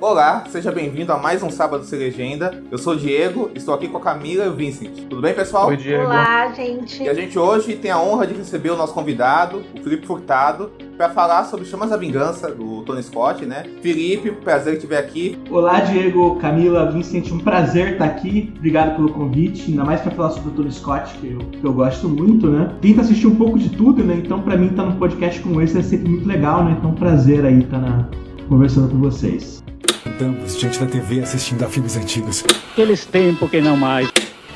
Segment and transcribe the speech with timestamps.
[0.00, 2.62] Olá, seja bem-vindo a mais um Sábado Sem Legenda.
[2.70, 4.94] Eu sou o Diego, estou aqui com a Camila e o Vincent.
[5.10, 5.66] Tudo bem, pessoal?
[5.66, 6.04] Oi, Diego.
[6.04, 7.02] Olá, gente.
[7.02, 10.70] E a gente hoje tem a honra de receber o nosso convidado, o Felipe Furtado,
[10.96, 13.64] para falar sobre Chamas da Vingança, do Tony Scott, né?
[13.82, 15.36] Felipe, prazer que estiver aqui.
[15.50, 18.54] Olá, Diego, Camila, Vincent, um prazer estar aqui.
[18.56, 21.72] Obrigado pelo convite, ainda mais para falar sobre o Tony Scott, que eu, que eu
[21.72, 22.72] gosto muito, né?
[22.80, 24.14] Tento assistir um pouco de tudo, né?
[24.24, 26.76] Então, para mim, estar tá num podcast como esse é sempre muito legal, né?
[26.78, 28.08] Então, prazer aí estar na,
[28.48, 29.62] conversando com vocês.
[30.06, 32.44] Estamos diante da TV assistindo a filmes antigos.
[32.72, 34.10] Aqueles tempos que não mais.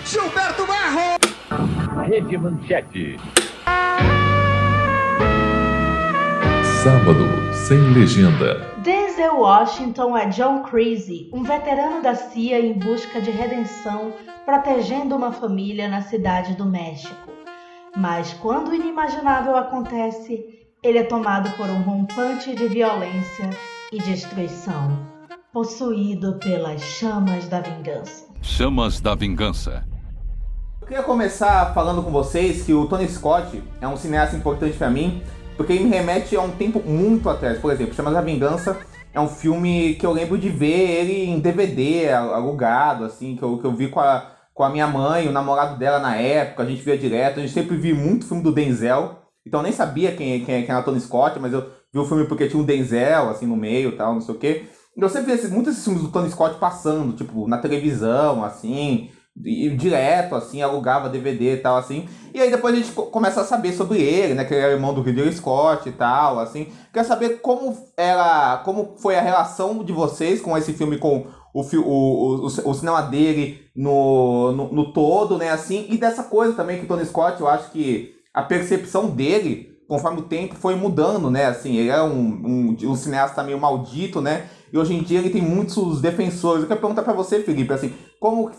[0.05, 2.07] Gilberto Barro!
[2.09, 3.19] Rede Manchete.
[6.83, 8.73] Sábado sem legenda.
[8.83, 14.13] Denzel Washington é John Creasy, um veterano da CIA em busca de redenção,
[14.45, 17.31] protegendo uma família na cidade do México.
[17.97, 20.45] Mas quando o inimaginável acontece,
[20.83, 23.51] ele é tomado por um rompante de violência
[23.93, 25.07] e destruição
[25.53, 28.25] possuído pelas chamas da vingança.
[28.41, 29.85] Chamas da vingança.
[30.81, 34.89] Eu queria começar falando com vocês que o Tony Scott é um cineasta importante para
[34.89, 35.23] mim,
[35.59, 37.59] porque ele me remete a um tempo muito atrás.
[37.59, 38.81] Por exemplo, Chamas da Vingança
[39.13, 43.59] é um filme que eu lembro de ver ele em DVD, alugado, assim, que eu,
[43.59, 46.67] que eu vi com a, com a minha mãe, o namorado dela na época, a
[46.67, 50.13] gente via direto, a gente sempre viu muito filme do Denzel, então eu nem sabia
[50.13, 53.29] quem, quem, quem era Tony Scott, mas eu vi o filme porque tinha um Denzel,
[53.29, 54.65] assim, no meio e tal, não sei o quê.
[54.97, 59.11] Eu sempre vi muitos filmes do Tony Scott passando, tipo, na televisão, assim,
[59.45, 62.07] e, direto, assim, alugava DVD e tal, assim.
[62.35, 64.45] E aí depois a gente começa a saber sobre ele, né?
[64.45, 66.69] Que ele era irmão do Ridley Scott e tal, assim.
[66.93, 71.63] Quer saber como era, como foi a relação de vocês com esse filme, com o,
[71.63, 75.51] o, o, o cinema dele no, no, no todo, né?
[75.51, 79.72] Assim, e dessa coisa também que o Tony Scott, eu acho que a percepção dele,
[79.93, 81.45] conforme o tempo foi mudando, né?
[81.45, 84.47] Assim, ele é um, um, um cineasta meio maldito, né?
[84.73, 86.63] E hoje em dia ele tem muitos defensores.
[86.63, 88.51] Eu quero perguntar para você, Felipe, assim, como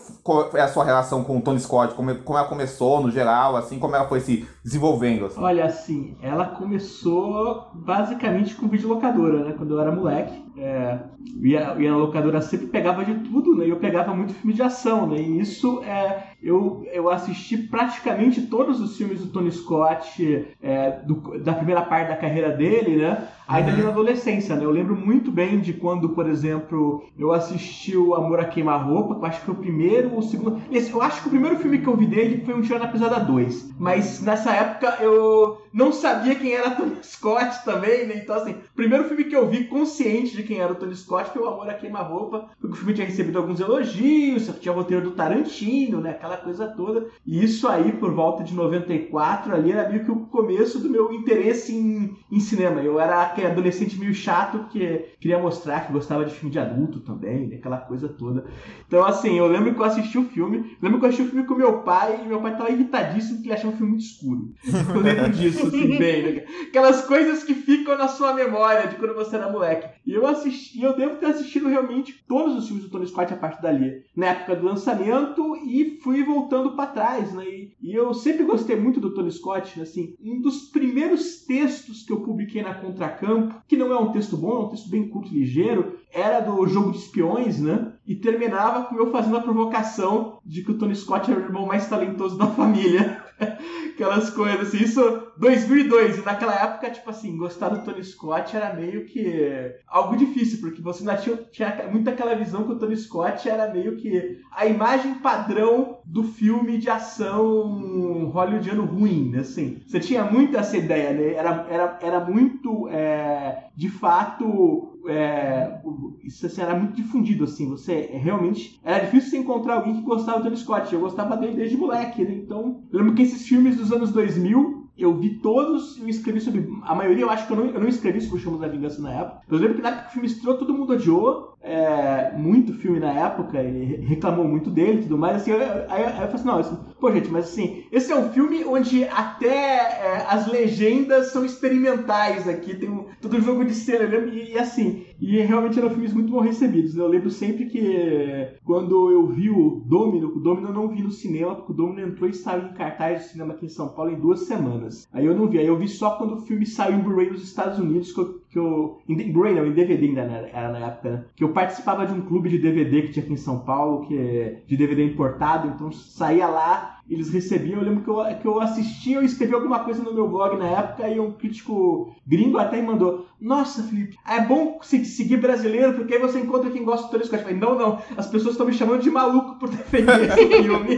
[0.54, 1.94] é a sua relação com o Tony Scott?
[1.94, 5.26] Como, como ela começou no geral, assim, como ela foi se desenvolvendo?
[5.26, 5.40] Assim?
[5.40, 9.54] Olha, assim, ela começou basicamente com videolocadora, né?
[9.56, 10.44] Quando eu era moleque.
[10.56, 11.00] É,
[11.42, 13.66] ia, ia na locadora sempre pegava de tudo, né?
[13.66, 15.20] E eu pegava muito filme de ação, né?
[15.20, 21.38] E isso é, eu, eu assisti praticamente todos os filmes do Tony Scott é, do,
[21.38, 23.26] da primeira parte da carreira dele, né?
[23.48, 24.64] Ainda ali na adolescência, né?
[24.64, 29.20] Eu lembro muito bem de quando, por exemplo, eu assisti o Amor a Queima-Roupa, que
[29.20, 30.60] eu acho que foi o primeiro ou o segundo.
[30.70, 32.88] Esse, eu acho que o primeiro filme que eu vi dele foi Um Tiro na
[32.88, 33.74] Pesada 2.
[33.78, 38.20] Mas nessa época eu não sabia quem era Tony Scott também, né?
[38.22, 41.42] Então, assim, primeiro filme que eu vi consciente de quem era o Tony Scott foi
[41.42, 46.00] o Amor a Queima-Roupa, porque o filme tinha recebido alguns elogios, tinha roteiro do Tarantino,
[46.00, 46.10] né?
[46.10, 47.08] Aquela coisa toda.
[47.26, 51.12] E isso aí, por volta de 94, ali era meio que o começo do meu
[51.12, 52.80] interesse em, em cinema.
[52.80, 57.00] Eu era aquele adolescente meio chato que queria mostrar que gostava de filme de adulto
[57.00, 57.56] também, né?
[57.56, 58.44] aquela coisa toda.
[58.86, 61.46] Então, assim, eu lembro que eu assisti o filme, lembro que eu assisti o filme
[61.48, 64.52] com meu pai e meu pai tava irritadíssimo porque ele achava o filme muito escuro.
[64.94, 66.44] Eu lembro disso, assim, bem, né?
[66.68, 69.88] Aquelas coisas que ficam na sua memória de quando você era moleque.
[70.06, 73.36] E eu assisti, eu devo ter assistido realmente todos os filmes do Tony Scott a
[73.36, 77.44] partir dali, na época do lançamento e fui voltando para trás, né?
[77.44, 82.12] E, e, eu sempre gostei muito do Tony Scott, assim, um dos primeiros textos que
[82.12, 85.32] eu publiquei na Contracampo, que não é um texto bom, é um texto bem curto
[85.32, 87.92] e ligeiro, era do jogo de espiões, né?
[88.06, 91.66] E terminava com eu fazendo a provocação de que o Tony Scott era o irmão
[91.66, 93.23] mais talentoso da família.
[93.94, 98.74] Aquelas coisas assim, isso 2002, e naquela época, tipo assim, gostar do Tony Scott era
[98.74, 102.96] meio que algo difícil, porque você ainda tinha, tinha muito aquela visão que o Tony
[102.96, 109.40] Scott era meio que a imagem padrão do filme de ação hollywoodiano ruim, né?
[109.40, 109.80] assim.
[109.86, 111.34] Você tinha muito essa ideia, né?
[111.34, 115.80] Era, era, era muito, é, de fato, é,
[116.24, 120.38] isso assim, era muito difundido, assim, você realmente, era difícil você encontrar alguém que gostava
[120.38, 122.34] do Tony Scott, eu gostava dele desde moleque, né?
[122.34, 126.68] então, eu lembro que esses filmes dos anos 2000, eu vi todos, eu escrevi sobre.
[126.82, 129.02] A maioria eu acho que eu não, eu não escrevi sobre o Chamas da Vingança
[129.02, 129.42] na época.
[129.48, 131.53] Eu lembro que na época que o filme estreou, todo mundo odiou.
[131.66, 135.36] É, muito filme na época e reclamou muito dele e tudo mais.
[135.36, 138.28] Assim, aí, aí, eu falei assim: não, assim, pô, gente, mas assim, esse é um
[138.28, 142.74] filme onde até é, as legendas são experimentais aqui.
[142.74, 146.40] Tem um, todo jogo de cena, e, e assim, e realmente eram filmes muito bom
[146.40, 146.94] recebidos.
[146.94, 147.02] Né?
[147.02, 151.10] Eu lembro sempre que quando eu vi o Domino, o Domino eu não vi no
[151.10, 154.10] cinema, porque o Domino entrou e saiu em cartaz de cinema aqui em São Paulo
[154.10, 155.08] em duas semanas.
[155.12, 157.42] Aí eu não vi, aí eu vi só quando o filme saiu em Blu-ray nos
[157.42, 159.02] Estados Unidos, que eu, que eu.
[159.08, 161.24] Em Blu-ray não, em DVD ainda era, era na época, né?
[161.34, 164.16] Que eu participava de um clube de DVD que tinha aqui em São Paulo, que
[164.16, 167.80] é de DVD importado, então saía lá, eles recebiam.
[167.80, 170.68] Eu lembro que eu, que eu assistia, eu escrevi alguma coisa no meu blog na
[170.68, 176.14] época e um crítico gringo até me mandou: Nossa, Felipe, é bom seguir brasileiro, porque
[176.14, 177.42] aí você encontra quem gosta do Tony Scott.
[177.42, 180.96] Eu falei: Não, não, as pessoas estão me chamando de maluco por defender esse filme.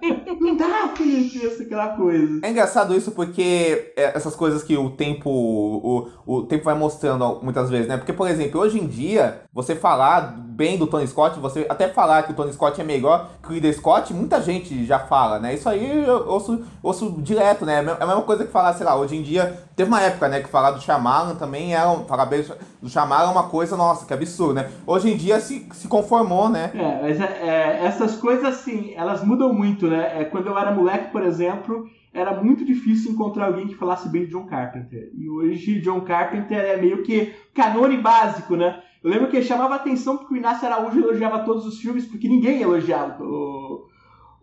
[0.40, 2.40] Não dá, Felipe, essa aquela coisa.
[2.42, 7.40] É engraçado isso porque é, essas coisas que o tempo o, o tempo vai mostrando
[7.42, 7.96] muitas vezes, né?
[7.96, 12.22] Porque, por exemplo, hoje em dia, você falar bem do Tony Scott, você até falar
[12.24, 15.54] que o Tony Scott é melhor que o Ridley Scott, muita gente já fala, né?
[15.54, 17.76] Isso aí eu ouço, ouço direto, né?
[17.76, 20.40] É a mesma coisa que falar, sei lá, hoje em dia, teve uma época, né,
[20.40, 22.44] que falar do Shyamalan também era, falar bem
[22.82, 24.70] do Shyamalan é uma coisa, nossa, que absurdo, né?
[24.86, 26.70] Hoje em dia se, se conformou, né?
[26.74, 30.20] É, mas é, é, essas coisas, assim, elas mudam muito, né?
[30.20, 34.24] É, quando eu era moleque, por exemplo, era muito difícil encontrar alguém que falasse bem
[34.24, 35.10] de John Carpenter.
[35.14, 38.82] E hoje John Carpenter é meio que canone básico, né?
[39.02, 42.60] Eu lembro que chamava atenção porque o Inácio Araújo elogiava todos os filmes, porque ninguém
[42.62, 43.86] elogiava o,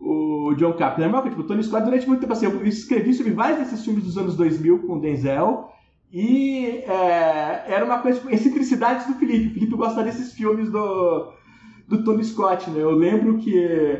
[0.00, 1.06] o John Carpenter.
[1.06, 3.84] Lembra que tipo, o Tony Scott durante muito tempo assim, eu escrevi sobre vários desses
[3.84, 5.68] filmes dos anos 2000 com o Denzel,
[6.12, 9.48] e é, era uma coisa, tipo, excentricidades do Felipe.
[9.48, 11.32] O Felipe gosta desses filmes do,
[11.86, 12.82] do Tony Scott, né?
[12.82, 13.98] Eu lembro que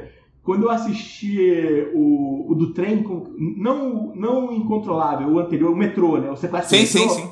[0.49, 3.05] quando eu assisti o, o do trem,
[3.59, 6.31] não, não incontrolável, o anterior, o metrô, né?
[6.31, 7.31] O sequestro sim, sim, sim.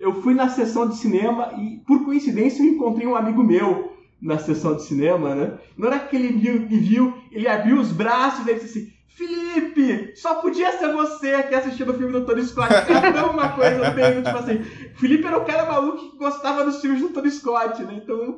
[0.00, 4.36] Eu fui na sessão de cinema e, por coincidência, eu encontrei um amigo meu na
[4.36, 5.52] sessão de cinema, né?
[5.78, 10.34] Na hora que ele me viu, ele abriu os braços e disse assim: Felipe, só
[10.34, 12.68] podia ser você que assistiu o filme do Tony Scott.
[12.74, 14.58] Era uma coisa bem, tipo assim.
[14.96, 18.00] Felipe era o cara maluco que gostava dos filmes do Tony Scott, né?
[18.02, 18.36] Então,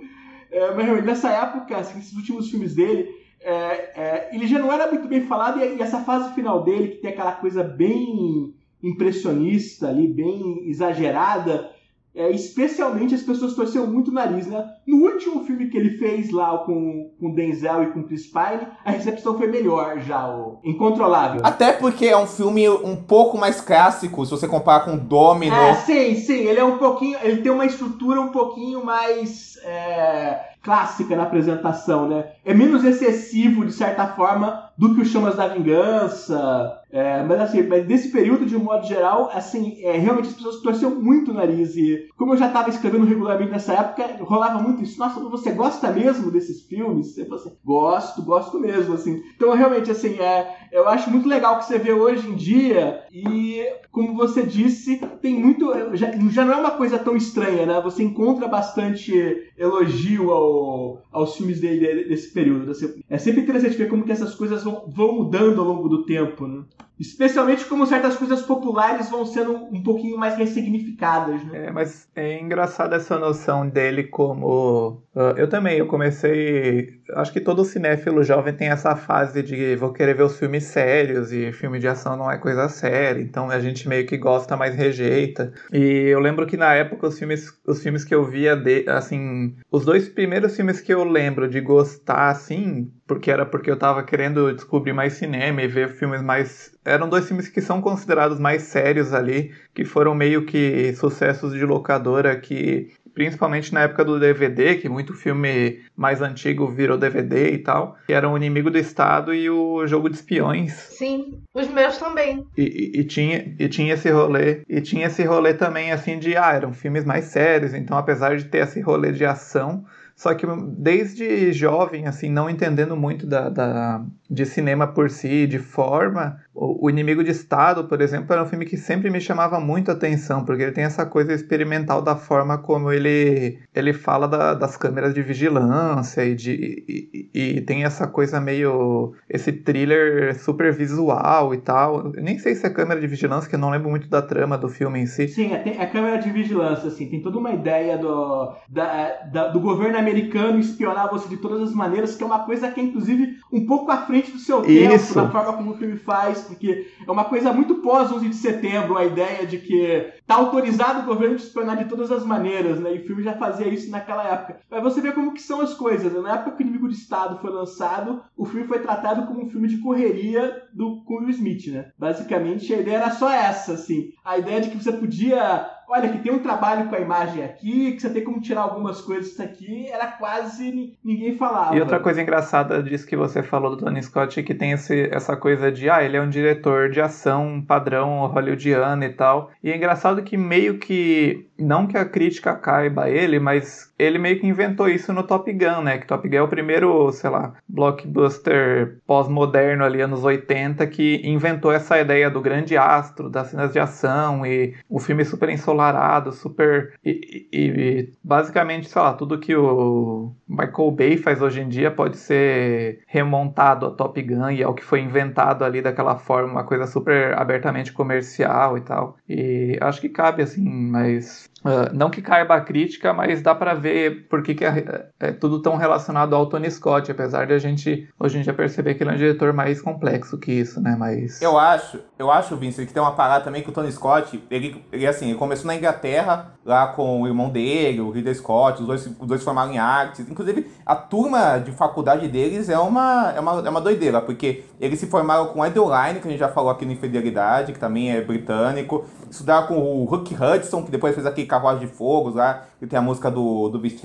[0.50, 4.90] é, mas nessa época, assim, esses últimos filmes dele, é, é, ele já não era
[4.90, 9.88] muito bem falado, e, e, essa fase final dele, que tem aquela coisa bem impressionista
[9.88, 11.70] ali, bem exagerada,
[12.14, 14.64] é, especialmente as pessoas torceram muito o nariz, né?
[14.86, 18.90] No último filme que ele fez lá com, com Denzel e com Chris Pine, a
[18.90, 21.40] recepção foi melhor já, o Incontrolável.
[21.44, 25.54] Até porque é um filme um pouco mais clássico, se você comparar com Domino.
[25.54, 30.40] É, sim, sim, ele é um pouquinho, ele tem uma estrutura um pouquinho mais é,
[30.62, 32.32] clássica na apresentação, né?
[32.44, 37.62] É menos excessivo, de certa forma, do que o Chamas da Vingança, é, mas assim,
[37.62, 41.34] mas desse período, de um modo geral, assim, é, realmente as pessoas torciam muito o
[41.34, 41.76] nariz.
[41.76, 44.98] E como eu já estava escrevendo regularmente nessa época, rolava muito isso.
[44.98, 47.14] Nossa, você gosta mesmo desses filmes?
[47.14, 49.22] Você fala assim, gosto, gosto mesmo, assim.
[49.36, 53.04] Então, realmente, assim, é, eu acho muito legal o que você vê hoje em dia.
[53.12, 55.72] E, como você disse, tem muito.
[55.96, 57.80] Já, já não é uma coisa tão estranha, né?
[57.82, 59.12] Você encontra bastante
[59.56, 62.72] elogio ao, aos filmes dele desse período.
[63.08, 66.46] É sempre interessante ver como que essas coisas vão, vão mudando ao longo do tempo,
[66.46, 66.62] né?
[66.98, 71.66] Especialmente como certas coisas populares vão sendo um pouquinho mais ressignificadas, né?
[71.66, 75.02] É, mas é engraçado essa noção dele como...
[75.14, 76.98] Uh, eu também, eu comecei...
[77.14, 81.32] Acho que todo cinéfilo jovem tem essa fase de vou querer ver os filmes sérios
[81.32, 84.74] e filme de ação não é coisa séria, então a gente meio que gosta, mas
[84.74, 85.52] rejeita.
[85.72, 89.54] E eu lembro que na época os filmes, os filmes que eu via, de, assim...
[89.70, 94.02] Os dois primeiros filmes que eu lembro de gostar, assim, porque era porque eu tava
[94.02, 98.62] querendo descobrir mais cinema e ver filmes mais eram dois filmes que são considerados mais
[98.62, 104.76] sérios ali, que foram meio que sucessos de locadora que principalmente na época do DVD,
[104.76, 109.34] que muito filme mais antigo virou DVD e tal, que era o Inimigo do Estado
[109.34, 110.72] e o Jogo de Espiões.
[110.72, 112.46] Sim, os meus também.
[112.56, 116.36] E, e, e, tinha, e tinha esse rolê, e tinha esse rolê também assim de,
[116.36, 119.84] ah, eram filmes mais sérios, então apesar de ter esse rolê de ação,
[120.18, 120.44] só que
[120.76, 126.90] desde jovem, assim, não entendendo muito da, da, de cinema por si, de forma, o,
[126.90, 130.44] Inimigo de Estado, por exemplo, era um filme que sempre me chamava muito a atenção,
[130.44, 135.14] porque ele tem essa coisa experimental da forma como ele, ele fala da, das câmeras
[135.14, 139.14] de vigilância e, de, e, e, tem essa coisa meio.
[139.30, 142.12] esse thriller super visual e tal.
[142.12, 144.68] Nem sei se é câmera de vigilância, que eu não lembro muito da trama do
[144.68, 145.28] filme em si.
[145.28, 149.60] Sim, é, é câmera de vigilância, assim, tem toda uma ideia do, da, da, do
[149.60, 153.36] governo americano espionar você de todas as maneiras, que é uma coisa que é, inclusive,
[153.52, 155.14] um pouco à frente do seu Isso.
[155.14, 158.36] tempo, da forma como o filme faz porque é uma coisa muito pós 11 de
[158.36, 162.80] setembro, a ideia de que tá autorizado o governo de espionar de todas as maneiras,
[162.80, 162.94] né?
[162.94, 164.60] E o filme já fazia isso naquela época.
[164.70, 166.20] Mas você vê como que são as coisas, né?
[166.20, 169.48] Na época que o Inimigo de Estado foi lançado, o filme foi tratado como um
[169.48, 171.92] filme de correria do com Will Smith, né?
[171.98, 174.12] Basicamente, a ideia era só essa, assim.
[174.24, 177.92] A ideia de que você podia olha, que tem um trabalho com a imagem aqui,
[177.92, 181.74] que você tem como tirar algumas coisas aqui, era quase ninguém falava.
[181.74, 185.08] E outra coisa engraçada disso que você falou do Tony Scott é que tem esse,
[185.10, 189.50] essa coisa de, ah, ele é um diretor de ação padrão hollywoodiano e tal.
[189.62, 194.18] E é engraçado que meio que não que a crítica caiba a ele, mas ele
[194.18, 195.98] meio que inventou isso no Top Gun, né?
[195.98, 201.72] Que Top Gun é o primeiro, sei lá, blockbuster pós-moderno ali, anos 80, que inventou
[201.72, 206.94] essa ideia do grande astro, das cenas de ação e o filme super ensolarado, super.
[207.04, 211.90] E, e, e basicamente, sei lá, tudo que o Michael Bay faz hoje em dia
[211.90, 216.52] pode ser remontado a Top Gun e é o que foi inventado ali daquela forma,
[216.52, 219.16] uma coisa super abertamente comercial e tal.
[219.28, 223.74] E acho que cabe assim, mas Uh, não que caiba a crítica, mas dá para
[223.74, 227.58] ver por que, que é, é, tudo tão relacionado ao Tony Scott, apesar de a
[227.58, 230.94] gente hoje em dia perceber que ele é um diretor mais complexo que isso, né?
[230.96, 234.42] Mas eu acho, eu acho, Vincent, que tem uma parada também que o Tony Scott,
[234.48, 238.80] ele, ele assim, ele começou na Inglaterra lá com o irmão dele, o Ridley Scott,
[238.80, 240.28] os dois, os dois formaram em artes.
[240.28, 245.00] Inclusive, a turma de faculdade deles é uma, é uma, é uma doideira, porque eles
[245.00, 248.20] se formaram com Edeline, que a gente já falou aqui no Infidelidade, que também é
[248.20, 249.04] britânico.
[249.30, 252.98] Estudaram com o Huck Hudson, que depois fez aquele Carruagem de Fogo lá, que tem
[252.98, 254.02] a música do, do Beast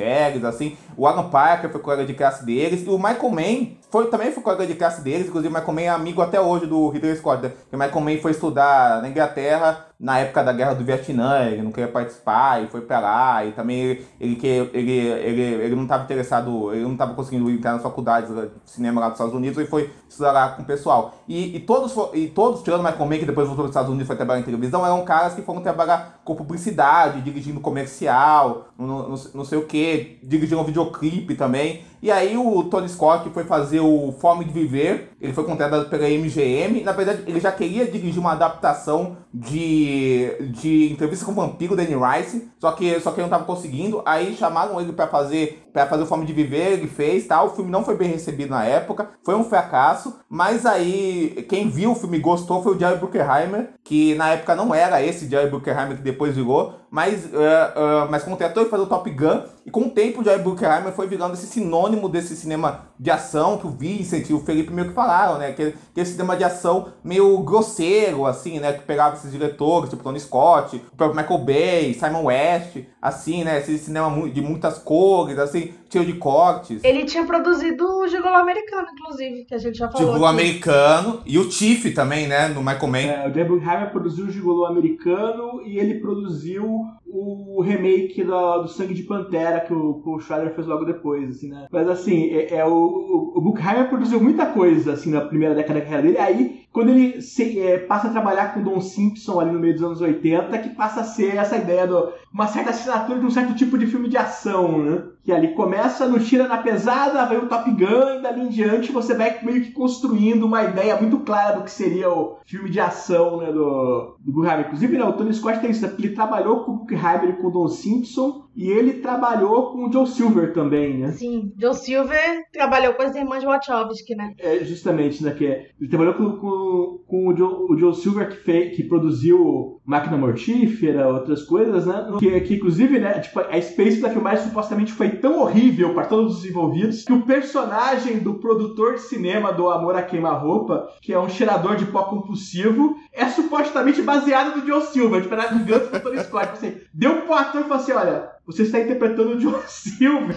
[0.47, 0.75] assim.
[0.97, 2.85] O Alan Parker foi colega de classe deles.
[2.85, 5.27] E o Michael Mann foi, também foi colega de classe deles.
[5.27, 7.43] Inclusive, o Michael Mann é amigo até hoje do Ridley Scott.
[7.43, 7.51] Né?
[7.71, 11.71] O Michael Mann foi estudar na Inglaterra na época da guerra do Vietnã, ele não
[11.71, 14.37] queria participar e foi pra lá, e também ele, ele,
[14.73, 18.99] ele, ele, ele não estava interessado, ele não estava conseguindo entrar nas faculdades de cinema
[18.99, 21.15] lá dos Estados Unidos e foi estudar lá com o pessoal.
[21.25, 23.89] E, e, todos, e todos, tirando o Michael Mann, que depois voltou para os Estados
[23.89, 28.62] Unidos e foi trabalhar em televisão, eram caras que foram trabalhar com publicidade, dirigindo comercial,
[28.77, 31.83] não, não, sei o que, dirigindo um videoclipe também.
[32.03, 36.03] E aí o Tony Scott foi fazer o Fome de Viver, ele foi contratado pela
[36.03, 36.83] MGM.
[36.83, 41.95] Na verdade, ele já queria dirigir uma adaptação de, de Entrevista com o Vampiro, Danny
[41.95, 44.03] Rice, só que, só que ele não estava conseguindo.
[44.05, 47.47] Aí chamaram ele para fazer para fazer o Fome de Viver, ele fez, tal.
[47.47, 51.91] O filme não foi bem recebido na época, foi um fracasso, mas aí quem viu
[51.91, 55.49] o filme e gostou foi o Jerry Bruckheimer, que na época não era esse Jerry
[55.49, 59.71] Bruckheimer que depois virou, mas, uh, uh, mas contratou ele fazer o Top Gun, e
[59.71, 63.67] com o tempo o Jerry Bruckheimer foi virando esse sinônimo desse cinema de ação que
[63.67, 65.51] o Vincent e o Felipe meio que falaram, né?
[65.51, 68.73] Que, que esse cinema de ação meio grosseiro, assim, né?
[68.73, 73.59] Que pegava esses diretores, tipo Tony Scott, o próprio Michael Bay, Simon West, assim, né?
[73.59, 76.83] Esse cinema de muitas cores, assim, cheio de cortes.
[76.83, 80.07] Ele tinha produzido o Gigolo Americano, inclusive, que a gente já falou.
[80.07, 82.47] Gigolo Americano e o Tiff também, né?
[82.47, 82.99] No Michael Mann.
[82.99, 88.67] É, o Deborah Hammer produziu o Gigolo Americano e ele produziu o remake do, do
[88.67, 91.67] Sangue de Pantera que o Paul Schrader fez logo depois, assim, né?
[91.71, 95.85] Mas assim, é, é o, o, Bruckheimer produziu muita coisa, assim, na primeira década da
[95.85, 96.17] carreira dele.
[96.17, 99.83] Aí, quando ele se, é, passa a trabalhar com Don Simpson ali no meio dos
[99.83, 101.93] anos 80, que passa a ser essa ideia de
[102.33, 105.03] uma certa assinatura de um certo tipo de filme de ação, né?
[105.23, 108.91] Que ali começa no tira na pesada, vai o Top Gun, e dali em diante
[108.91, 112.79] você vai meio que construindo uma ideia muito clara do que seria o filme de
[112.79, 114.45] ação, né, do, do.
[114.45, 117.51] Inclusive, né, o Tony Scott tem isso, ele trabalhou com o Bruckheimer e com o
[117.51, 121.11] Don Simpson, e ele trabalhou com o Joe Silver também, né?
[121.11, 124.33] Sim, Joe Silver trabalhou com as irmãs Wachowski, né?
[124.37, 125.31] É, justamente, né?
[125.31, 128.83] Que é, ele trabalhou com, com, com o, Joe, o, Joe, Silver que, fez, que
[128.83, 132.05] produziu Máquina Mortífera, outras coisas, né?
[132.19, 133.19] Que, que inclusive, né?
[133.19, 137.23] Tipo, a experiência da filmagem supostamente foi tão horrível para todos os envolvidos que o
[137.23, 142.03] personagem do produtor de cinema do Amor a Queima-Roupa, que é um cheirador de pó
[142.03, 146.49] compulsivo, é supostamente baseado no Joe Silver, tipo, era do Tony Scott.
[146.53, 150.35] Assim, deu pro ator e falou assim: olha você está interpretando o John Silver.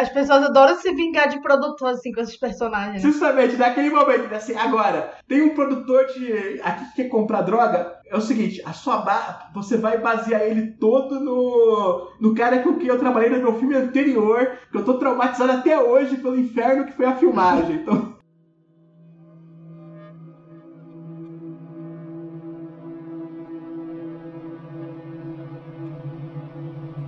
[0.00, 3.02] As pessoas adoram se vingar de produtor, assim, com esses personagens.
[3.02, 7.94] Justamente, naquele momento, né, assim, agora, tem um produtor de aqui que quer comprar droga,
[8.06, 9.50] é o seguinte, a sua ba...
[9.52, 13.74] você vai basear ele todo no, no cara com quem eu trabalhei no meu filme
[13.74, 17.76] anterior, que eu tô traumatizado até hoje pelo inferno que foi a filmagem.
[17.76, 18.13] Então,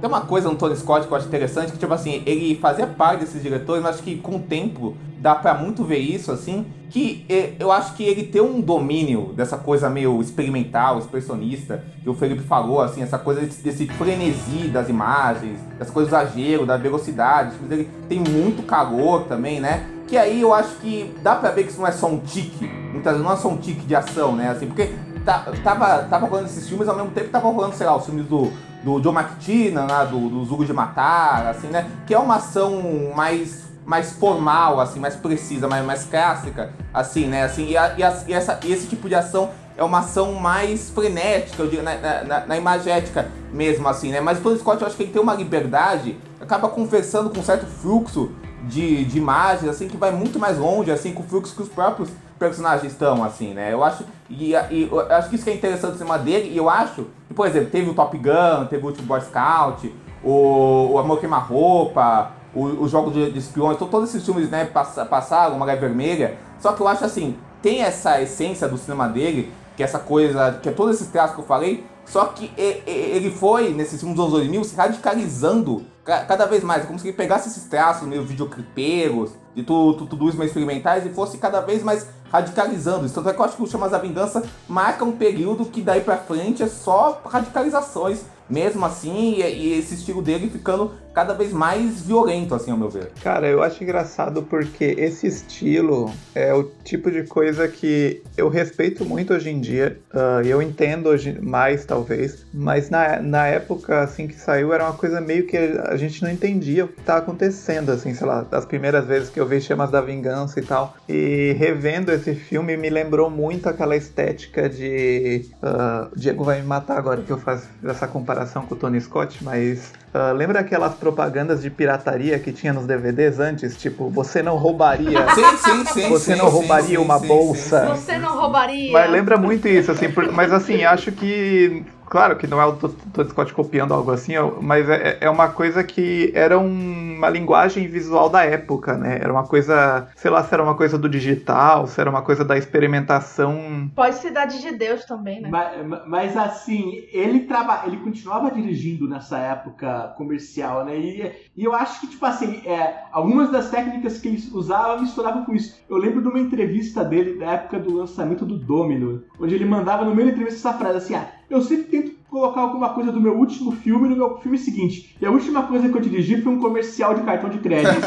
[0.06, 2.86] Tem uma coisa no Tony Scott que eu acho interessante, que tipo assim, ele fazia
[2.86, 6.64] parte desses diretores, mas acho que com o tempo dá para muito ver isso, assim,
[6.90, 7.26] que
[7.58, 12.42] eu acho que ele tem um domínio dessa coisa meio experimental, expressionista, que o Felipe
[12.42, 17.90] falou, assim, essa coisa desse, frenesi das imagens, dessa coisa do exagero, da velocidade, ele
[18.08, 19.88] tem muito calor também, né?
[20.06, 22.70] Que aí eu acho que dá pra ver que isso não é só um tique,
[22.92, 24.50] muitas vezes não é só um tique de ação, né?
[24.50, 24.92] Assim, porque
[25.24, 28.24] tá, tava, tava rolando esses filmes ao mesmo tempo tava rolando, sei lá, os filmes
[28.26, 28.52] do
[28.86, 31.90] do Joe McTiernan, né, do, do Zugo de Matar, assim, né?
[32.06, 32.80] Que é uma ação
[33.16, 37.44] mais mais formal, assim, mais precisa, mais, mais clássica, assim, né?
[37.44, 40.90] Assim, e, a, e, a, e essa, esse tipo de ação é uma ação mais
[40.90, 44.20] frenética, eu digo, na, na, na, imagética mesmo, assim, né?
[44.20, 47.44] Mas o Tony Scott, eu acho que ele tem uma liberdade, acaba conversando com um
[47.44, 48.32] certo fluxo
[48.64, 51.68] de, de imagens, assim, que vai muito mais longe, assim, com o fluxo que os
[51.68, 52.08] próprios
[52.40, 53.72] personagens estão, assim, né?
[53.72, 56.56] Eu acho, e, e eu acho que isso que é interessante em cima dele, e
[56.56, 60.98] eu acho por exemplo, teve o Top Gun, teve o último Boy Scout, o, o
[60.98, 65.76] Amor Queima-Roupa, os jogos de, de espiões, então, todos esses filmes né, passaram, Uma Gai
[65.76, 66.38] Vermelha.
[66.58, 70.58] Só que eu acho assim, tem essa essência do cinema dele, que é essa coisa,
[70.62, 74.26] que é todos esses traços que eu falei, só que ele foi, nesses filmes dos
[74.26, 76.84] anos 2000, se radicalizando cada vez mais.
[76.84, 81.04] É como se ele pegasse esses traços meio videoclipeiros, de tudo, tudo isso meio experimentais,
[81.04, 83.08] e fosse cada vez mais radicalizando.
[83.10, 86.00] Tanto é que eu acho que o Chamas da Vingança marca um período que daí
[86.00, 91.50] pra frente é só radicalizações mesmo assim, e, e, esse estilo dele ficando cada vez
[91.50, 93.10] mais violento, assim, ao meu ver.
[93.22, 99.02] Cara, eu acho engraçado porque esse estilo é o tipo de coisa que eu respeito
[99.02, 104.26] muito hoje em dia, uh, eu entendo hoje mais, talvez, mas na, na época, assim,
[104.26, 107.92] que saiu, era uma coisa meio que a gente não entendia o que estava acontecendo,
[107.92, 111.56] assim, sei lá, das primeiras vezes que eu vi Chamas da Vingança e tal, e
[111.58, 115.46] revendo esse filme me lembrou muito aquela estética de...
[115.62, 119.42] Uh, Diego vai me matar agora que eu faço essa comparação com o Tony Scott,
[119.42, 123.76] mas uh, lembra aquelas propagandas de pirataria que tinha nos DVDs antes?
[123.76, 125.26] Tipo, você não roubaria.
[125.34, 126.08] Sim, sim, sim.
[126.08, 127.86] Você sim, não roubaria sim, uma sim, bolsa.
[127.86, 128.92] Você não roubaria.
[128.92, 132.74] Mas lembra muito isso, assim, por, mas assim, acho que Claro que não é o
[132.74, 138.28] Tony Scott copiando algo assim, mas é, é uma coisa que era uma linguagem visual
[138.28, 139.18] da época, né?
[139.20, 142.44] Era uma coisa, sei lá, se era uma coisa do digital, se era uma coisa
[142.44, 143.90] da experimentação.
[143.94, 145.48] Pode Cidade de Deus também, né?
[145.48, 150.96] Mas, mas assim, ele traba, ele continuava dirigindo nessa época comercial, né?
[150.96, 155.44] E, e eu acho que, tipo assim, é, algumas das técnicas que ele usava misturavam
[155.44, 155.80] com isso.
[155.88, 160.04] Eu lembro de uma entrevista dele da época do lançamento do Domino, onde ele mandava
[160.04, 163.20] no meio da entrevista essa frase assim, ah, eu sempre tento colocar alguma coisa do
[163.20, 165.16] meu último filme no meu filme seguinte.
[165.20, 168.04] E a última coisa que eu dirigi foi um comercial de cartão de crédito.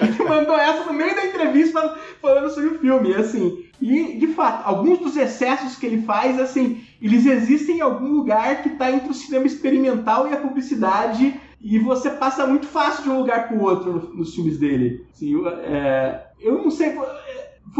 [0.00, 3.64] Ele mandou essa no meio da entrevista falando sobre o filme, assim.
[3.80, 8.62] E, de fato, alguns dos excessos que ele faz, assim, eles existem em algum lugar
[8.62, 13.10] que está entre o cinema experimental e a publicidade e você passa muito fácil de
[13.10, 15.04] um lugar para o outro nos filmes dele.
[15.12, 16.94] Assim, eu, é, eu não sei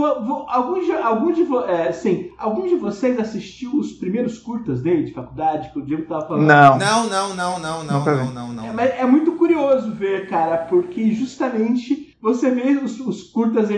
[0.04, 5.12] alguns, de, alguns, de, é, sim, alguns de vocês assistiu os primeiros curtas dele de
[5.12, 6.46] faculdade que o Diego tava falando?
[6.46, 6.78] Não.
[6.78, 8.66] Não, não, não, não, não, não, não, não.
[8.66, 13.68] É, mas é muito curioso ver, cara, porque justamente você vê os, os curtas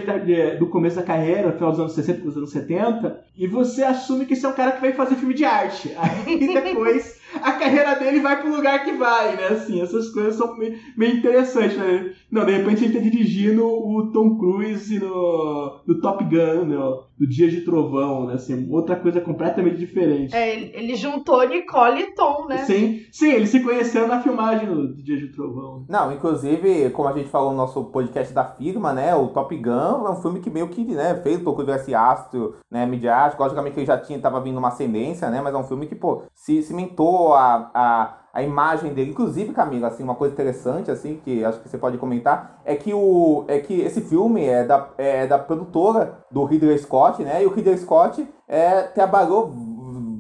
[0.59, 4.25] do começo da carreira, final dos anos 60 para os anos 70, e você assume
[4.25, 5.95] que esse é um cara que vai fazer filme de arte.
[5.99, 9.49] Aí depois a carreira dele vai pro lugar que vai, né?
[9.49, 12.15] Assim, essas coisas são meio, meio interessantes, né?
[12.31, 17.27] Não, de repente ele tá dirigindo o Tom Cruise no, no Top Gun, no, do
[17.27, 18.35] Dia de Trovão, né?
[18.35, 20.35] Assim, outra coisa completamente diferente.
[20.35, 22.59] É, ele juntou Nicole e Tom, né?
[22.59, 25.85] Sim, sim, eles se conheceram na filmagem do Dia de Trovão.
[25.89, 29.15] Não, inclusive, como a gente falou no nosso podcast da firma, né?
[29.15, 32.87] O Top Gun é um filme que meio que né, fez Cruise esse astro né,
[32.87, 33.43] midiático.
[33.43, 35.41] Logicamente que ele já tinha, tava vindo uma ascendência, né?
[35.41, 39.11] Mas é um filme que, pô, se cimentou a, a a imagem dele.
[39.11, 42.95] Inclusive, Camila, assim, uma coisa interessante, assim, que acho que você pode comentar, é que,
[42.95, 47.43] o, é que esse filme é da, é da produtora do Ridley Scott, né?
[47.43, 49.53] E o Ridley Scott é, trabalhou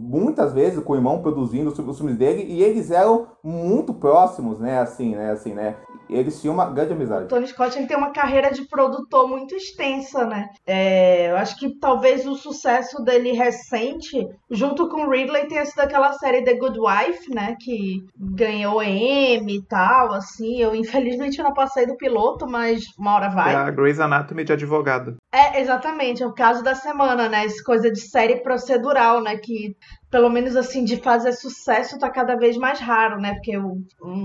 [0.09, 4.81] muitas vezes com o irmão produzindo os filmes dele e eles eram muito próximos, né?
[4.81, 5.31] Assim, né?
[5.31, 5.77] Assim, né?
[6.09, 7.25] Eles tinham uma grande amizade.
[7.25, 10.49] O Tony Scott ele tem uma carreira de produtor muito extensa, né?
[10.67, 15.81] É, eu acho que talvez o sucesso dele recente, junto com o Ridley, tenha sido
[15.81, 17.57] aquela série The Good Wife, né?
[17.61, 20.61] Que ganhou Emmy e tal, assim.
[20.61, 23.55] Eu infelizmente não passei do piloto, mas uma hora vai.
[23.55, 25.17] É a Grey's Anatomy de advogado.
[25.33, 26.23] É, exatamente.
[26.23, 27.45] É o caso da semana, né?
[27.45, 29.37] Essa coisa de série procedural, né?
[29.37, 29.77] Que
[30.11, 33.35] pelo menos assim, de fazer sucesso tá cada vez mais raro, né?
[33.35, 33.83] Porque o,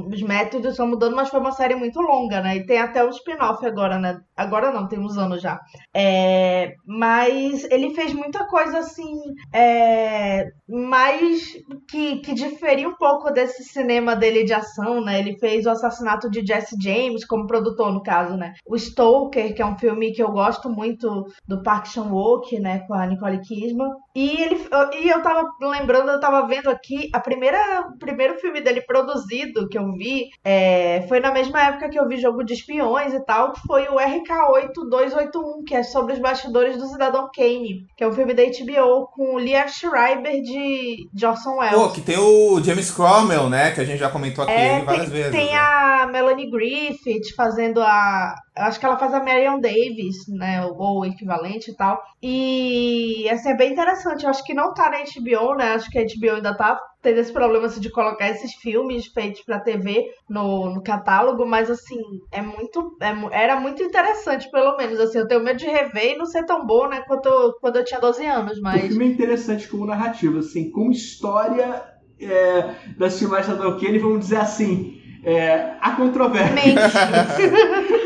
[0.08, 2.58] os métodos estão mudando, mas foi uma série muito longa, né?
[2.58, 4.20] E tem até um spin-off agora, né?
[4.36, 5.60] Agora não, tem uns anos já.
[5.94, 9.14] É, mas ele fez muita coisa assim,
[9.54, 11.54] é, mais
[11.90, 15.20] que, que diferia um pouco desse cinema dele de ação, né?
[15.20, 18.54] Ele fez o assassinato de Jesse James como produtor, no caso, né?
[18.66, 22.80] O Stoker, que é um filme que eu gosto muito do Park Chan-wook, né?
[22.88, 23.90] Com a Nicole Kidman.
[24.16, 24.68] E, ele,
[25.02, 29.68] e eu tava lembrando, eu tava vendo aqui, a primeira, o primeiro filme dele produzido
[29.68, 33.20] que eu vi é, foi na mesma época que eu vi Jogo de Espiões e
[33.26, 38.08] tal, que foi o RK8281, que é sobre os bastidores do Cidadão Kane, que é
[38.08, 41.76] um filme da HBO com o Lia Schreiber de, de Orson Welles.
[41.76, 45.10] Pô, que tem o James Cromwell, né, que a gente já comentou aqui é, várias
[45.10, 45.32] tem, vezes.
[45.32, 45.58] Tem né?
[45.58, 48.36] a Melanie Griffith fazendo a...
[48.56, 52.02] Acho que ela faz a Marion Davis, né, ou o equivalente e tal.
[52.22, 54.24] E, assim, é bem interessante.
[54.24, 55.74] Eu acho que não tá na HBO, né?
[55.74, 59.42] Acho que a HBO ainda tá tendo esse problema assim, de colocar esses filmes feitos
[59.42, 62.00] pra TV no, no catálogo, mas assim,
[62.32, 62.96] é muito.
[63.02, 65.00] É, era muito interessante, pelo menos.
[65.00, 67.84] Assim, eu tenho medo de rever e não ser tão bom, né, quanto quando eu
[67.84, 68.84] tinha 12 anos, mas.
[68.86, 71.84] O filme é interessante como narrativa, assim, como história
[72.20, 76.54] é, das filmagens da Kenny, vamos dizer assim, é, há controvérsia.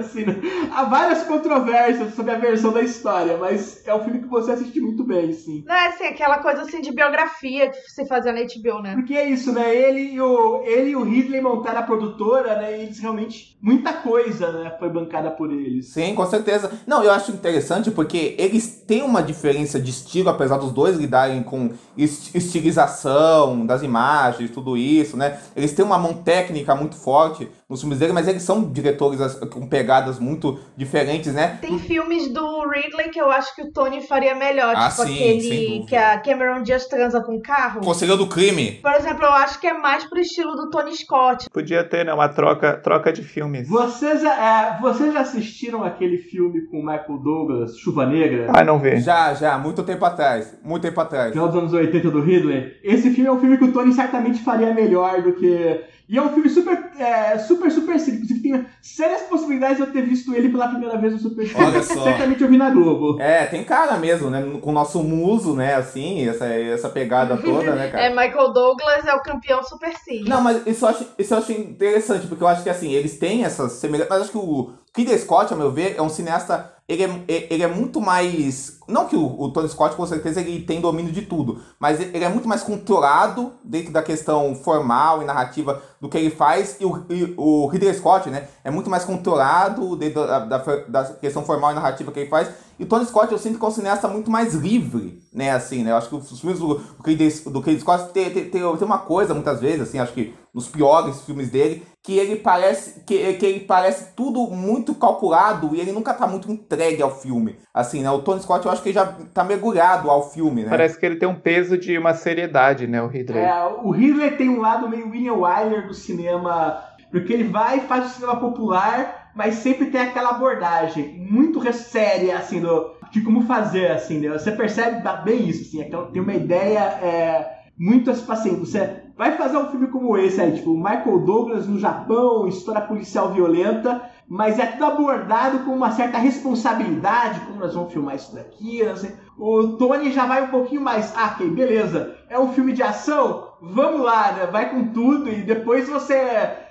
[0.00, 0.24] assim?
[0.72, 4.80] Há várias controvérsias sobre a versão da história, mas é um filme que você assiste
[4.80, 5.64] muito bem, sim.
[5.66, 8.94] Não, é assim, aquela coisa assim de biografia que você fazia na HBO, né?
[8.94, 9.74] Porque é isso, né?
[9.74, 12.78] Ele e o, ele e o Ridley montaram a produtora, né?
[12.78, 13.56] E eles realmente.
[13.60, 14.72] Muita coisa, né?
[14.78, 15.88] Foi bancada por eles.
[15.88, 16.70] Sim, com certeza.
[16.86, 21.42] Não, eu acho interessante porque eles têm uma diferença de estilo, apesar dos dois lidarem
[21.42, 25.38] com estilização das imagens, tudo isso, né?
[25.56, 29.66] Eles têm uma mão técnica muito forte nos filmes dele, mas eles são diretores com
[29.66, 31.58] pegadas muito diferentes, né?
[31.60, 35.14] Tem filmes do Ridley que eu acho que o Tony faria melhor, ah, tipo sim,
[35.14, 37.80] aquele que a Cameron Diaz transa com carro.
[37.80, 38.78] Conselheiro do Crime.
[38.82, 41.50] Por exemplo, eu acho que é mais pro estilo do Tony Scott.
[41.50, 43.68] Podia ter, né, uma troca, troca de filmes.
[43.68, 48.46] Vocês, é, vocês já assistiram aquele filme com Michael Douglas, Chuva Negra?
[48.54, 49.00] Ah, não vi.
[49.00, 50.56] Já, já, muito tempo atrás.
[50.62, 51.32] Muito tempo atrás.
[51.32, 52.74] Final dos anos 80 do Ridley.
[52.82, 56.22] Esse filme é um filme que o Tony certamente faria melhor do que e é
[56.22, 58.30] um filme super, é, super, super simples.
[58.30, 61.82] Inclusive, tem sérias possibilidades de eu ter visto ele pela primeira vez no Super Olha
[61.82, 62.02] só.
[62.02, 63.20] Certamente eu vi na Globo.
[63.20, 64.58] É, tem cara mesmo, né?
[64.62, 65.74] Com o nosso muso, né?
[65.74, 68.04] Assim, essa, essa pegada toda, né, cara?
[68.04, 70.24] é, Michael Douglas é o campeão super sim.
[70.26, 73.18] Não, mas isso eu, acho, isso eu acho interessante, porque eu acho que, assim, eles
[73.18, 74.08] têm essas semelhanças.
[74.08, 77.62] Mas acho que o Ridley Scott, a meu ver, é um cineasta ele é, ele
[77.62, 78.78] é muito mais.
[78.88, 82.24] Não que o, o, Tony Scott, com certeza, ele tem domínio de tudo, mas ele
[82.24, 86.84] é muito mais controlado dentro da questão formal e narrativa do que ele faz, e
[86.84, 90.58] o, e o Ridley Scott, né, é muito mais controlado dentro da, da,
[90.88, 93.64] da, questão formal e narrativa que ele faz, e o Tony Scott eu sinto que
[93.64, 96.74] é um cineasta muito mais livre, né, assim, né, eu acho que os filmes do,
[96.74, 100.12] do, Ridley, do Ridley Scott tem, tem, tem, tem uma coisa, muitas vezes, assim, acho
[100.12, 105.74] que nos piores filmes dele, que ele parece que, que ele parece tudo muito calculado
[105.74, 107.56] e ele nunca tá muito entregue ao filme.
[107.72, 108.10] Assim, né?
[108.10, 110.70] O Tony Scott eu acho que ele já tá mergulhado ao filme, né?
[110.70, 113.42] Parece que ele tem um peso de uma seriedade, né, o Ridley.
[113.42, 117.82] É, o Ridley tem um lado meio William Wyler do cinema, porque ele vai e
[117.82, 123.42] faz o cinema popular, mas sempre tem aquela abordagem muito séria, assim, do, de como
[123.42, 124.30] fazer, assim, né?
[124.30, 129.56] Você percebe bem isso, assim, é tem uma ideia é, muito, assim, você vai fazer
[129.56, 134.66] um filme como esse aí, tipo, Michael Douglas no Japão, história policial violenta, mas é
[134.66, 139.10] tudo abordado com uma certa responsabilidade, como nós vamos filmar isso daqui, assim.
[139.38, 143.47] O Tony já vai um pouquinho mais, ah, ok, beleza, é um filme de ação,
[143.60, 146.16] vamos lá, né, vai com tudo e depois você,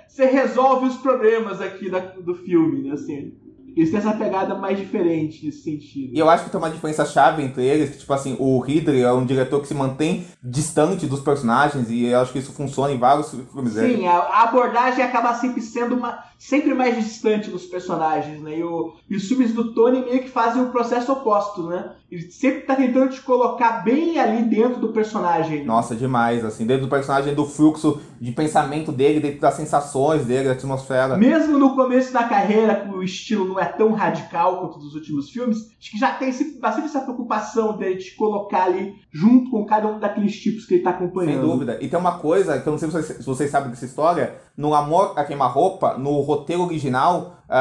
[0.06, 3.32] você resolve os problemas aqui da, do filme, né, assim.
[3.76, 6.12] Eles têm essa pegada mais diferente nesse sentido.
[6.12, 9.02] E eu acho que tem uma diferença chave entre eles, que, tipo assim, o Ridley
[9.02, 12.92] é um diretor que se mantém distante dos personagens, e eu acho que isso funciona
[12.92, 13.98] em vários filmes dele.
[13.98, 18.58] Sim, a abordagem acaba sempre sendo uma, sempre mais distante dos personagens, né?
[18.58, 21.92] E, o, e os filmes do Tony meio que fazem o processo oposto, né?
[22.10, 25.62] Ele sempre tá tentando te colocar bem ali dentro do personagem.
[25.64, 30.48] Nossa, demais, assim, dentro do personagem, do fluxo de pensamento dele, dentro das sensações dele,
[30.48, 31.18] da atmosfera.
[31.18, 35.70] Mesmo no começo da carreira, o estilo não é tão radical quanto dos últimos filmes,
[35.78, 39.86] acho que já tem esse, bastante essa preocupação de te colocar ali junto com cada
[39.86, 41.32] um daqueles tipos que ele tá acompanhando.
[41.32, 41.78] Sem dúvida.
[41.80, 44.34] E tem uma coisa que eu não sei se vocês, se vocês sabem dessa história,
[44.58, 47.52] no Amor a Queima-Roupa, no roteiro original, uh,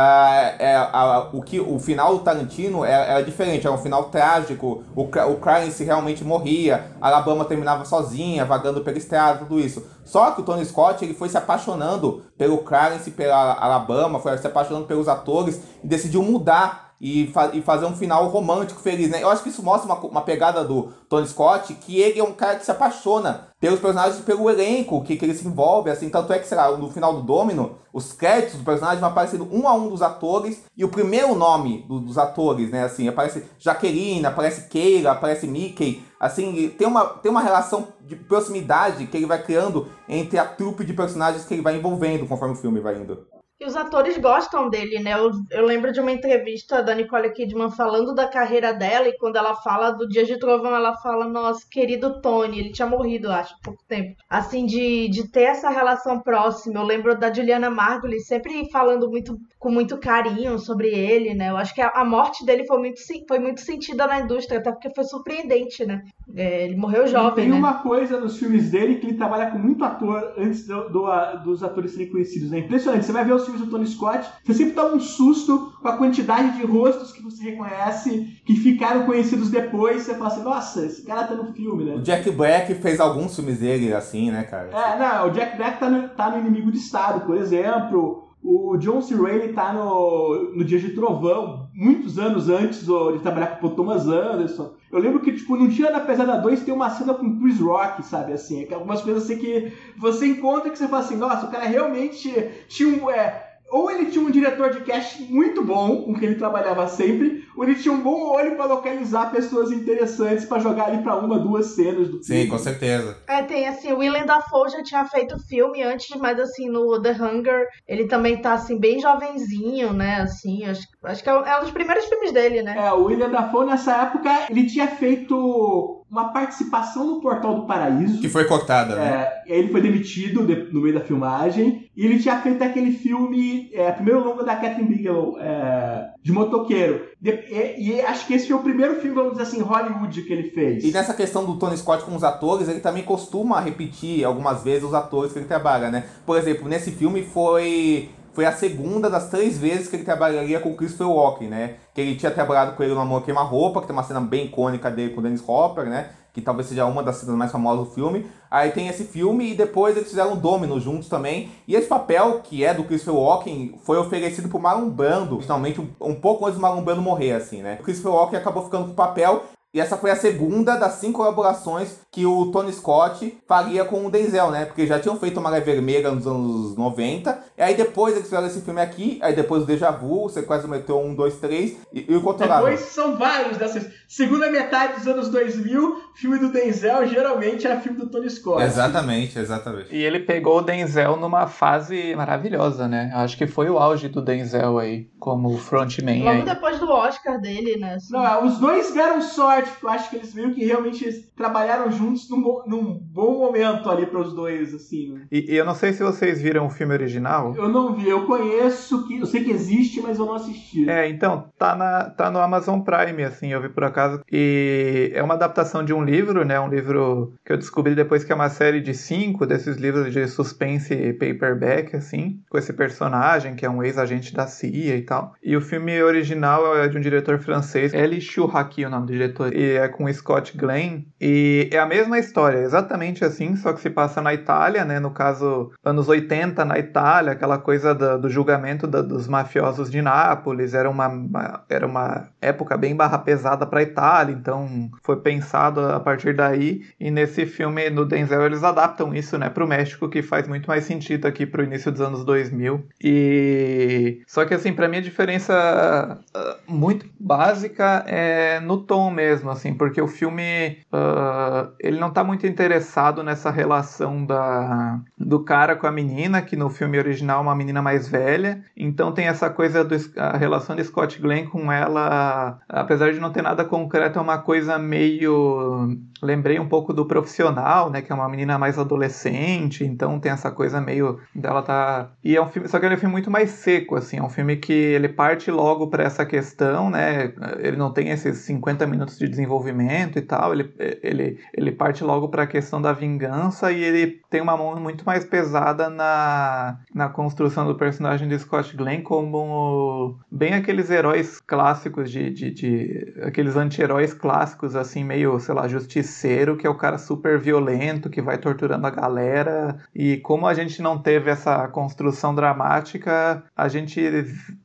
[0.58, 4.84] é, uh, o, que, o final do Tarantino era, era diferente, era um final trágico,
[4.96, 9.86] o, o Clarence realmente morria, a Alabama terminava sozinha, vagando pela estrada, tudo isso.
[10.04, 14.48] Só que o Tony Scott ele foi se apaixonando pelo Clarence, pela Alabama, foi se
[14.48, 19.22] apaixonando pelos atores e decidiu mudar e, fa e fazer um final romântico feliz, né?
[19.22, 22.34] Eu acho que isso mostra uma, uma pegada do Tony Scott, que ele é um
[22.34, 26.32] cara que se apaixona pelos personagens, pelo elenco, que, que ele se envolve, assim, tanto
[26.32, 29.68] é que, sei lá, no final do Domino, os créditos do personagem vão aparecendo um
[29.68, 34.26] a um dos atores, e o primeiro nome do, dos atores, né, assim, aparece Jaqueline,
[34.26, 39.42] aparece Keira, aparece Mickey, assim, tem uma, tem uma relação de proximidade que ele vai
[39.42, 43.26] criando entre a trupe de personagens que ele vai envolvendo conforme o filme vai indo.
[43.60, 45.14] E os atores gostam dele, né?
[45.14, 49.36] Eu, eu, lembro de uma entrevista da Nicole Kidman falando da carreira dela, e quando
[49.36, 53.56] ela fala do Dia de Trovão, ela fala, nosso querido Tony, ele tinha morrido, acho,
[53.56, 54.16] há pouco tempo.
[54.30, 56.80] Assim, de, de ter essa relação próxima.
[56.80, 61.50] Eu lembro da Juliana Margulies sempre falando muito com muito carinho sobre ele, né?
[61.50, 64.72] Eu acho que a, a morte dele foi muito, foi muito sentida na indústria, até
[64.72, 66.04] porque foi surpreendente, né?
[66.36, 67.56] É, ele morreu jovem, e tem né?
[67.56, 71.08] uma coisa nos filmes dele que ele trabalha com muito ator antes do, do,
[71.44, 72.54] dos atores serem conhecidos.
[72.54, 73.06] É impressionante.
[73.06, 75.98] Você vai ver os filmes do Tony Scott, você sempre toma um susto com a
[75.98, 80.04] quantidade de rostos que você reconhece, que ficaram conhecidos depois.
[80.04, 81.96] Você fala assim, nossa, esse cara tá no filme, né?
[81.96, 84.70] O Jack Black fez alguns filmes dele assim, né, cara?
[84.70, 88.28] É, não, o Jack Black tá no, tá no Inimigo de Estado, por exemplo.
[88.44, 89.16] O John C.
[89.16, 94.08] Reilly tá no, no Dia de Trovão, muitos anos antes de trabalhar com o Thomas
[94.08, 94.74] Anderson.
[94.92, 98.04] Eu lembro que, tipo, no Dia da Pesada 2 tem uma cena com Chris Rock,
[98.04, 98.66] sabe, assim.
[98.74, 102.32] Algumas coisas assim que você encontra que você fala assim, nossa, o cara realmente
[102.70, 103.10] tinha um...
[103.10, 107.46] É, ou ele tinha um diretor de cast muito bom, com quem ele trabalhava sempre,
[107.56, 111.40] ou ele tinha um bom olho para localizar pessoas interessantes para jogar ali para uma,
[111.40, 112.50] duas cenas do Sim, filme.
[112.50, 113.18] com certeza.
[113.28, 117.12] É, tem assim, o Willem Dafoe já tinha feito filme antes, mas assim, no The
[117.12, 121.58] Hunger, ele também tá assim, bem jovenzinho, né, assim, acho, acho que é um, é
[121.58, 122.76] um dos primeiros filmes dele, né?
[122.78, 128.22] É, o William Dafoe nessa época, ele tinha feito uma participação no Portal do Paraíso.
[128.22, 129.04] Que foi cortada, né?
[129.06, 131.90] É, ele foi demitido de, no meio da filmagem.
[131.96, 137.08] E ele tinha feito aquele filme, é, primeiro longo da Catherine Bigelow, é, de motoqueiro.
[137.20, 140.32] De, e, e, acho que esse foi o primeiro filme, vamos dizer assim, Hollywood que
[140.32, 140.84] ele fez.
[140.84, 144.84] E nessa questão do Tony Scott com os atores, ele também costuma repetir algumas vezes
[144.84, 146.06] os atores que ele trabalha, né?
[146.26, 150.70] Por exemplo, nesse filme foi foi a segunda das três vezes que ele trabalharia com
[150.70, 151.78] o Christopher Walken, né?
[151.92, 154.46] Que ele tinha trabalhado com ele no Amor Queima Roupa, que tem uma cena bem
[154.46, 156.12] icônica dele com o Dennis Hopper, né?
[156.32, 158.28] Que talvez seja uma das cenas mais famosas do filme.
[158.52, 161.50] Aí tem esse filme e depois eles fizeram Domino juntos também.
[161.68, 165.90] E esse papel, que é do Christopher Walken, foi oferecido pro Marlon Brando, finalmente um,
[166.00, 167.80] um pouco antes do Marlon Brando morrer, assim, né?
[167.80, 169.46] O Christopher Walken acabou ficando com o papel
[169.78, 174.10] e essa foi a segunda das cinco colaborações que o Tony Scott faria com o
[174.10, 174.66] Denzel, né?
[174.66, 177.44] Porque já tinham feito Maré Vermelha nos anos 90.
[177.56, 180.68] E aí depois eles fizeram esse filme aqui, aí depois o Deja Vu, o Sequestro
[180.68, 182.70] Metrô 1, 2, 3 e, e o Controlável.
[182.70, 183.88] Depois são vários dessas.
[184.08, 188.64] Segunda metade dos anos 2000, filme do Denzel geralmente era filme do Tony Scott.
[188.64, 189.94] Exatamente, exatamente.
[189.96, 193.12] E ele pegou o Denzel numa fase maravilhosa, né?
[193.14, 196.24] Acho que foi o auge do Denzel aí, como frontman.
[196.24, 196.44] Logo aí.
[196.44, 197.94] depois do Oscar dele, né?
[197.94, 198.14] Assim.
[198.14, 202.30] Não, os dois deram sorte sorte, eu acho que eles meio que realmente trabalharam juntos
[202.30, 205.14] num, num bom momento ali para os dois, assim.
[205.14, 205.28] Né?
[205.32, 207.56] E, e, eu não sei se vocês viram o filme original.
[207.56, 210.90] Eu não vi, eu conheço, que eu sei que existe, mas eu não assisti.
[210.90, 214.22] É, então, tá, na, tá no Amazon Prime, assim, eu vi por acaso.
[214.32, 216.60] E é uma adaptação de um livro, né?
[216.60, 220.28] Um livro que eu descobri depois que é uma série de cinco desses livros de
[220.28, 225.34] suspense paperback, assim, com esse personagem que é um ex-agente da CIA e tal.
[225.44, 229.47] E o filme original é de um diretor francês, Elie Chouhaki, o nome do diretor
[229.54, 231.04] e é com Scott Glenn.
[231.20, 235.00] E é a mesma história, exatamente assim, só que se passa na Itália, né?
[235.00, 240.02] No caso, anos 80 na Itália, aquela coisa do, do julgamento da, dos mafiosos de
[240.02, 240.74] Nápoles.
[240.74, 245.82] Era uma, uma, era uma época bem barra pesada para a Itália, então foi pensado
[245.82, 246.82] a partir daí.
[247.00, 250.68] E nesse filme, no Denzel, eles adaptam isso, né, para o México, que faz muito
[250.68, 252.88] mais sentido aqui para o início dos anos 2000.
[253.04, 259.37] E só que assim, para mim a diferença uh, muito básica é no tom mesmo
[259.38, 265.44] mesmo, assim, porque o filme uh, ele não tá muito interessado nessa relação da, do
[265.44, 269.28] cara com a menina, que no filme original é uma menina mais velha, então tem
[269.28, 274.20] essa coisa da relação de Scott Glenn com ela, apesar de não ter nada concreto,
[274.20, 278.80] é uma coisa meio lembrei um pouco do profissional, né, que é uma menina mais
[278.80, 282.96] adolescente, então tem essa coisa meio dela tá e é um filme, só que ele
[282.96, 286.04] é um filme muito mais seco, assim, é um filme que ele parte logo para
[286.04, 291.40] essa questão, né, ele não tem esses 50 minutos de desenvolvimento e tal, ele, ele,
[291.54, 295.26] ele parte logo para a questão da vingança e ele tem uma mão muito mais
[295.26, 302.30] pesada na, na construção do personagem de Scott Glenn como bem aqueles heróis clássicos de,
[302.30, 307.40] de, de aqueles anti-heróis clássicos assim meio, sei lá, justiceiro, que é o cara super
[307.40, 309.78] violento que vai torturando a galera.
[309.94, 314.02] E como a gente não teve essa construção dramática, a gente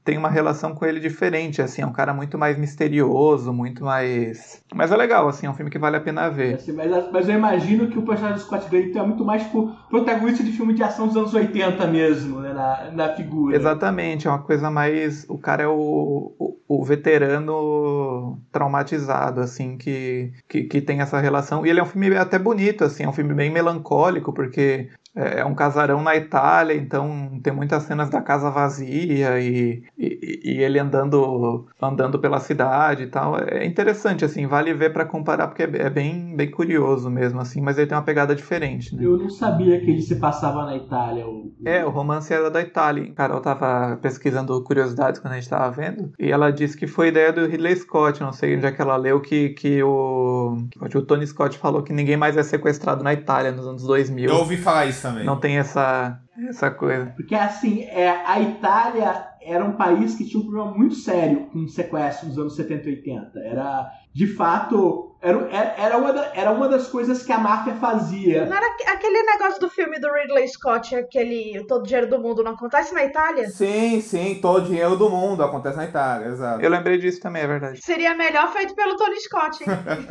[0.05, 4.52] tem uma relação com ele diferente, assim, é um cara muito mais misterioso, muito mais
[4.75, 6.55] mas é legal, assim, é um filme que vale a pena ver.
[6.55, 9.73] Assim, mas, mas, eu imagino que o personagem do Scott Glenn é muito mais tipo,
[9.89, 12.53] protagonista de filme de ação dos anos 80 mesmo, né?
[12.53, 13.57] Na, na figura.
[13.57, 15.25] Exatamente, é uma coisa mais.
[15.29, 21.67] O cara é o, o, o veterano traumatizado, assim, que, que, que tem essa relação.
[21.67, 25.41] E ele é um filme até bonito, assim, é um filme bem melancólico, porque é,
[25.41, 30.63] é um casarão na Itália, então tem muitas cenas da casa vazia e, e, e,
[30.63, 33.39] ele andando andando pela cidade e tal.
[33.39, 37.61] É interessante, assim, vale ver para comparar, porque é, é, bem, bem curioso mesmo, assim,
[37.61, 39.05] mas ele tem uma pegada diferente, né?
[39.05, 41.27] Eu não sabia que ele se passava na Itália.
[41.27, 41.53] O...
[41.65, 43.11] É, o romance era da Itália.
[43.11, 47.09] A Carol tava pesquisando curiosidades quando a gente tava vendo, e ela disse que foi
[47.09, 51.03] ideia do Ridley Scott, não sei onde é que ela leu, que, que o, o
[51.03, 54.31] Tony Scott falou que ninguém mais é sequestrado na Itália nos anos 2000.
[54.31, 55.25] Eu ouvi falar isso também.
[55.25, 57.07] Não tem essa, essa coisa.
[57.17, 61.67] Porque assim, é, a Itália era um país que tinha um problema muito sério com
[61.67, 63.39] sequestro nos anos 70 e 80.
[63.41, 68.45] Era, de fato era, era, uma da, era uma das coisas que a máfia fazia.
[68.45, 72.43] Não era aquele negócio do filme do Ridley Scott, aquele Todo o Dinheiro do Mundo,
[72.43, 73.49] não acontece na Itália?
[73.49, 76.61] Sim, sim, Todo o Dinheiro do Mundo acontece na Itália, exato.
[76.61, 77.81] Eu lembrei disso também, é verdade.
[77.81, 79.69] Seria melhor feito pelo Tony Scott, hein?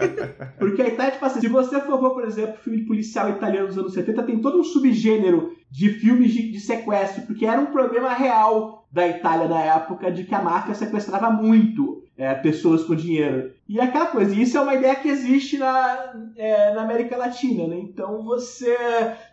[0.58, 3.78] Porque a Itália, tipo assim, se você for ver, por exemplo, filme policial italiano dos
[3.78, 8.14] anos 70, tem todo um subgênero de filmes de, de sequestro, porque era um problema
[8.14, 13.52] real da Itália na época de que a máfia sequestrava muito é, pessoas com dinheiro.
[13.68, 17.68] E é aquela coisa, isso é uma ideia que existe na, é, na América Latina,
[17.68, 17.80] né?
[17.80, 18.76] Então você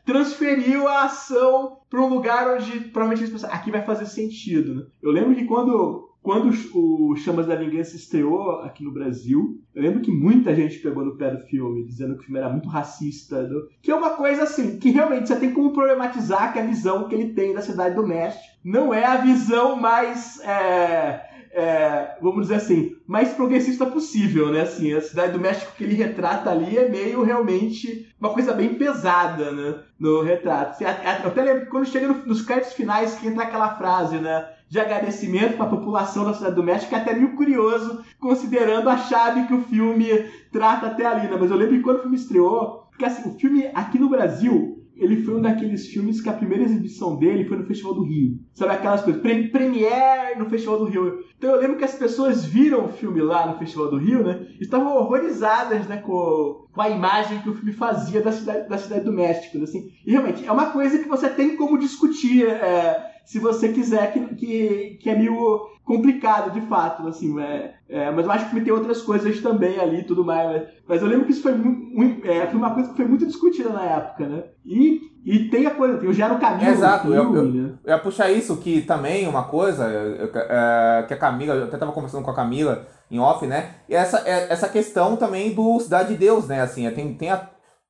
[0.05, 4.75] transferiu a ação para um lugar onde provavelmente eles pensaram, aqui vai fazer sentido.
[4.75, 4.83] Né?
[5.03, 10.03] Eu lembro que quando quando o Chamas da Vingança estreou aqui no Brasil, eu lembro
[10.03, 13.45] que muita gente pegou no pé do filme, dizendo que o filme era muito racista.
[13.45, 13.61] Né?
[13.81, 17.15] Que é uma coisa assim, que realmente você tem como problematizar que a visão que
[17.15, 20.39] ele tem da cidade do México não é a visão mais.
[20.41, 24.63] É, é, vamos dizer assim, mais progressista possível, né?
[24.63, 28.75] Assim, a cidade do México que ele retrata ali é meio realmente uma coisa bem
[28.75, 29.81] pesada, né?
[29.99, 30.83] No retrato.
[30.83, 34.47] Eu até lembro que quando chega nos créditos finais que entra aquela frase, né?
[34.69, 38.99] de agradecimento para a população da cidade do México, é até meio curioso, considerando a
[38.99, 40.07] chave que o filme
[40.53, 41.37] trata até ali, né?
[41.41, 44.78] Mas eu lembro que quando o filme estreou, porque assim, o filme aqui no Brasil,
[44.99, 48.39] ele foi um daqueles filmes que a primeira exibição dele foi no Festival do Rio.
[48.53, 49.23] Sabe aquelas coisas?
[49.23, 51.25] Pre Premiere no Festival do Rio.
[51.37, 54.47] Então eu lembro que as pessoas viram o filme lá no Festival do Rio, né?
[54.61, 59.05] Estavam horrorizadas, né, com, com a imagem que o filme fazia da cidade, da cidade
[59.05, 59.89] do México, assim.
[60.05, 62.47] E realmente, é uma coisa que você tem como discutir.
[62.47, 68.11] É, se você quiser, que, que, que é meio complicado, de fato, assim, é, é,
[68.11, 71.09] mas eu acho que tem outras coisas também ali e tudo mais, mas, mas, eu
[71.09, 74.27] lembro que isso foi, muito, é, foi uma coisa que foi muito discutida na época,
[74.27, 77.75] né, e, e tem a coisa, tem o Gero Camilo Exato, filme, eu, eu, né?
[77.85, 81.93] eu ia puxar isso, que também uma coisa, é, que a Camila, eu até tava
[81.93, 86.15] conversando com a Camila em off, né, e essa, é, essa questão também do Cidade
[86.15, 87.47] de Deus, né, assim, tem, tem a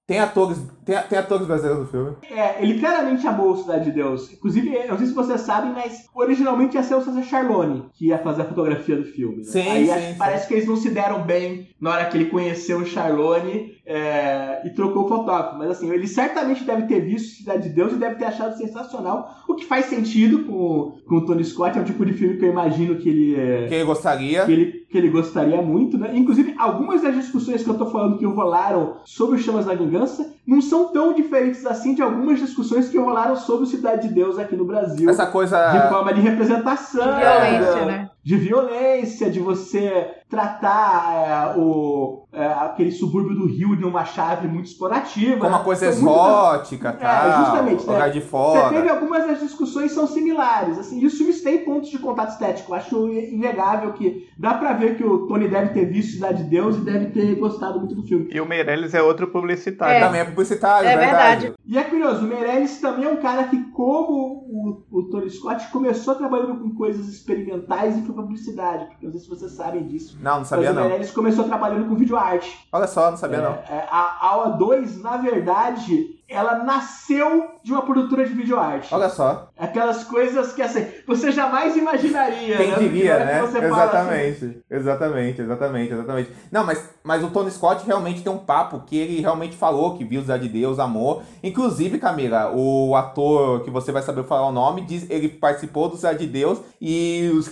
[0.08, 2.16] tem atores, tem, tem atores brasileiros no filme.
[2.30, 4.32] É, ele claramente amou Cidade de Deus.
[4.32, 8.06] Inclusive, eu não sei se vocês sabem, mas originalmente ia ser o César Charlone que
[8.06, 9.38] ia fazer a fotografia do filme.
[9.38, 9.44] Né?
[9.44, 10.18] Sim, Aí sim, sim.
[10.18, 14.62] parece que eles não se deram bem na hora que ele conheceu o Charlone é,
[14.64, 15.58] e trocou o fotógrafo.
[15.58, 19.42] Mas assim, ele certamente deve ter visto Cidade de Deus e deve ter achado sensacional,
[19.46, 21.78] o que faz sentido com, com o Tony Scott.
[21.78, 23.34] É o tipo de filme que eu imagino que ele.
[23.34, 24.44] É, que ele gostaria.
[24.46, 26.12] Que ele, que ele gostaria muito, né?
[26.14, 30.34] Inclusive, algumas das discussões que eu tô falando que rolaram sobre o Chamas da Vingança
[30.46, 34.56] não são tão diferentes assim de algumas discussões que rolaram sobre Cidade de Deus aqui
[34.56, 35.10] no Brasil.
[35.10, 35.72] Essa coisa.
[35.72, 37.14] De forma de representação.
[37.14, 38.10] De violência, né?
[38.22, 44.46] De violência, de você tratar é, o, é, aquele subúrbio do Rio de uma chave
[44.48, 45.38] muito explorativa.
[45.38, 47.00] Como uma coisa São exótica, muito...
[47.00, 47.28] tal.
[47.28, 47.80] É, justamente.
[47.86, 48.10] Lugar né?
[48.10, 48.68] de fora.
[48.68, 50.78] Você teve algumas das discussões são similares.
[50.78, 52.72] Assim, e os filmes têm pontos de contato estético.
[52.72, 56.50] Eu acho inegável que dá pra ver que o Tony deve ter visto Cidade de
[56.50, 58.28] Deus e deve ter gostado muito do filme.
[58.32, 59.96] E o Meirelles é outro publicitário.
[59.96, 60.00] É.
[60.00, 61.40] Também é publicitário, É verdade.
[61.40, 61.54] verdade.
[61.66, 65.70] E é curioso, o Meirelles também é um cara que, como o, o Tony Scott,
[65.70, 68.86] começou trabalhando com coisas experimentais e foi publicidade.
[68.86, 70.18] Porque não sei se vocês sabem disso.
[70.20, 70.88] Não, não sabia Mas o não.
[70.88, 71.94] Meirelles começou trabalhando com
[72.28, 72.68] videoarte.
[72.72, 73.50] Olha só, não sabia É, não.
[73.50, 78.94] é, a aula 2, na verdade, ela nasceu de uma produtora de videoarte.
[78.94, 79.47] Olha só.
[79.58, 82.56] Aquelas coisas que assim, você jamais imaginaria.
[82.56, 82.76] Quem né?
[82.78, 83.38] diria, na né?
[83.38, 84.58] fala assim, Exatamente.
[84.70, 86.30] Exatamente, exatamente, exatamente.
[86.52, 90.04] Não, mas, mas o Tony Scott realmente tem um papo que ele realmente falou que
[90.04, 91.22] viu de Deus, amor.
[91.42, 95.96] Inclusive, Camila, o ator que você vai saber falar o nome, diz, ele participou do
[95.96, 97.48] Cidade de Deus e os,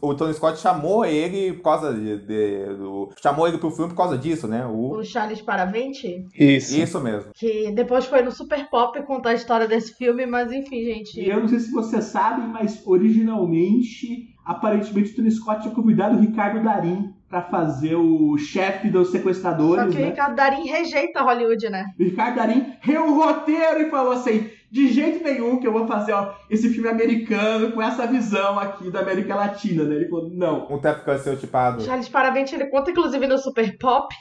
[0.00, 3.96] o Tony Scott chamou ele por causa de, de- do, chamou ele pro filme por
[3.96, 4.64] causa disso, né?
[4.66, 6.76] O, O Charles Paravente, Isso.
[6.76, 7.30] isso mesmo.
[7.34, 11.20] que depois foi no Super Pop contar a história desse filme, mas enfim, gente.
[11.20, 16.16] E eu não sei se vocês sabem, mas originalmente, aparentemente, o Tony Scott tinha convidado
[16.16, 20.10] o Ricardo Darim pra fazer o chefe dos Só sequestradores, que o né?
[20.10, 21.86] Ricardo Darim rejeita Hollywood, né?
[21.98, 25.86] O Ricardo Darim reu o roteiro e falou assim: de jeito nenhum que eu vou
[25.86, 29.96] fazer ó, esse filme americano com essa visão aqui da América Latina, né?
[29.96, 30.66] Ele falou: não.
[30.70, 31.82] Um tap seu tipado.
[31.82, 34.14] Charles Paravente, ele conta inclusive no Super Pop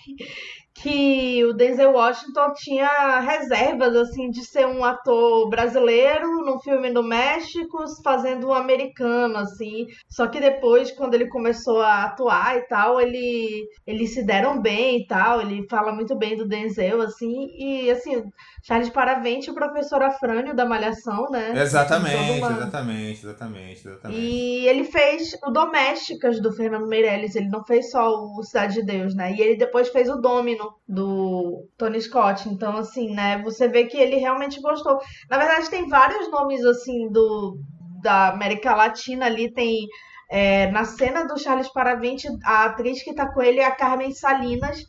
[0.74, 7.04] que o Denzel Washington tinha reservas assim de ser um ator brasileiro num filme no
[7.04, 9.88] México fazendo um americano assim.
[10.10, 15.02] Só que depois quando ele começou a atuar e tal, ele eles se deram bem
[15.02, 18.24] e tal, ele fala muito bem do Denzel assim e assim,
[18.64, 21.54] Charles Paravente, o professor Afrânio da Malhação, né?
[21.56, 24.20] Exatamente, uma- exatamente, exatamente, exatamente.
[24.20, 28.84] E ele fez o Domésticas do Fernando Meirelles, ele não fez só o Cidade de
[28.86, 29.34] Deus, né?
[29.34, 32.48] E ele depois fez o Domino do Tony Scott.
[32.50, 33.42] Então, assim, né?
[33.44, 35.00] Você vê que ele realmente gostou.
[35.30, 37.58] Na verdade, tem vários nomes, assim, do
[38.04, 39.52] da América Latina ali.
[39.52, 39.88] Tem
[40.34, 44.14] É, na cena do Charles Paravinte, a atriz que tá com ele é a Carmen
[44.14, 44.82] Salinas,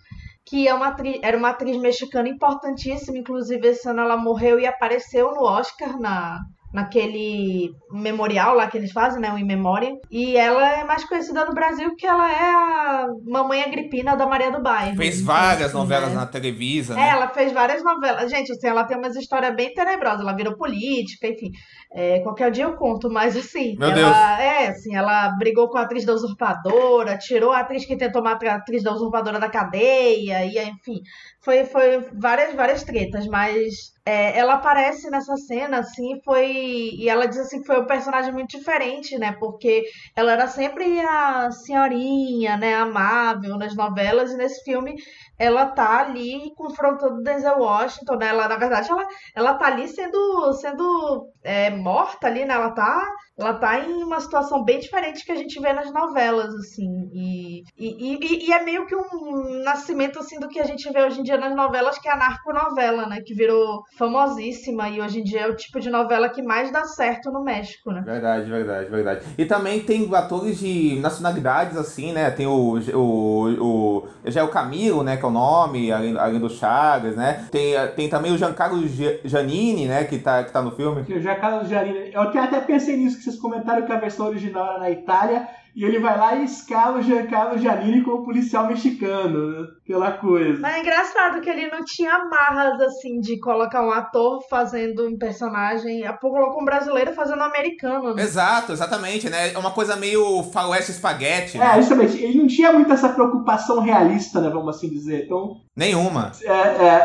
[0.45, 4.67] que é uma atriz, era uma atriz mexicana importantíssima, inclusive esse ano ela morreu e
[4.67, 6.41] apareceu no Oscar na,
[6.73, 9.93] naquele memorial lá que eles fazem, né, o In Memória.
[10.11, 14.51] E ela é mais conhecida no Brasil porque ela é a mamãe Agripina da Maria
[14.51, 14.97] do Bairro.
[14.97, 16.17] Fez várias assim, novelas né?
[16.17, 17.09] na Televisa, É, né?
[17.11, 18.31] ela fez várias novelas.
[18.31, 20.21] Gente, assim, ela tem umas histórias bem tenebrosas.
[20.21, 21.51] Ela virou política, enfim.
[21.95, 23.77] É, qualquer dia eu conto, mas assim.
[23.79, 24.17] Meu ela, Deus.
[24.41, 28.49] É, assim, ela brigou com a atriz da usurpadora, tirou a atriz que tentou matar
[28.49, 31.01] a atriz da usurpadora da cadeia, e enfim.
[31.41, 36.51] Foi, foi várias, várias tretas, mas é, ela aparece nessa cena, assim, foi.
[36.95, 39.33] E ela diz assim que foi um personagem muito diferente, né?
[39.39, 39.85] Porque
[40.17, 42.75] ela era sempre a senhorinha, né?
[42.75, 44.95] Amável nas novelas, e nesse filme
[45.39, 48.29] ela tá ali confrontando Denzel Washington, né?
[48.29, 52.55] Ela, na verdade, ela, ela tá ali sendo, sendo é, morta ali, né?
[52.55, 53.09] Ela tá,
[53.39, 57.11] ela tá em uma situação bem diferente que a gente vê nas novelas, assim.
[57.13, 61.03] E, e, e, e é meio que um nascimento, assim, do que a gente vê
[61.03, 63.21] hoje em dia nas novelas, que é a narconovela, né?
[63.25, 66.85] Que virou famosíssima e hoje em dia é o tipo de novela que mais dá
[66.85, 68.03] certo no México, né?
[68.05, 69.27] Verdade, verdade, verdade.
[69.37, 72.31] E também tem atores de nacionalidades, assim, né?
[72.31, 75.17] Tem o, o, o já é o Camilo, né?
[75.23, 77.47] Que é o nome, além, além do Chagas, né?
[77.53, 80.03] Tem, tem também o Giancarlo Gia- Giannini, né?
[80.03, 81.03] Que tá, que tá no filme.
[81.03, 82.13] O Giancarlo Giannini.
[82.13, 85.47] Eu até pensei nisso que vocês comentaram que a versão original era na Itália.
[85.77, 89.69] E ele vai lá e escala o Giancarlo Giannini como policial mexicano, né?
[89.93, 90.59] Pela coisa.
[90.59, 95.19] Mas é engraçado que ele não tinha amarras, assim, de colocar um ator fazendo um
[95.19, 96.07] personagem.
[96.07, 98.23] A pouco colocou um brasileiro fazendo um americano, né?
[98.23, 99.53] Exato, exatamente, né?
[99.53, 101.75] É uma coisa meio faroeste espaguete, É, né?
[101.77, 105.25] justamente, ele não tinha muito essa preocupação realista, né, vamos assim dizer.
[105.27, 106.33] Então, Nenhuma.
[106.43, 106.51] é,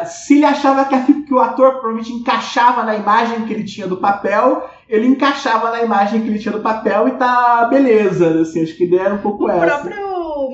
[0.01, 3.65] é, se ele achava que, a que o ator provavelmente encaixava na imagem que ele
[3.65, 8.39] tinha do papel, ele encaixava na imagem que ele tinha do papel e tá beleza,
[8.41, 9.65] assim, acho que ideia era um pouco O essa.
[9.65, 10.06] próprio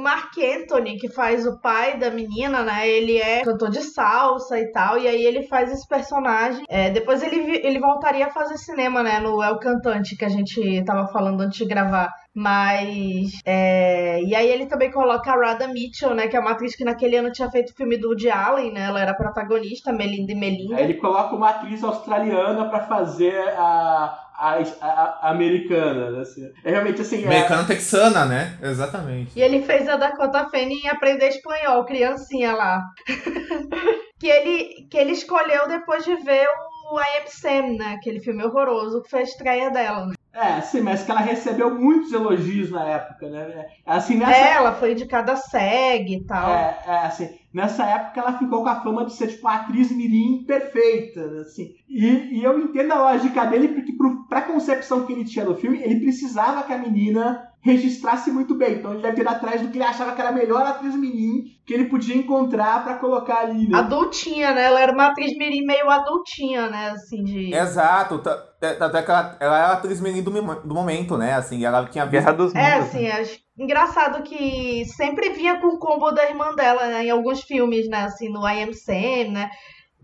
[0.03, 2.87] Mark Anthony, que faz o pai da menina, né?
[2.87, 6.65] Ele é cantor de salsa e tal, e aí ele faz esse personagem.
[6.69, 9.19] É, depois ele, ele voltaria a fazer cinema, né?
[9.19, 12.09] No El Cantante, que a gente tava falando antes de gravar.
[12.35, 13.39] Mas.
[13.45, 16.27] é, E aí ele também coloca a Radha Mitchell, né?
[16.27, 18.85] Que é uma atriz que naquele ano tinha feito o filme do Woody Allen, né?
[18.87, 20.75] Ela era protagonista, Melinda e Melinda.
[20.75, 26.41] Aí ele coloca uma atriz australiana pra fazer a, a, a- a americana, né, assim.
[26.63, 28.57] É realmente assim, é, Americana texana, né?
[28.61, 29.31] Exatamente.
[29.37, 32.81] E ele fez a Dakota Fanning em aprender espanhol, criancinha lá.
[34.19, 37.93] que, ele, que ele escolheu depois de ver o I Am Sam, né?
[37.93, 40.07] Aquele filme horroroso que foi a estreia dela.
[40.07, 40.13] Né?
[40.33, 43.67] é, sim, mas que ela recebeu muitos elogios na época, né?
[43.85, 46.49] Assim, nessa, É, ela foi indicada a SEG e tal.
[46.49, 49.91] É, é, assim, nessa época ela ficou com a fama de ser tipo uma atriz
[49.91, 51.75] mirim perfeita, né, assim.
[51.87, 55.55] E, e eu entendo a lógica dele porque pro, pra concepção que ele tinha do
[55.55, 58.73] filme, ele precisava que a menina registrasse muito bem.
[58.75, 61.45] Então ele deve ir atrás do que ele achava que era a melhor atriz mirim
[61.65, 63.77] que ele podia encontrar pra colocar ali, né?
[63.77, 64.65] Adultinha, né?
[64.65, 66.89] Ela era uma atriz mirim meio adultinha, né?
[66.89, 67.53] Assim, de...
[67.53, 68.19] Exato.
[68.19, 71.33] tá- é- Tanto é que ela, ela era a atriz menina do, momento, né?
[71.33, 72.11] Assim, ela tinha visto.
[72.11, 72.67] Guerra dos Mundos.
[72.69, 77.09] É, assim, acho engraçado que sempre vinha com o combo da irmã dela, né, em
[77.11, 79.49] alguns filmes, né, assim, no I Am Sam, né,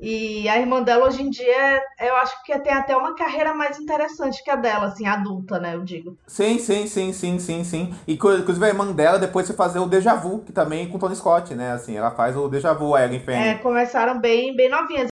[0.02, 3.80] e a irmã dela hoje em dia, eu acho que tem até uma carreira mais
[3.80, 6.18] interessante que a dela, assim, adulta, né, eu digo.
[6.26, 7.94] Sim, sim, sim, sim, sim, sim.
[8.08, 11.16] E inclusive a irmã dela depois foi fazer o Deja Vu, que também com Tony
[11.16, 11.72] Scott, né?
[11.72, 13.58] Assim, ela faz o Deja Vu, a Ellen É, Fanning.
[13.64, 15.08] começaram bem, bem novinhas.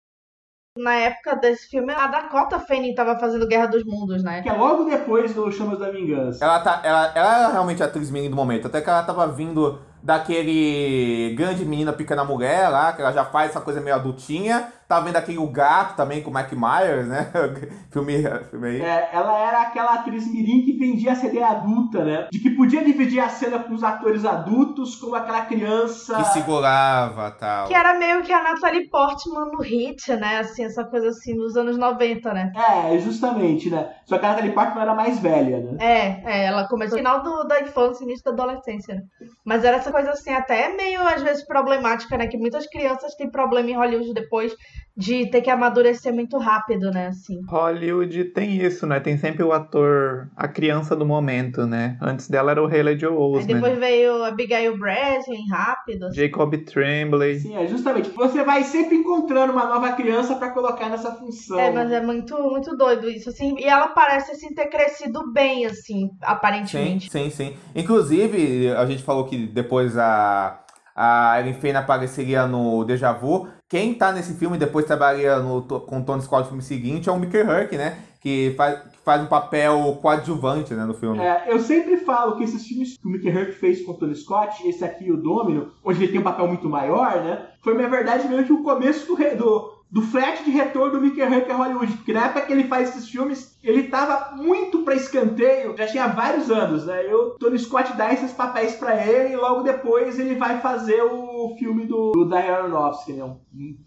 [0.76, 4.40] Na época desse filme, a Dakota Fanning tava fazendo Guerra dos Mundos, né.
[4.40, 6.42] Que é logo depois do Chamas da Vingança.
[6.42, 9.26] Ela, tá, ela, ela era realmente a atriz menina do momento, até que ela tava
[9.28, 14.72] vindo daquele grande menina pequena mulher lá, que ela já faz essa coisa meio adultinha.
[14.88, 17.30] Tava vendo aquele O Gato também com o Mike Myers, né?
[17.90, 18.82] filme, filme aí.
[18.82, 22.28] É, ela era aquela atriz mirim que vendia a CD adulta, né?
[22.30, 26.16] De que podia dividir a cena com os atores adultos, como aquela criança...
[26.16, 27.68] Que segurava tal.
[27.68, 31.57] Que era meio que a Natalie Portman no Hit, né, assim, essa coisa assim, nos
[31.57, 32.53] anos 90, né.
[32.55, 33.94] É, justamente, né?
[34.05, 35.76] Só que a Natalie Portman era mais velha, né?
[35.80, 39.03] É, é, ela começou no final do, da infância, início da adolescência, né?
[39.42, 42.26] Mas era essa coisa assim, até meio às vezes problemática, né?
[42.26, 44.53] Que muitas crianças têm problema em Hollywood depois
[44.95, 47.07] de ter que amadurecer muito rápido, né?
[47.07, 47.40] Assim.
[47.49, 49.01] Hollywood tem isso, né?
[49.01, 51.97] Tem sempre o ator, a criança do momento, né?
[52.03, 53.55] Antes dela era o Haley Joel Aí Osment.
[53.55, 56.07] depois veio Abigail Breslin, rápido.
[56.07, 56.20] assim.
[56.20, 57.38] Jacob Tremblay.
[57.40, 58.11] Sim, é justamente.
[58.11, 61.59] Você vai sempre encontrando uma nova criança pra colocar nessa função.
[61.59, 63.57] É, mas é muito, muito doido isso, assim.
[63.59, 67.11] E ela parece, assim, ter crescido bem, assim, Sim, aparentemente.
[67.11, 67.57] sim, sim.
[67.74, 70.60] Inclusive, a gente falou que depois a,
[70.94, 73.48] a Ellen Fanning apareceria no Deja Vu.
[73.68, 77.12] Quem tá nesse filme depois trabalharia no, com o Tony Scott no filme seguinte é
[77.12, 77.98] o Mickey Herc, né?
[78.20, 81.18] Que faz, faz um papel coadjuvante, né, no filme.
[81.18, 84.14] É, eu sempre falo que esses filmes que o Mickey Rourke fez com o Tony
[84.14, 87.46] Scott, esse aqui, o Domino, onde ele tem um papel muito maior, né?
[87.62, 91.22] Foi, na verdade, meio que o começo do, do, do flat de retorno do Mickey
[91.22, 91.93] Rourke Hollywood.
[91.99, 96.09] Porque na época que ele faz esses filmes, ele tava muito pra escanteio, já tinha
[96.09, 97.07] vários anos, né?
[97.07, 101.03] E o Tony Scott dá esses papéis pra ele e logo depois ele vai fazer
[101.03, 103.36] o filme do, do Darren Aronofsky, né?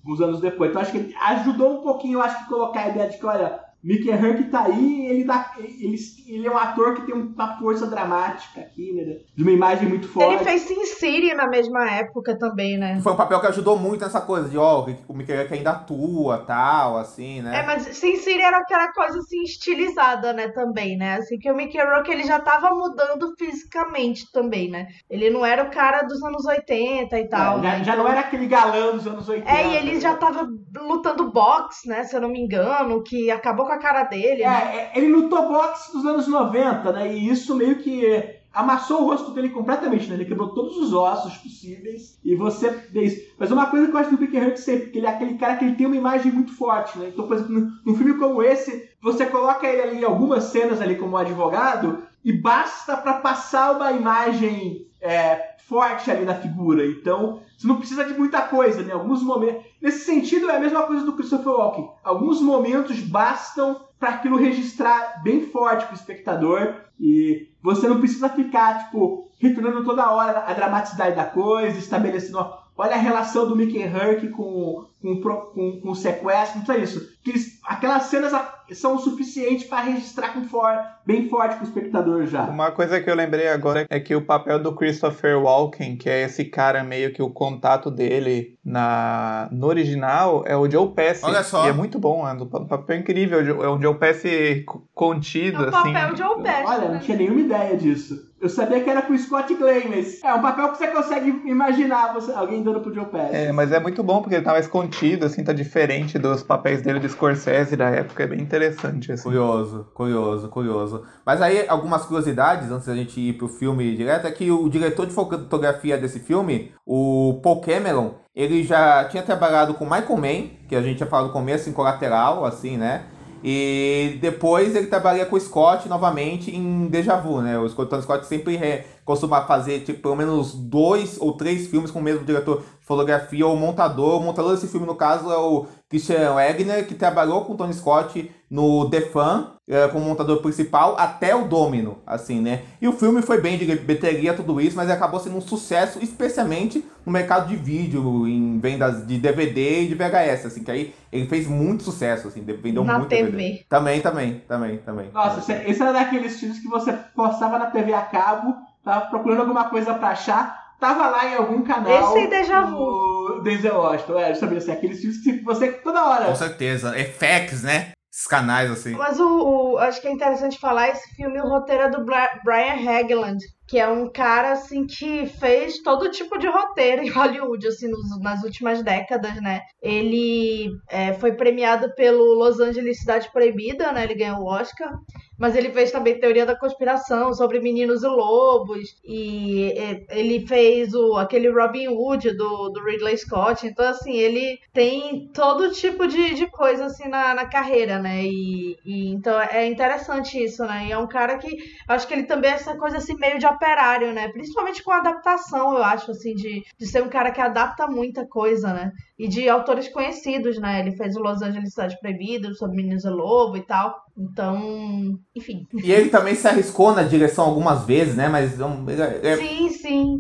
[0.06, 0.70] Uns anos depois.
[0.70, 3.60] Então acho que ele ajudou um pouquinho, acho que, colocar a ideia de que, olha,
[3.86, 5.96] Mickey Rourke tá aí, ele, dá, ele,
[6.28, 9.18] ele é um ator que tem uma força dramática aqui, né?
[9.36, 10.34] De uma imagem muito forte.
[10.34, 13.00] Ele fez Sin City na mesma época também, né?
[13.02, 16.40] Foi um papel que ajudou muito nessa coisa de, ó, o Mickey Rourke ainda atua,
[16.40, 17.60] tal, assim, né?
[17.60, 21.18] É, mas Sin City era aquela coisa, assim, estilizada, né, também, né?
[21.18, 24.88] Assim, que o Mickey Rourke, ele já tava mudando fisicamente também, né?
[25.08, 27.84] Ele não era o cara dos anos 80 e tal, É, já, né?
[27.84, 29.48] já não era aquele galã dos anos 80.
[29.48, 30.00] É, e ele né?
[30.00, 32.04] já tava lutando boxe, né?
[32.04, 34.76] Se eu não me engano, que acabou com a cara dele, É, né?
[34.76, 37.14] é, ele lutou boxe dos anos 90, né?
[37.14, 40.16] E isso meio que amassou o rosto dele completamente, né?
[40.16, 43.34] Ele quebrou todos os ossos possíveis e você vê isso.
[43.38, 45.58] Mas uma coisa que eu acho do Mickey Rourke sempre, que ele é aquele cara
[45.58, 47.10] que ele tem uma imagem muito forte, né?
[47.14, 50.80] Então, por exemplo, num- num filme como esse, você coloca ele ali em algumas cenas
[50.82, 56.86] ali como advogado e basta pra passar uma imagem é, forte ali na figura.
[56.86, 58.94] Então, você não precisa de muita coisa, né?
[58.94, 59.66] Alguns momentos.
[59.82, 61.90] Nesse sentido, é a mesma coisa do Christopher Walken.
[62.04, 68.86] Alguns momentos bastam para aquilo registrar bem forte pro espectador e você não precisa ficar,
[68.86, 72.46] tipo, retornando toda hora a dramaticidade da coisa, estabelecendo.
[72.78, 77.16] Olha a relação do Mickey Herc com, com, com, com o sequestro, não é isso.
[77.22, 78.32] Aqueles, aquelas cenas
[78.74, 80.72] são o suficiente para registrar com for,
[81.06, 82.44] bem forte pro espectador já.
[82.44, 86.24] Uma coisa que eu lembrei agora é que o papel do Christopher Walken, que é
[86.24, 91.26] esse cara meio que o contato dele na no original, é o Joe Pesci.
[91.26, 91.66] Olha só.
[91.66, 93.40] E é muito bom, é um pa- papel incrível.
[93.64, 95.94] É um Joe Pesci co- contido, É o assim.
[95.94, 97.00] papel de Joe Pesci, Olha, não né?
[97.04, 98.34] tinha nenhuma ideia disso.
[98.42, 101.30] Eu sabia que era com o Scott Glenn, mas é um papel que você consegue
[101.46, 103.34] imaginar você, alguém dando pro Joe Pesci.
[103.36, 106.82] É, mas é muito bom porque ele tá mais contido, assim, tá diferente dos papéis
[106.82, 109.24] dele do Scorsese da época, é bem interessante, assim.
[109.24, 111.04] Curioso, curioso, curioso.
[111.26, 115.06] Mas aí, algumas curiosidades, antes da gente ir pro filme direto, é que o diretor
[115.06, 120.76] de fotografia desse filme, o Paul Cameron, ele já tinha trabalhado com Michael Mann, que
[120.76, 123.04] a gente tinha falado no começo, em Colateral, assim, né?
[123.48, 127.60] E depois ele trabalha com o Scott novamente em Deja Vu, né?
[127.60, 131.92] O Scott, Tony Scott sempre re- costuma fazer tipo, pelo menos dois ou três filmes
[131.92, 134.20] com o mesmo diretor de fotografia ou montador.
[134.20, 137.74] O montador desse filme, no caso, é o Christian Wegner, que trabalhou com o Tony
[137.74, 142.64] Scott no The Fan, eh, como montador principal, até o Domino, assim, né?
[142.82, 146.84] E o filme foi bem de bilheteria, tudo isso, mas acabou sendo um sucesso, especialmente
[147.06, 151.28] no mercado de vídeo, em vendas de DVD e de VHS, assim, que aí ele
[151.28, 153.32] fez muito sucesso, assim, vendeu Na muito TV.
[153.32, 153.66] DVD.
[153.70, 155.10] Também, também, também, também.
[155.14, 159.42] Nossa, esse, esse era daqueles filmes que você postava na TV a cabo, tava procurando
[159.42, 161.92] alguma coisa pra achar, tava lá em algum canal.
[162.16, 163.42] Esse é Deja Vu.
[163.44, 166.26] Denzel Washington, é, justamente assim, aqueles filmes que você toda hora.
[166.26, 166.94] Com certeza.
[166.94, 167.92] FX, né?
[168.14, 168.92] Esses canais, assim.
[168.96, 172.40] Mas o, o- acho que é interessante falar esse filme, o roteiro é do Bra-
[172.46, 177.68] Brian Hagland, que é um cara assim que fez todo tipo de roteiro em Hollywood,
[177.68, 179.62] assim, nos- nas últimas décadas, né?
[179.82, 184.04] Ele é, foi premiado pelo Los Angeles Cidade Proibida, né?
[184.04, 184.92] Ele ganhou o Oscar.
[185.38, 188.88] Mas ele fez também Teoria da Conspiração sobre Meninos e Lobos.
[189.04, 193.66] E é, ele fez o, aquele Robin Hood do, do Ridley Scott.
[193.68, 198.24] Então, assim, ele tem todo tipo de, de coisa assim na, na carreira, né?
[198.24, 200.86] E, e então é interessante isso, né?
[200.88, 201.50] E é um cara que
[201.88, 204.28] acho que ele também é essa coisa assim meio de operário, né?
[204.30, 208.26] Principalmente com a adaptação, eu acho, assim, de, de ser um cara que adapta muita
[208.26, 208.92] coisa, né?
[209.18, 210.80] E de autores conhecidos, né?
[210.82, 213.96] Ele fez o Los Angeles Cidade Proibida, sobre Meninos e Lobo e tal.
[214.18, 215.66] Então, enfim.
[215.74, 218.28] E ele também se arriscou na direção algumas vezes, né?
[218.30, 220.20] Mas é um- é- Sim, sim.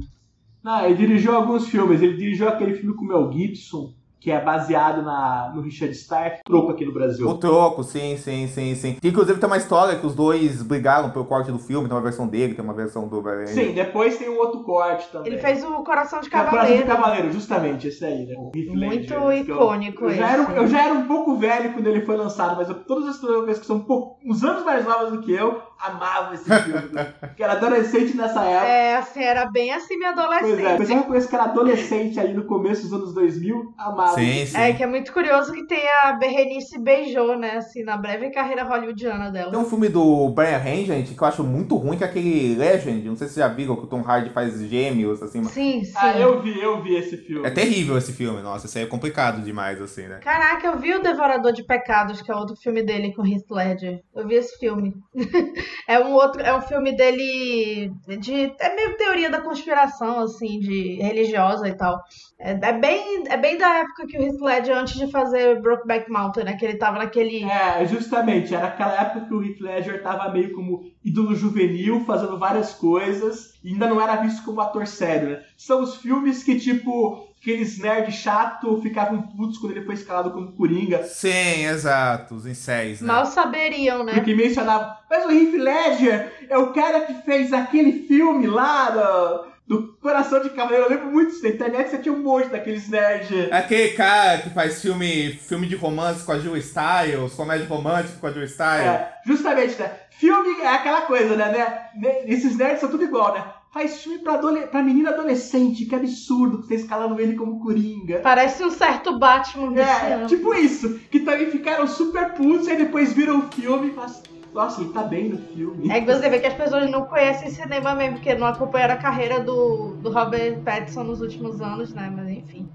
[0.63, 2.01] Não, ele dirigiu alguns filmes.
[2.01, 3.93] Ele dirigiu aquele filme com o Mel Gibson,
[4.25, 7.29] que é baseado na, no Richard Stark, troco aqui no Brasil.
[7.29, 8.97] o troco, sim, sim, sim, sim.
[8.99, 12.01] Que, inclusive tem uma história que os dois brigaram pelo corte do filme, tem uma
[12.01, 15.31] versão dele, tem uma versão do Sim, depois tem um outro corte também.
[15.31, 16.87] Ele fez o Coração de Que é o Coração de Cavaleiro.
[16.87, 18.33] Cavaleiro, justamente, esse aí, né?
[18.35, 19.05] Muito Ledger,
[19.45, 20.57] que eu- icônico Eu, já era, um- esse.
[20.57, 23.59] eu já era um pouco velho quando ele foi lançado, mas eu- todas as pessoas
[23.59, 26.89] que são um pouco, uns anos mais novas do que eu, amava esse filme.
[27.35, 28.67] que era adolescente nessa época.
[28.67, 30.55] É, assim, era bem assim minha adolescência.
[30.55, 34.15] Pois é, mas eu reconheço que era adolescente aí no começo dos anos 2000, amava.
[34.15, 34.57] Sim, sim.
[34.57, 38.63] É, que é muito curioso que tem a Berenice beijou, né, assim, na breve carreira
[38.63, 39.51] hollywoodiana dela.
[39.51, 42.55] Tem um filme do Brian Rain, gente, que eu acho muito ruim, que é aquele
[42.55, 43.07] Legend.
[43.07, 45.43] Não sei se vocês já viram que o Tom Hardy faz gêmeos, assim.
[45.45, 45.93] Sim, sim.
[45.95, 47.47] Ah, eu vi, eu vi esse filme.
[47.47, 50.19] É terrível esse filme, nossa, isso aí é complicado demais, assim, né?
[50.19, 54.01] Caraca, eu vi o Devorador de Pecados, que é outro filme dele com Heath Ledger.
[54.15, 54.93] Eu vi esse filme.
[55.87, 60.95] é um outro, é um filme dele de é meio teoria da conspiração assim, de
[61.01, 61.99] religiosa e tal.
[62.39, 66.09] É, é bem é bem da época que o Heath Ledger antes de fazer Brokeback
[66.11, 70.03] Mountain, né, que ele tava naquele É, justamente, era aquela época que o Heath Ledger
[70.03, 74.87] tava meio como ídolo juvenil, fazendo várias coisas, e ainda não era visto como ator
[74.87, 75.43] sério, né?
[75.57, 80.53] São os filmes que, tipo, aqueles nerd chato ficavam putos quando ele foi escalado como
[80.53, 81.03] Coringa.
[81.03, 83.07] Sim, exato, os incéis, né?
[83.07, 84.13] mal saberiam, né?
[84.13, 89.45] Porque mencionavam, mas o Heath Ledger é o cara que fez aquele filme lá do,
[89.67, 90.85] do Coração de Cavaleiro.
[90.85, 91.43] Eu lembro muito disso.
[91.43, 93.49] Na internet você tinha um monte daqueles nerd.
[93.51, 98.25] Aquele cara que faz filme, filme de romance com a Jill Styles, comédia romântica com
[98.25, 98.87] a Jill Styles.
[98.87, 99.91] É, justamente, né?
[100.09, 101.51] Filme é aquela coisa, né?
[101.95, 102.23] né?
[102.25, 103.43] Esses nerds são tudo igual, né?
[103.75, 108.19] Faz filme pra, adole pra menina adolescente, que absurdo, você escalando ele como Coringa.
[108.19, 110.27] Parece um certo Batman É, viciano.
[110.27, 114.23] tipo isso, que também ficaram super putos e depois viram o filme e falam assim,
[114.53, 115.91] nossa, ele tá bem no filme.
[115.91, 118.97] É que você vê que as pessoas não conhecem cinema mesmo, porque não acompanharam a
[118.97, 122.09] carreira do, do Robert Pattinson nos últimos anos, né?
[122.15, 122.69] Mas enfim.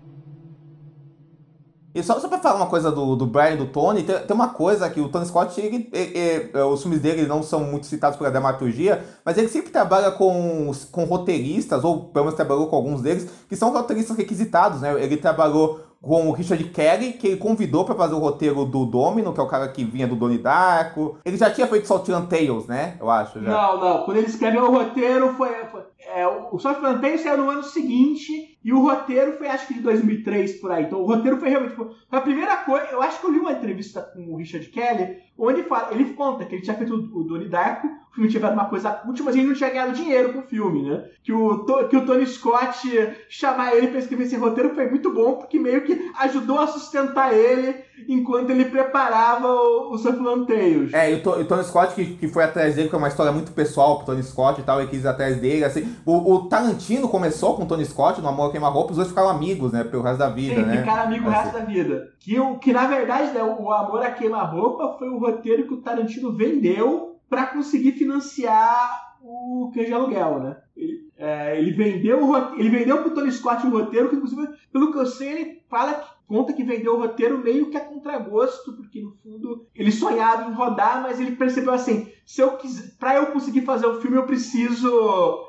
[1.94, 4.34] E só, só pra falar uma coisa do, do Brian e do Tony, tem, tem
[4.34, 7.86] uma coisa que o Tony Scott, ele, ele- ele- os filmes dele não são muito
[7.86, 12.76] citados pela dramaturgia, mas ele sempre trabalha com, com roteiristas, ou pelo menos trabalhou com
[12.76, 14.92] alguns deles, que são roteiristas requisitados, né?
[15.02, 19.34] Ele trabalhou com o Richard Kelly, que ele convidou pra fazer o roteiro do Domino,
[19.34, 21.18] que é o cara que vinha do Donnie Darko.
[21.26, 22.94] Ele já tinha feito Saltian Tales, né?
[22.98, 23.50] Eu acho, já.
[23.50, 24.04] Não, não.
[24.04, 25.50] Quando ele escreveu o roteiro, foi.
[25.70, 25.79] foi
[26.14, 29.80] é, o Soft Plantain saiu no ano seguinte e o roteiro foi acho que de
[29.80, 30.84] 2003 por aí.
[30.84, 31.74] Então o roteiro foi realmente.
[31.74, 32.86] Foi a primeira coisa.
[32.86, 36.44] Eu acho que eu li uma entrevista com o Richard Kelly, onde fala, ele conta
[36.44, 39.36] que ele tinha feito o, o Donnie Darko, o filme tinha uma coisa útil, mas
[39.36, 41.04] ele não tinha ganhado dinheiro com o filme, né?
[41.22, 42.88] Que o, que o Tony Scott
[43.28, 47.32] chamar ele pra escrever esse roteiro foi muito bom, porque meio que ajudou a sustentar
[47.32, 47.74] ele
[48.08, 50.92] enquanto ele preparava o, o Southland Tales.
[50.94, 53.08] É, e o, To- o Tony Scott que, que foi atrás dele, que é uma
[53.08, 55.94] história muito pessoal pro Tony Scott e tal, ele quis ir atrás dele, assim.
[56.04, 59.28] O, o Tarantino começou com o Tony Scott no Amor Queima Roupa, os dois ficaram
[59.30, 60.78] amigos, né, pelo resto da vida, Sim, né?
[60.78, 61.38] ficaram amigos o Assim.
[61.42, 62.08] resto da vida.
[62.18, 65.80] Que, o, que na verdade, né, o Amor a Queima-Roupa foi o roteiro que o
[65.82, 70.56] Tarantino vendeu pra conseguir financiar o Cães de Aluguel, né?
[70.76, 74.90] Ele, é, ele vendeu o ele vendeu pro Tony Scott o roteiro, que inclusive, pelo
[74.92, 78.72] que eu sei, ele fala que conta que vendeu o roteiro meio que a contragosto,
[78.74, 83.16] porque no fundo ele sonhava em rodar, mas ele percebeu assim, se eu quiser, para
[83.16, 84.88] eu conseguir fazer o filme eu preciso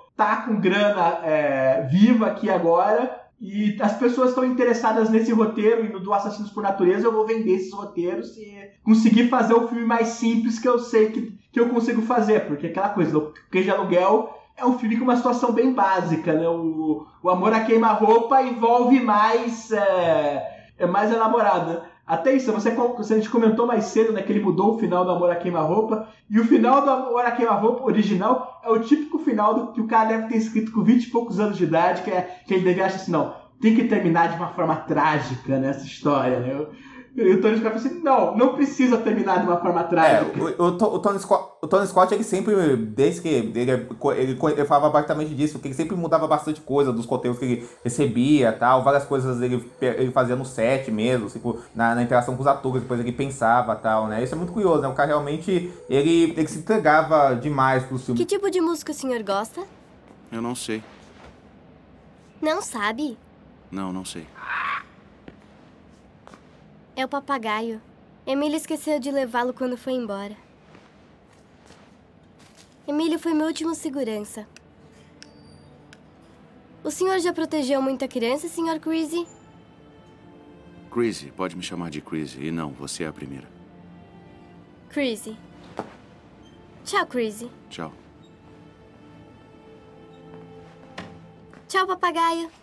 [0.09, 5.89] estar com grana é, viva aqui agora e as pessoas estão interessadas nesse roteiro e
[5.89, 9.86] no do Assassinos por Natureza, eu vou vender esses roteiros e conseguir fazer o filme
[9.86, 13.65] mais simples que eu sei que, que eu consigo fazer, porque aquela coisa, o Cães
[13.65, 16.47] de Aluguel é um filme com uma situação bem básica, né?
[16.47, 21.69] O, o Amor a Queima-Roupa envolve mais, é, é mais elaborado.
[21.69, 21.82] né?
[22.05, 25.05] Até isso, você, você, a gente comentou mais cedo, né, que ele mudou o final
[25.05, 29.19] do Amor a Queima-Roupa, e o final do Amor a Queima-Roupa original é o típico
[29.19, 32.01] final do que o cara deve ter escrito com 20 e poucos anos de idade,
[32.01, 35.57] que, é, que ele deve achar assim, não, tem que terminar de uma forma trágica
[35.57, 36.65] nessa história, né?
[37.14, 40.41] E o Tony Scott falou assim, não, não precisa terminar de uma forma É, trágica.
[40.41, 44.39] o, o, To- o Tony Scott, o Tony Scott, ele sempre, desde que ele, ele,
[44.41, 48.53] ele falava abertamente disso, porque ele sempre mudava bastante coisa dos conteúdos que ele recebia
[48.53, 52.47] tal, várias coisas ele, ele fazia no set mesmo, tipo, na, na interação com os
[52.47, 54.24] atores, depois ele pensava tal, né?
[54.24, 54.88] Isso é muito curioso, né?
[54.88, 58.22] O cara realmente, ele, ele se entregava demais pros filmes.
[58.22, 59.62] Que tipo de música o senhor gosta?
[60.32, 60.82] Eu não sei.
[62.41, 63.18] Não sabe?
[63.70, 64.26] Não, não sei.
[67.01, 67.81] É o papagaio.
[68.27, 70.37] Emílio esqueceu de levá-lo quando foi embora.
[72.87, 74.47] Emílio foi meu último segurança.
[76.83, 79.27] O senhor já protegeu muita criança, senhor Creasy?
[80.91, 82.39] Crazy, pode me chamar de Crazy.
[82.39, 83.47] E não, você é a primeira.
[84.89, 85.35] Creasy.
[86.85, 87.49] Tchau, Creasy.
[87.67, 87.91] Tchau.
[91.67, 92.61] Tchau, papagaio.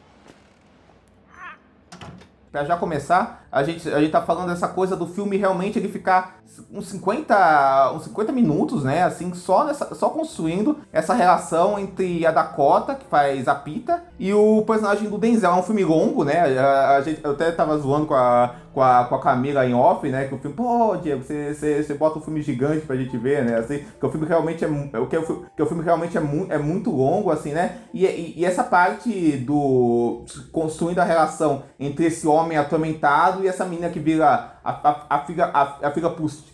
[2.59, 5.89] Pra já começar, a gente, a gente tá falando dessa coisa do filme realmente ele
[5.89, 6.38] ficar
[6.73, 9.03] uns 50, uns 50 minutos, né?
[9.03, 14.33] Assim, só, nessa, só construindo essa relação entre a Dakota, que faz a Pita, e
[14.33, 15.51] o personagem do Denzel.
[15.51, 16.59] É um filme longo, né?
[16.59, 19.75] A, a gente, eu até tava zoando com a, com a, com a Camila em
[19.75, 20.27] off, né?
[20.27, 23.45] Que o filme, pô, Diego, você, você, você bota um filme gigante pra gente ver,
[23.45, 23.57] né?
[23.57, 26.59] Assim, que o filme realmente é, que o, que o filme realmente é, mu, é
[26.59, 27.79] muito longo, assim, né?
[27.93, 33.65] E, e, e, essa parte do construindo a relação entre esse homem atormentado e essa
[33.65, 36.11] menina que vira a, a, a filha, a, a filha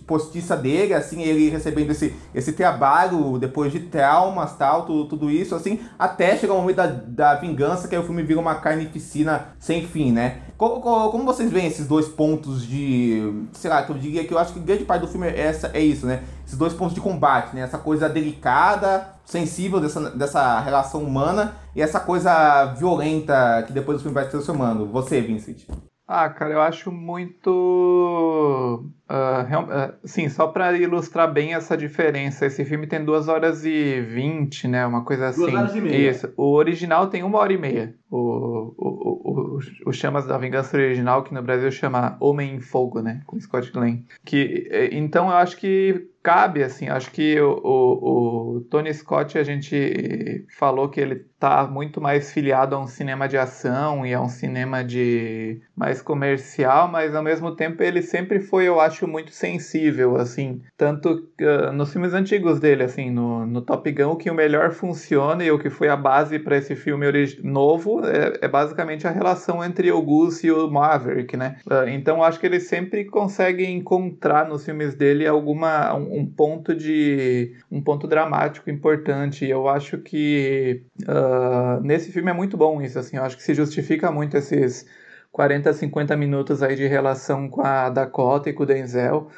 [0.06, 5.54] postiça dele, assim, ele recebendo esse, esse trabalho depois de traumas, tal, tudo, tudo isso,
[5.54, 9.48] assim, até chegar o momento da, da vingança, que aí o filme vira uma carnificina
[9.58, 10.42] sem fim, né?
[10.56, 13.44] Como, como, vocês veem esses dois pontos de.
[13.52, 15.70] Sei lá, que eu diria que eu acho que grande parte do filme é, essa,
[15.74, 16.22] é isso, né?
[16.46, 17.62] Esses dois pontos de combate, né?
[17.62, 24.00] Essa coisa delicada, sensível dessa, dessa relação humana e essa coisa violenta que depois o
[24.00, 24.86] filme vai se transformando.
[24.86, 25.66] Você, Vincent.
[26.06, 28.84] Ah, cara, eu acho muito.
[29.08, 32.44] Uh, sim, só para ilustrar bem essa diferença.
[32.44, 34.86] Esse filme tem 2 horas e 20, né?
[34.86, 35.40] Uma coisa assim.
[35.40, 36.10] 2 horas e meia.
[36.10, 36.32] Isso.
[36.36, 37.94] O original tem 1 hora e meia.
[38.10, 43.00] O, o, o, o, Chamas da Vingança original, que no Brasil chama Homem em Fogo,
[43.00, 43.22] né?
[43.26, 44.02] Com Scott Glenn.
[44.24, 49.44] Que, então eu acho que cabe, assim, acho que o, o, o, Tony Scott, a
[49.44, 54.22] gente falou que ele tá muito mais filiado a um cinema de ação e a
[54.22, 59.32] um cinema de mais comercial, mas ao mesmo tempo ele sempre foi, eu acho, muito
[59.32, 64.30] sensível, assim, tanto uh, nos filmes antigos dele, assim, no, no Top Gun, o que
[64.30, 67.04] o melhor funciona e o que foi a base para esse filme
[67.42, 71.56] novo é, é, basicamente a relação entre o Goose e o Maverick, né?
[71.66, 76.74] Uh, então acho que ele sempre consegue encontrar nos filmes dele alguma um, um ponto
[76.74, 79.44] de um ponto dramático importante.
[79.44, 83.16] E eu acho que uh, nesse filme é muito bom isso, assim.
[83.16, 84.86] Eu acho que se justifica muito esses
[85.32, 89.28] 40, 50 minutos aí de relação com a Dakota e com o Denzel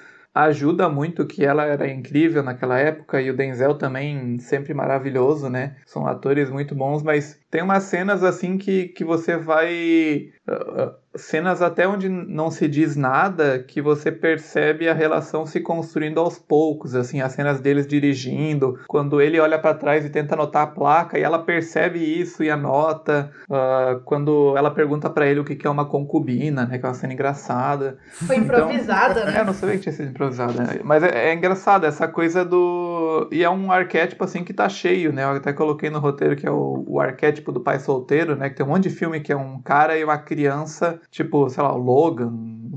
[0.45, 5.77] ajuda muito que ela era incrível naquela época e o Denzel também sempre maravilhoso, né?
[5.87, 10.31] São atores muito bons, mas tem umas cenas assim que, que você vai.
[10.47, 16.21] Uh, cenas até onde não se diz nada que você percebe a relação se construindo
[16.21, 20.63] aos poucos, assim, as cenas deles dirigindo, quando ele olha para trás e tenta anotar
[20.63, 25.45] a placa e ela percebe isso e anota, uh, quando ela pergunta para ele o
[25.45, 27.99] que é uma concubina, né, que é uma cena engraçada.
[28.27, 29.41] Foi improvisada, então, né?
[29.41, 30.81] É, não sabia que tinha sido improvisada, né?
[30.85, 33.29] mas é, é engraçado essa coisa do...
[33.33, 36.47] e é um arquétipo, assim, que tá cheio, né, eu até coloquei no roteiro que
[36.47, 38.51] é o, o arquétipo tipo do pai solteiro, né?
[38.51, 41.63] Que tem um monte de filme que é um cara e uma criança, tipo, sei
[41.63, 42.33] lá, o Logan,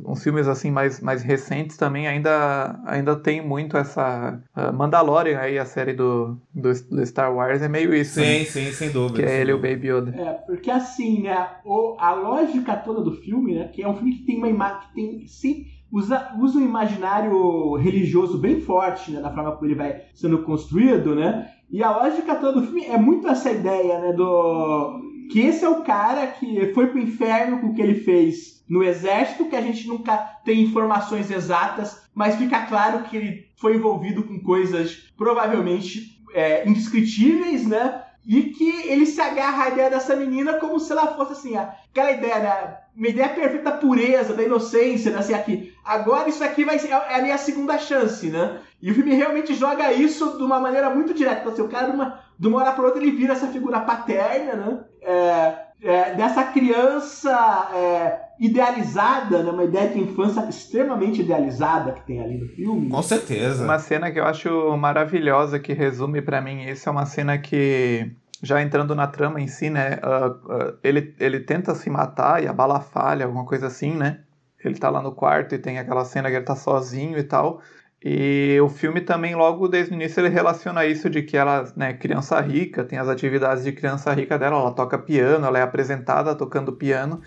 [0.06, 4.42] uns filmes assim mais, mais recentes também ainda, ainda tem muito essa.
[4.56, 8.16] Uh, Mandalorian aí, a série do, do, do, Star Wars, é meio isso.
[8.16, 8.46] Sim, né?
[8.46, 9.22] sim, sem dúvida.
[9.22, 10.16] Que é ele e o Baby Yoda.
[10.16, 11.48] É, porque assim, né?
[11.66, 13.68] O, a lógica toda do filme, né?
[13.68, 14.80] Que é um filme que tem uma imagem.
[14.88, 15.28] que tem.
[15.28, 19.20] Sim, usa, usa um imaginário religioso bem forte, né?
[19.20, 21.50] Na forma como ele vai sendo construído, né?
[21.70, 24.14] E a lógica toda do filme é muito essa ideia, né?
[24.14, 25.09] Do.
[25.30, 28.84] Que esse é o cara que foi pro inferno com o que ele fez no
[28.84, 34.24] exército, que a gente nunca tem informações exatas, mas fica claro que ele foi envolvido
[34.24, 38.04] com coisas provavelmente é, indescritíveis, né?
[38.26, 42.12] E que ele se agarra à ideia dessa menina como se ela fosse assim, aquela
[42.12, 42.78] ideia, né?
[42.96, 45.20] Uma ideia perfeita da pureza, da inocência, né?
[45.20, 48.62] Assim, aqui, agora isso aqui vai ser é a minha segunda chance, né?
[48.82, 51.42] E o filme realmente joga isso de uma maneira muito direta.
[51.42, 53.80] Então, assim, o cara, de uma, de uma hora para outra, ele vira essa figura
[53.80, 54.84] paterna, né?
[55.02, 59.52] É, é, dessa criança é, idealizada, né?
[59.52, 62.89] uma ideia de infância extremamente idealizada que tem ali no filme.
[62.89, 63.64] Com certeza.
[63.64, 68.12] Uma cena que eu acho maravilhosa, que resume para mim isso, é uma cena que
[68.41, 70.00] já entrando na trama em si, né?
[70.04, 74.20] Uh, uh, ele, ele tenta se matar e a bala falha, alguma coisa assim, né?
[74.64, 77.62] Ele tá lá no quarto e tem aquela cena que ele tá sozinho e tal.
[78.04, 81.93] E o filme também, logo desde o início, ele relaciona isso de que ela, né,
[81.93, 86.34] criança rica, tem as atividades de criança rica dela, ela toca piano, ela é apresentada
[86.34, 87.22] tocando piano.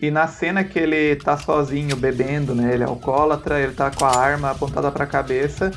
[0.00, 4.04] E na cena que ele tá sozinho bebendo, né, ele é alcoólatra, ele tá com
[4.04, 5.72] a arma apontada para a cabeça,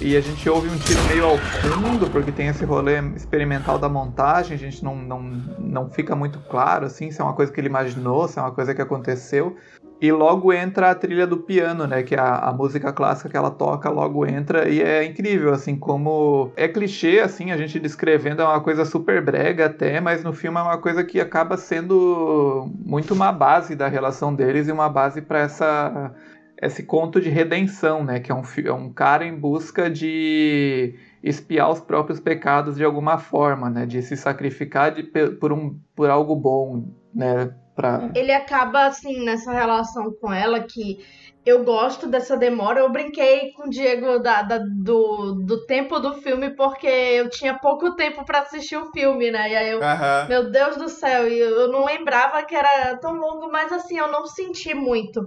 [0.00, 3.88] e a gente ouve um tiro meio ao fundo, porque tem esse rolê experimental da
[3.88, 5.22] montagem, a gente não, não,
[5.58, 8.52] não fica muito claro assim, se é uma coisa que ele imaginou, se é uma
[8.52, 9.56] coisa que aconteceu.
[10.02, 12.02] E logo entra a trilha do piano, né?
[12.02, 14.68] Que é a, a, música clássica que ela toca, logo entra.
[14.68, 16.50] E é incrível, assim, como.
[16.56, 20.58] É clichê, assim, a gente descrevendo, é uma coisa super brega até, mas no filme
[20.58, 25.22] é uma coisa que acaba sendo muito uma base da relação deles e uma base
[25.22, 26.12] para essa.
[26.60, 28.18] Esse conto de redenção, né?
[28.18, 33.18] Que é um, é um cara em busca de espiar os próprios pecados de alguma
[33.18, 33.86] forma, né?
[33.86, 37.52] De se sacrificar de, por, um, por algo bom, né?
[37.74, 38.10] Pra...
[38.14, 40.98] Ele acaba, assim, nessa relação com ela que
[41.44, 42.80] eu gosto dessa demora.
[42.80, 47.58] Eu brinquei com o Diego da, da- do, do tempo do filme porque eu tinha
[47.58, 49.50] pouco tempo pra assistir o filme, né?
[49.50, 49.88] E aí eu,
[50.26, 53.98] meu Deus do céu, e eu eu não lembrava que era tão longo, mas assim,
[53.98, 55.20] eu não senti muito.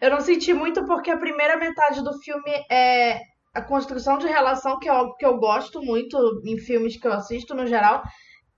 [0.00, 3.20] Eu não senti muito porque a primeira metade do filme é
[3.54, 7.12] a construção de relação, que é algo que eu gosto muito em filmes que eu
[7.12, 8.02] assisto no geral.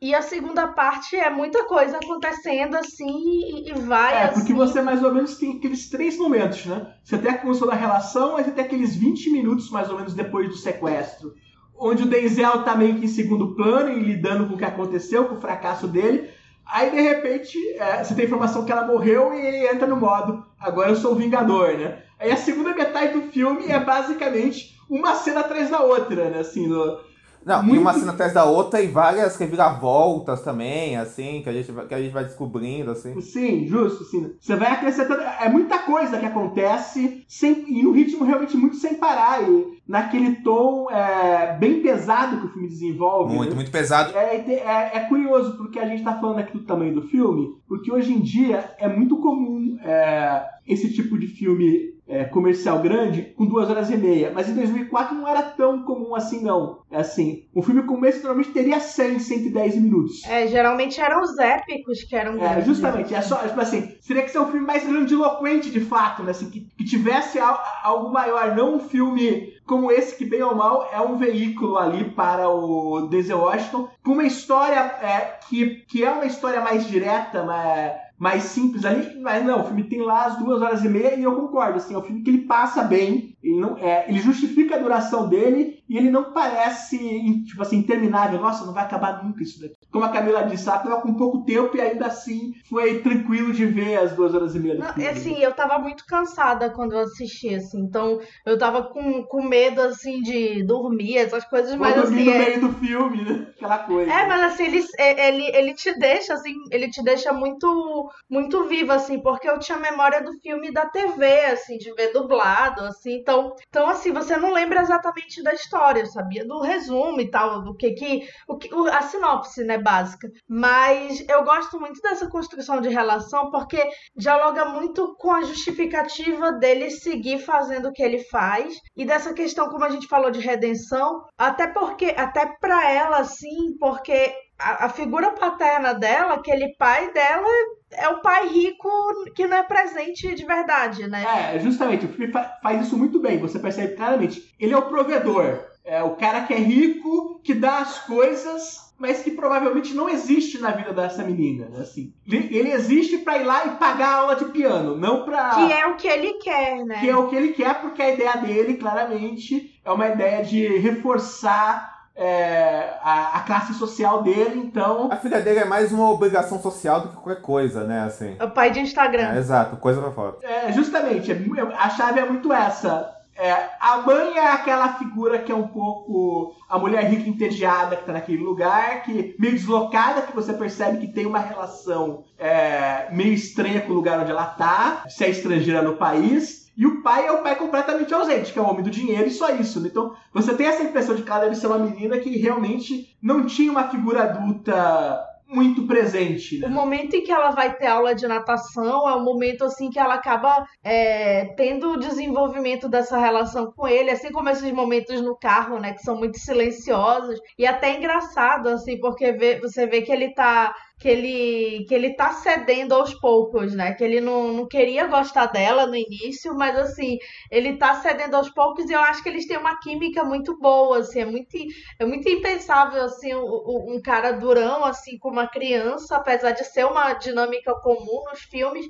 [0.00, 4.34] E a segunda parte é muita coisa acontecendo assim e, vai É, assim.
[4.40, 6.94] porque você mais ou menos tem aqueles três momentos, né?
[7.02, 10.48] Você tem a construção da relação, mas tem aqueles 20 minutos mais ou menos depois
[10.48, 11.34] do sequestro,
[11.76, 15.24] onde o Denzel tá meio que em segundo plano e lidando com o que aconteceu,
[15.24, 16.30] com o fracasso dele.
[16.64, 19.96] Aí, de repente, é, você tem a informação que ela morreu e ele entra no
[19.96, 22.02] modo agora eu sou o Vingador, né?
[22.20, 26.38] Aí a segunda metade do filme é basicamente uma cena atrás da outra, né?
[26.40, 27.00] Assim, no-
[27.44, 31.52] Não, Muito- e uma cena atrás da outra e várias reviravoltas também, assim, que a
[31.52, 33.18] gente, vai- que a gente vai descobrindo, assim.
[33.20, 34.32] Sim, justo, sim.
[34.40, 35.22] Você vai acrescentando.
[35.40, 39.42] É muita coisa que acontece sem, e no ritmo realmente muito sem parar.
[39.48, 43.34] E naquele tom é, bem pesado que o filme desenvolve.
[43.34, 43.56] Muito, né?
[43.56, 44.16] muito pesado.
[44.16, 47.90] É, é, é curioso porque a gente tá falando aqui do tamanho do filme, porque
[47.90, 53.44] hoje em dia é muito comum é, esse tipo de filme é, comercial grande com
[53.46, 54.32] duas horas e meia.
[54.34, 56.78] Mas em 2004 não era tão comum assim, não.
[56.90, 60.24] É assim, um filme como esse normalmente teria 100, 110 minutos.
[60.24, 62.64] É, geralmente eram os épicos que eram É, grandes.
[62.66, 66.30] justamente, é só, tipo assim, teria que ser um filme mais grandiloquente de fato, né?
[66.30, 70.54] Assim, que, que tivesse al- algo maior, não um filme como esse, que bem ou
[70.54, 76.02] mal é um veículo ali para o Denzel Washington, com uma história é, que, que
[76.02, 80.26] é uma história mais direta, mais, mais simples ali, mas não, o filme tem lá
[80.26, 82.82] as duas horas e meia e eu concordo, assim, é um filme que ele passa
[82.82, 86.98] bem, ele, não, é, ele justifica a duração dele e ele não parece,
[87.44, 89.77] tipo assim, interminável, nossa, não vai acabar nunca isso daqui.
[89.90, 93.64] Como a Camila disse, ela tava com pouco tempo e ainda assim foi tranquilo de
[93.66, 97.54] ver as duas horas e meia Não, assim, eu tava muito cansada quando eu assisti,
[97.54, 102.16] assim, então eu tava com, com medo, assim, de dormir, essas coisas, Vou mas dormir
[102.16, 103.46] assim, no é, meio do filme, né?
[103.56, 104.10] Aquela coisa.
[104.12, 108.92] É, mas assim, ele, ele, ele te deixa, assim, ele te deixa muito, muito vivo,
[108.92, 113.52] assim, porque eu tinha memória do filme da TV, assim, de ver dublado, assim, então,
[113.68, 117.74] então assim, você não lembra exatamente da história, eu sabia do resumo e tal, do
[117.74, 122.80] que que, o que o- a sinopse, né, básica, mas eu gosto muito dessa construção
[122.80, 123.82] de relação, porque
[124.16, 129.68] dialoga muito com a justificativa dele seguir fazendo o que ele faz, e dessa questão,
[129.68, 134.88] como a gente falou, de redenção, até porque, até pra ela, assim, porque a, a
[134.88, 137.48] figura paterna dela, aquele pai dela,
[137.92, 138.88] é o pai rico
[139.34, 141.54] que não é presente de verdade, né?
[141.54, 144.54] É, justamente, o filme fa- faz isso muito bem, você percebe claramente.
[144.58, 149.22] Ele é o provedor, é o cara que é rico, que dá as coisas, mas
[149.22, 151.82] que provavelmente não existe na vida dessa menina, né?
[151.82, 155.50] Assim, ele, existe pra ir lá e pagar a aula de piano, não pra...
[155.50, 157.00] Que é o que ele quer, né?
[157.00, 160.66] que é o que ele quer, porque a ideia dele, claramente, é uma ideia de
[160.78, 165.08] reforçar é, a, a classe social dele, então...
[165.12, 168.36] A filha dele é mais uma obrigação social do que qualquer coisa, né, assim.
[168.42, 169.34] O pai de Instagram.
[169.34, 170.36] É, exato, coisa pra fora.
[170.42, 171.36] É, justamente, é
[171.76, 173.14] a chave é muito essa.
[173.38, 178.04] É, a mãe é aquela figura que é um pouco a mulher rica entediada que
[178.04, 183.32] tá naquele lugar, que meio deslocada, que você percebe que tem uma relação é, meio
[183.32, 186.66] estranha com o lugar onde ela tá, se é estrangeira no país.
[186.76, 189.30] E o pai é o pai completamente ausente, que é o homem do dinheiro e
[189.30, 189.80] só isso.
[189.80, 189.88] né?
[189.88, 193.46] Então você tem essa impressão de que ela deve ser uma menina que realmente não
[193.46, 196.56] tinha uma figura adulta muito presente.
[196.62, 196.68] O Né?
[196.68, 200.14] momento em que ela vai ter aula de natação é o momento assim que ela
[200.14, 205.78] acaba é, tendo o desenvolvimento dessa relação com ele, assim como esses momentos no carro,
[205.78, 210.34] né, que são muito silenciosos e até engraçado assim, porque vê- você vê que ele
[210.34, 213.94] tá que ele que ele tá cedendo aos poucos, né?
[213.94, 217.18] Que ele não, não queria gostar dela no início, mas assim,
[217.50, 220.98] ele tá cedendo aos poucos e eu acho que eles têm uma química muito boa,
[220.98, 221.56] assim, é muito
[221.98, 226.84] é muito impensável assim o- um cara durão assim com uma criança, apesar de ser
[226.86, 228.86] uma dinâmica comum nos filmes,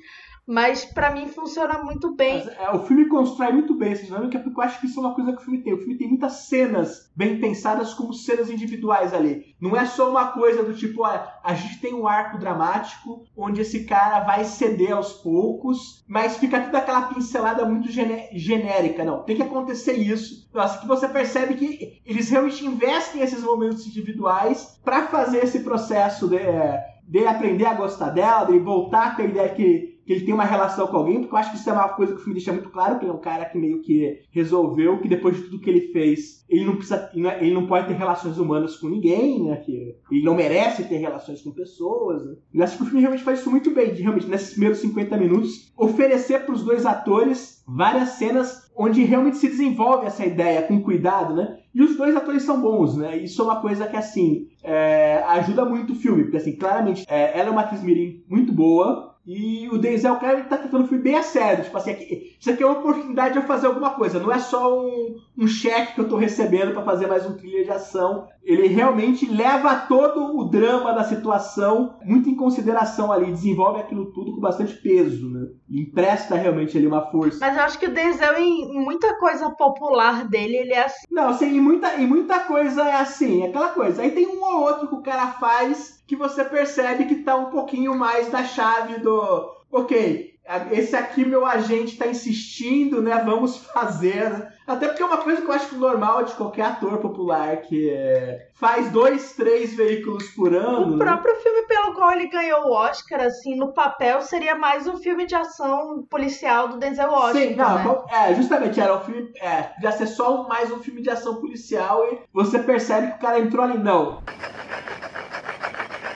[0.49, 2.43] mas pra mim funciona muito bem.
[2.43, 5.03] Mas, é, o filme constrói muito bem essa dinâmica, porque eu acho que isso é
[5.03, 5.75] uma coisa que o filme tem.
[5.75, 9.55] O filme tem muitas cenas bem pensadas como cenas individuais ali.
[9.61, 13.61] Não é só uma coisa do tipo, ah, a gente tem um arco dramático onde
[13.61, 19.05] esse cara vai ceder aos poucos, mas fica tudo aquela pincelada muito gene- genérica.
[19.05, 20.49] Não, tem que acontecer isso.
[20.55, 26.27] Nossa, que você percebe que eles realmente investem esses momentos individuais para fazer esse processo
[26.27, 30.25] de, é, de aprender a gostar dela, de voltar com a ideia que que ele
[30.25, 32.23] tem uma relação com alguém, porque eu acho que isso é uma coisa que o
[32.23, 35.37] filme deixa muito claro, que ele é um cara que meio que resolveu que depois
[35.37, 37.11] de tudo que ele fez, ele não precisa,
[37.43, 39.57] ele não pode ter relações humanas com ninguém, né?
[39.57, 42.25] Que ele não merece ter relações com pessoas.
[42.25, 42.37] Né?
[42.55, 45.15] Eu acho que o filme realmente faz isso muito bem, de realmente nesses primeiros 50
[45.19, 50.81] minutos oferecer para os dois atores várias cenas onde realmente se desenvolve essa ideia com
[50.81, 51.59] cuidado, né?
[51.75, 53.19] E os dois atores são bons, né?
[53.19, 57.39] Isso é uma coisa que, assim, é, ajuda muito o filme, porque, assim, claramente, é,
[57.39, 61.05] ela é uma atriz mirim muito boa, e o Denzel Curry tá tentando o filme
[61.05, 61.63] bem a sério.
[61.63, 64.19] Tipo assim, aqui, isso aqui é uma oportunidade de eu fazer alguma coisa.
[64.19, 67.65] Não é só um, um cheque que eu tô recebendo para fazer mais um thriller
[67.65, 68.27] de ação.
[68.43, 73.31] Ele realmente leva todo o drama da situação muito em consideração ali.
[73.31, 75.49] Desenvolve aquilo tudo com bastante peso, né?
[75.69, 77.39] E empresta realmente ali uma força.
[77.39, 81.07] Mas eu acho que o Denzel, em muita coisa popular dele, ele é assim.
[81.11, 83.43] Não, assim, em muita, em muita coisa é assim.
[83.43, 84.01] É aquela coisa.
[84.01, 87.51] Aí tem um ou outro que o cara faz que você percebe que tá um
[87.51, 89.55] pouquinho mais da chave do.
[89.71, 90.35] Ok,
[90.73, 93.23] esse aqui meu agente está insistindo, né?
[93.23, 94.49] Vamos fazer.
[94.67, 98.49] Até porque é uma coisa que eu acho normal de qualquer ator popular que é...
[98.55, 100.95] faz dois, três veículos por ano.
[100.95, 101.05] O né?
[101.05, 105.27] próprio filme pelo qual ele ganhou o Oscar, assim, no papel seria mais um filme
[105.27, 107.49] de ação policial do Denzel Washington.
[107.49, 108.05] Sim, não, né?
[108.11, 109.31] é, justamente, era um filme.
[109.41, 113.21] É, já ser só mais um filme de ação policial e você percebe que o
[113.21, 114.23] cara entrou ali, não.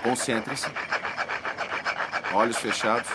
[0.03, 0.67] Concentre-se.
[2.35, 3.09] Olhos fechados.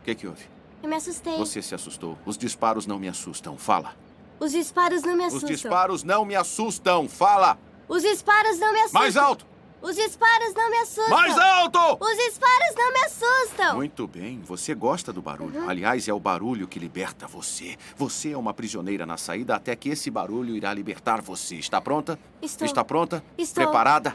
[0.00, 0.44] O que, que houve?
[0.82, 1.36] Eu me assustei.
[1.36, 2.18] Você se assustou.
[2.26, 3.56] Os disparos não me assustam.
[3.56, 3.94] Fala.
[4.40, 5.50] Os disparos não me Os assustam.
[5.50, 7.08] disparos não me assustam.
[7.08, 7.58] Fala.
[7.88, 9.00] Os disparos não me assustam.
[9.00, 9.46] Mais alto.
[9.82, 11.08] Os disparos não me assustam.
[11.08, 11.98] Mais alto!
[12.00, 13.74] Os disparos não me assustam.
[13.74, 15.68] Muito bem, você gosta do barulho.
[15.68, 17.76] Aliás, é o barulho que liberta você.
[17.96, 21.56] Você é uma prisioneira na saída até que esse barulho irá libertar você.
[21.56, 22.16] Está pronta?
[22.40, 22.64] Estou.
[22.64, 23.24] Está pronta?
[23.36, 23.64] Estou.
[23.64, 24.14] Preparada?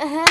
[0.00, 0.24] Aham.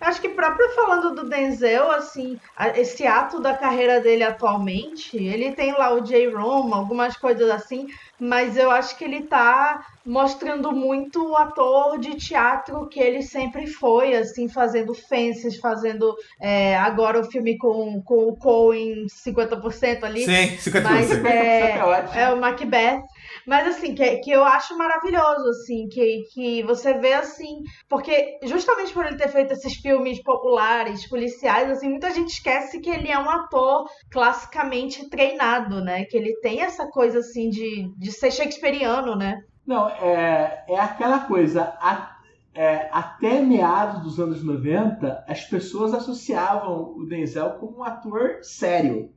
[0.00, 2.38] Acho que próprio falando do Denzel, assim,
[2.76, 7.86] esse ato da carreira dele atualmente, ele tem lá o J-Room, algumas coisas assim,
[8.18, 13.66] mas eu acho que ele tá mostrando muito o ator de teatro que ele sempre
[13.66, 20.24] foi, assim, fazendo Fences, fazendo é, agora o filme com, com o Coen 50% ali.
[20.24, 20.82] Sim, 50%.
[20.82, 22.18] Mas é, É ótimo.
[22.18, 23.02] é o Macbeth.
[23.46, 28.92] Mas assim, que, que eu acho maravilhoso, assim, que, que você vê assim, porque justamente
[28.92, 33.18] por ele ter feito esses filmes populares, policiais, assim, muita gente esquece que ele é
[33.18, 36.04] um ator classicamente treinado, né?
[36.04, 39.42] Que ele tem essa coisa assim de, de ser shakespeariano, né?
[39.66, 41.62] Não, é, é aquela coisa.
[41.80, 42.10] a-
[42.56, 49.10] é, até meados dos anos 90, as pessoas associavam o Denzel como um ator sério.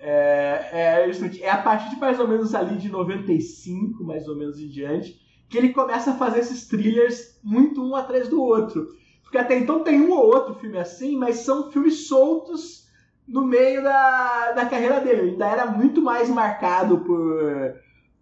[0.00, 0.68] É,
[1.02, 4.58] é, justamente- é a partir de mais ou menos ali de 95, mais ou menos
[4.60, 5.18] em diante,
[5.48, 8.86] que ele começa a fazer esses thrillers muito um atrás do outro.
[9.22, 12.84] Porque até então tem um ou outro filme assim, mas são filmes soltos
[13.26, 15.20] no meio da, da carreira dele.
[15.22, 17.74] Ele ainda era muito mais marcado por,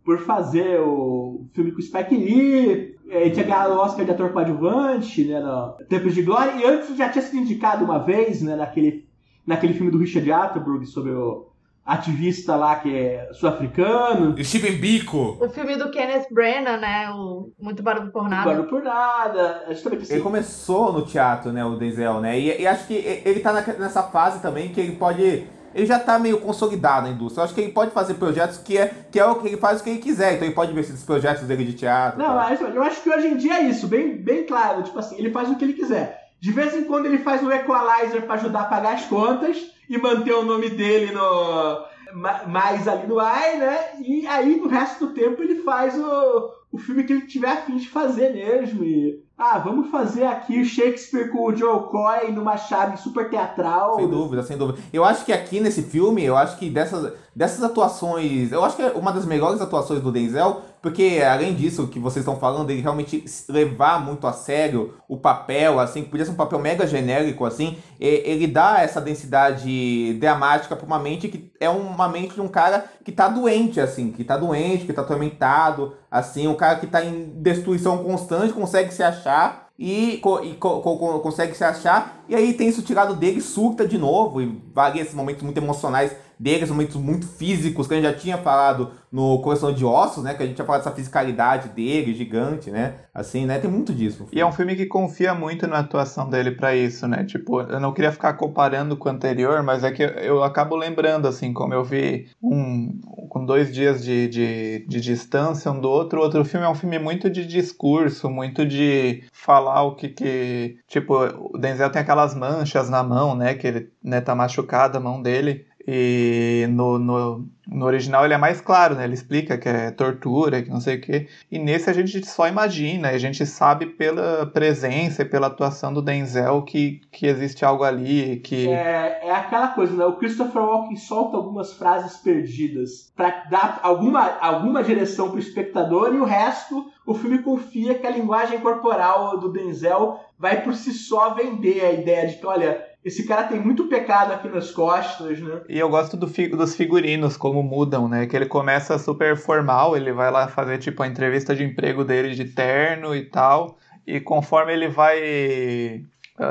[0.05, 4.33] por fazer o filme com o Spike Lee, ele tinha ganhado o Oscar de ator
[4.33, 8.57] coadjuvante, né, no Tempos de Glória, e antes já tinha sido indicado uma vez, né,
[8.57, 9.07] naquele,
[9.47, 11.53] naquele filme do Richard Attenborough sobre o
[11.85, 14.37] ativista lá que é sul-africano.
[14.43, 15.39] Steven Biko.
[15.41, 17.11] O filme do Kenneth Branagh, né?
[17.11, 18.51] O Muito Barulho por Nada.
[18.51, 19.65] Agora por nada.
[19.71, 20.15] Justamente assim.
[20.15, 22.39] Ele começou no teatro, né, o Denzel, né?
[22.39, 25.45] E, e acho que ele tá nessa fase também que ele pode.
[25.75, 27.41] Ele já tá meio consolidado na indústria.
[27.41, 29.81] Eu acho que ele pode fazer projetos que é, que é o que ele faz
[29.81, 30.35] o que ele quiser.
[30.35, 32.19] Então ele pode ver esses projetos dele de teatro.
[32.19, 32.69] Não, tal.
[32.69, 34.83] eu acho que hoje em dia é isso, bem, bem claro.
[34.83, 36.21] Tipo assim, ele faz o que ele quiser.
[36.41, 39.57] De vez em quando ele faz um equalizer pra ajudar a pagar as contas
[39.89, 43.79] e manter o nome dele no ma- mais ali no ar, né?
[44.01, 47.57] E aí no resto do tempo ele faz o, o filme que ele tiver a
[47.63, 48.83] fim de fazer mesmo.
[48.83, 53.97] E, ah, vamos fazer aqui o Shakespeare com o Joe Coy numa chave super teatral.
[53.97, 54.79] Sem dúvida, sem dúvida.
[54.93, 58.83] Eu acho que aqui nesse filme, eu acho que dessas, dessas atuações, eu acho que
[58.83, 62.81] é uma das melhores atuações do Denzel, porque além disso que vocês estão falando, ele
[62.83, 67.45] realmente levar muito a sério o papel, assim, que podia ser um papel mega genérico,
[67.45, 72.49] assim, ele dá essa densidade dramática pra uma mente que é uma mente de um
[72.49, 76.87] cara que tá doente, assim, que tá doente, que tá atormentado, assim, um cara que
[76.87, 82.35] tá em destruição constante, consegue se achar e, e co- co- consegue se achar e
[82.35, 86.67] aí tem isso tirado dele, surta de novo, e varia esses momentos muito emocionais dele,
[86.67, 90.35] momentos muito físicos, que a gente já tinha falado no Coração de Ossos, né?
[90.35, 92.95] Que a gente tinha falado dessa fisicalidade dele, gigante, né?
[93.15, 93.61] Assim, né?
[93.61, 94.27] Tem muito disso.
[94.33, 97.23] E é um filme que confia muito na atuação dele para isso, né?
[97.25, 101.29] Tipo, eu não queria ficar comparando com o anterior, mas é que eu acabo lembrando,
[101.29, 102.99] assim, como eu vi um
[103.29, 106.75] com dois dias de, de, de distância um do outro, o outro filme é um
[106.75, 110.77] filme muito de discurso, muito de falar o que que...
[110.87, 111.15] Tipo,
[111.55, 113.55] o Denzel tem aquelas manchas na mão, né?
[113.55, 115.67] Que ele né, tá machucada a mão dele.
[115.87, 119.05] E no, no, no, original ele é mais claro, né?
[119.05, 121.29] Ele explica que é tortura, que não sei o quê.
[121.51, 126.01] E nesse a gente só imagina, a gente sabe pela presença e pela atuação do
[126.01, 128.69] Denzel que, que existe algo ali, que...
[128.69, 130.05] É, é aquela coisa, né?
[130.05, 136.19] O Christopher Walken solta algumas frases perdidas para dar alguma, alguma direção pro espectador e
[136.19, 141.35] o resto o filme confia que a linguagem corporal do Denzel vai por si só
[141.35, 145.63] vender a ideia de que, olha esse cara tem muito pecado aqui nas costas, né?
[145.69, 148.27] E eu gosto do fi dos figurinos, como mudam, né?
[148.27, 152.35] Que ele começa super formal, ele vai lá fazer tipo a entrevista de emprego dele
[152.35, 153.77] de terno e tal.
[154.07, 156.05] E conforme ele vai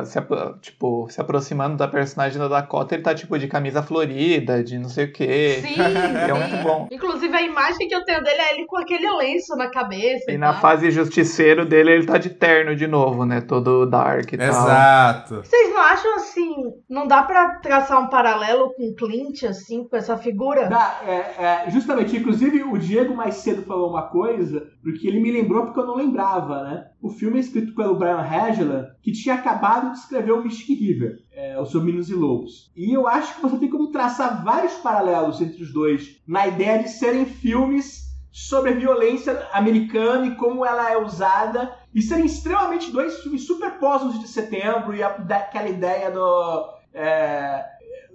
[0.06, 0.20] se,
[0.62, 4.90] tipo, se aproximando da personagem da Dakota, ele tá tipo de camisa florida, de não
[4.90, 5.62] sei o quê.
[5.62, 6.88] Sim, é muito bom.
[6.92, 10.32] Inclusive a imagem que eu tenho dele é ele com aquele lenço na cabeça.
[10.32, 13.42] E, e na fase justiceiro dele, ele tá de terno de novo, né?
[13.42, 14.52] Todo dark e Exato.
[14.54, 14.68] tal.
[14.68, 15.36] Exato.
[15.44, 16.56] Vocês não acham assim,
[16.90, 20.68] não dá para traçar um paralelo com Clint, assim, com essa figura?
[20.68, 22.16] Dá, é, é, justamente.
[22.16, 25.96] Inclusive, o Diego mais cedo falou uma coisa, porque ele me lembrou porque eu não
[25.96, 26.86] lembrava, né?
[27.02, 31.24] O filme é escrito pelo Brian Hagela, que tinha acabado de escrever o Mystic River,
[31.32, 32.72] é, Os Meninos e Lobos.
[32.76, 36.84] E eu acho que você tem como traçar vários paralelos entre os dois, na ideia
[36.84, 42.92] de serem filmes sobre a violência americana e como ela é usada, e serem extremamente
[42.92, 46.82] dois filmes superpostos de setembro, e a, aquela ideia do.
[46.94, 47.66] É,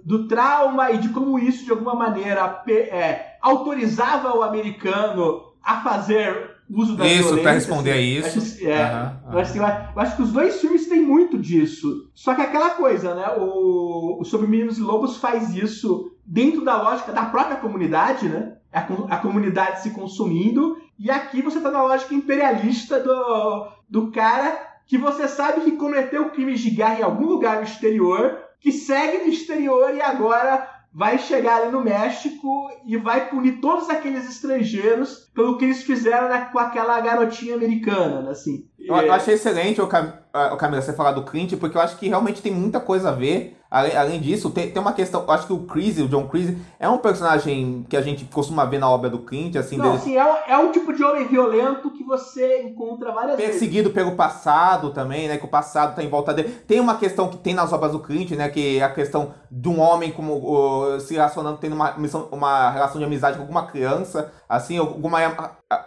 [0.03, 6.56] do trauma e de como isso, de alguma maneira, é, autorizava o americano a fazer
[6.69, 7.43] uso da isso, violência.
[7.43, 8.39] Pra responder assim, a isso.
[8.39, 9.39] Acho, é, uhum, uhum.
[9.39, 9.65] Assim, eu
[10.01, 12.09] acho que os dois filmes têm muito disso.
[12.13, 13.27] Só que aquela coisa, né?
[13.37, 18.53] O, o Sobre Meninos e Lobos faz isso dentro da lógica da própria comunidade, né?
[18.71, 18.81] A,
[19.15, 20.77] a comunidade se consumindo.
[20.99, 26.29] E aqui você tá na lógica imperialista do, do cara que você sabe que cometeu
[26.29, 31.19] crimes de guerra em algum lugar no exterior, que segue no exterior e agora vai
[31.19, 36.49] chegar ali no México e vai punir todos aqueles estrangeiros pelo que eles fizeram né,
[36.51, 38.67] com aquela garotinha americana, né, assim.
[38.87, 42.41] Eu, eu achei excelente, o Camila, você falar do Clint, porque eu acho que realmente
[42.41, 45.29] tem muita coisa a ver Além, além disso, tem, tem uma questão.
[45.29, 48.79] Acho que o Chris, o John Chris, é um personagem que a gente costuma ver
[48.79, 49.75] na obra do Clint, assim.
[49.75, 49.97] Não, dele...
[49.97, 53.59] assim, é, é um tipo de homem violento que você encontra várias Perseguido vezes.
[53.59, 55.37] Perseguido pelo passado também, né?
[55.37, 56.49] Que o passado tá em volta dele.
[56.65, 58.47] Tem uma questão que tem nas obras do Clint, né?
[58.47, 61.93] Que é a questão de um homem como se relacionando, tendo uma,
[62.31, 65.19] uma relação de amizade com alguma criança, assim, alguma,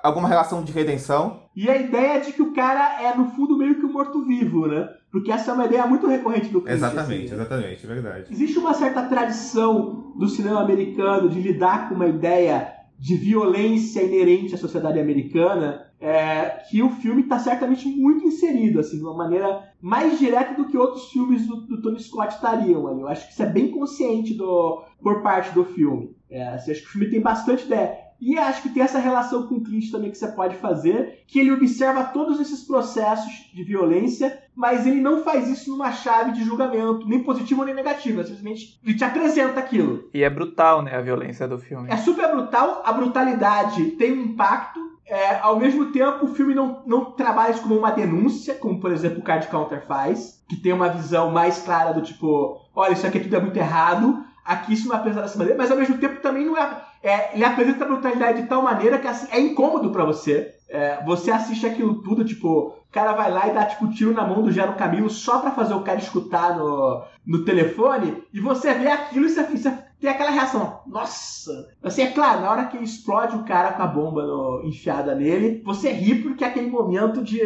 [0.03, 1.43] alguma relação de redenção.
[1.55, 4.89] E a ideia de que o cara é, no fundo, meio que um morto-vivo, né?
[5.11, 6.77] Porque essa é uma ideia muito recorrente do Clint.
[6.77, 8.33] Exatamente, assim, exatamente, é verdade.
[8.33, 14.55] Existe uma certa tradição do cinema americano de lidar com uma ideia de violência inerente
[14.55, 19.73] à sociedade americana, é, que o filme está certamente muito inserido, assim, de uma maneira
[19.81, 23.01] mais direta do que outros filmes do, do Tony Scott estariam ali.
[23.01, 26.15] Eu acho que isso é bem consciente do, por parte do filme.
[26.29, 28.10] É, assim, acho que o filme tem bastante ideia.
[28.21, 31.39] E acho que tem essa relação com o Clint também que você pode fazer, que
[31.39, 36.45] ele observa todos esses processos de violência, mas ele não faz isso numa chave de
[36.45, 40.09] julgamento, nem positivo nem negativo, é simplesmente ele te apresenta aquilo.
[40.13, 41.89] E é brutal, né, a violência do filme.
[41.91, 46.83] É super brutal, a brutalidade tem um impacto, é, ao mesmo tempo o filme não,
[46.87, 50.73] não trabalha isso como uma denúncia, como por exemplo o Card Counter faz, que tem
[50.73, 54.87] uma visão mais clara do tipo, olha, isso aqui tudo é muito errado, aqui isso
[54.87, 57.85] não é apresentado dessa maneira, mas ao mesmo tempo também não é, é ele apresenta
[57.85, 60.55] a brutalidade de tal maneira que assim, é incômodo para você.
[60.69, 64.25] É, você assiste aquilo tudo, tipo, o cara vai lá e dá tipo tiro na
[64.25, 68.73] mão do Gero Camilo só pra fazer o cara escutar no, no telefone, e você
[68.75, 71.69] vê aquilo e você, você tem aquela reação, nossa!
[71.83, 75.61] Assim, é claro, na hora que explode o cara com a bomba no, enfiada nele,
[75.65, 77.41] você ri porque é aquele momento de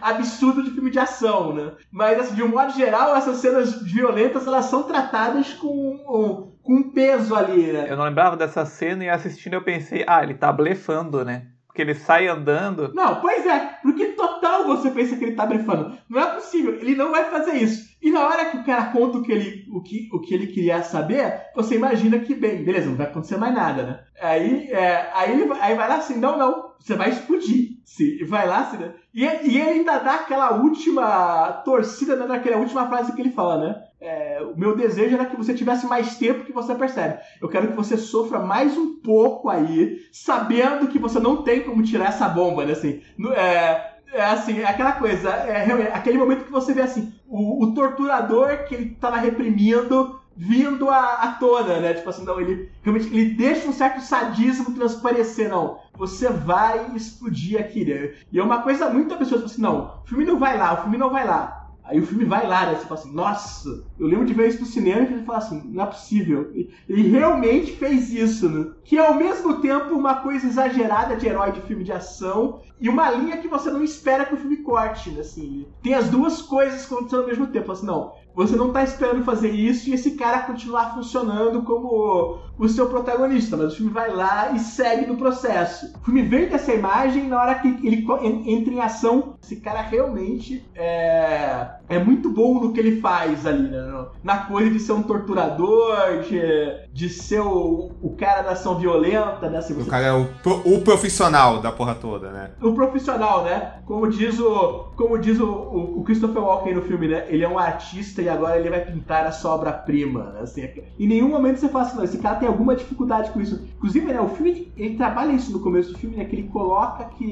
[0.00, 1.72] absurdo de filme de ação, né?
[1.90, 7.34] Mas, assim, de um modo geral, essas cenas violentas, elas são tratadas com com peso
[7.34, 7.86] ali, né?
[7.88, 11.46] Eu não lembrava dessa cena e assistindo eu pensei, ah, ele tá blefando, né?
[11.66, 12.92] Porque ele sai andando.
[12.92, 15.96] Não, pois é, porque total você pensa que ele tá blefando.
[16.10, 17.88] Não é possível, ele não vai fazer isso.
[18.02, 20.48] E na hora que o cara conta o que ele, o que, o que ele
[20.48, 24.00] queria saber, você imagina que, bem, beleza, não vai acontecer mais nada, né?
[24.20, 27.78] Aí, é, aí, ele, aí vai lá assim, não, não, você vai explodir.
[27.82, 28.92] Sim, vai lá, assim, né?
[29.14, 33.56] E, e ele ainda dá aquela última torcida, né, naquela última frase que ele fala,
[33.56, 33.87] né?
[34.00, 37.18] É, o meu desejo era que você tivesse mais tempo que você percebe.
[37.40, 41.82] Eu quero que você sofra mais um pouco aí, sabendo que você não tem como
[41.82, 42.72] tirar essa bomba, né?
[42.72, 43.02] Assim,
[43.34, 47.74] é, é assim, é aquela coisa, é aquele momento que você vê assim, o, o
[47.74, 51.94] torturador que ele tava reprimindo vindo à, à tona, né?
[51.94, 55.80] Tipo assim, não, ele realmente ele deixa um certo sadismo transparecer, não.
[55.96, 58.14] Você vai explodir aqui, né?
[58.30, 60.96] E é uma coisa muito pessoas assim, não, o filme não vai lá, o filme
[60.96, 61.57] não vai lá.
[61.88, 62.74] Aí o filme vai lá, né?
[62.74, 63.68] Você fala assim, nossa,
[63.98, 66.52] eu lembro de ver isso no cinema e ele fala assim, não é possível.
[66.86, 68.70] Ele realmente fez isso, né?
[68.84, 72.90] Que é ao mesmo tempo uma coisa exagerada de herói de filme de ação e
[72.90, 75.20] uma linha que você não espera que o filme corte, né?
[75.20, 77.72] Assim, tem as duas coisas acontecendo ao mesmo tempo.
[77.72, 82.68] Assim, não, você não tá esperando fazer isso e esse cara continuar funcionando como o
[82.68, 85.92] seu protagonista, mas o filme vai lá e segue no processo.
[86.00, 88.06] O filme vem dessa imagem na hora que ele
[88.46, 89.36] entra em ação.
[89.42, 94.06] Esse cara realmente é, é muito bom no que ele faz ali, né?
[94.22, 99.48] Na coisa de ser um torturador, de, de ser o, o cara da ação violenta,
[99.48, 99.58] né?
[99.58, 99.82] Assim, você...
[99.82, 100.26] O cara é o,
[100.64, 102.50] o profissional da porra toda, né?
[102.60, 103.74] O profissional, né?
[103.86, 107.26] Como diz o, como diz o, o, Christopher Walken no filme, né?
[107.28, 110.24] Ele é um artista e agora ele vai pintar a sua obra-prima.
[110.32, 110.40] Né?
[110.40, 110.68] Assim,
[110.98, 113.64] em nenhum momento você fala assim, não, esse cara tem alguma dificuldade com isso.
[113.76, 116.24] Inclusive, né, o filme, ele trabalha isso no começo do filme, né?
[116.24, 117.30] Que ele coloca que,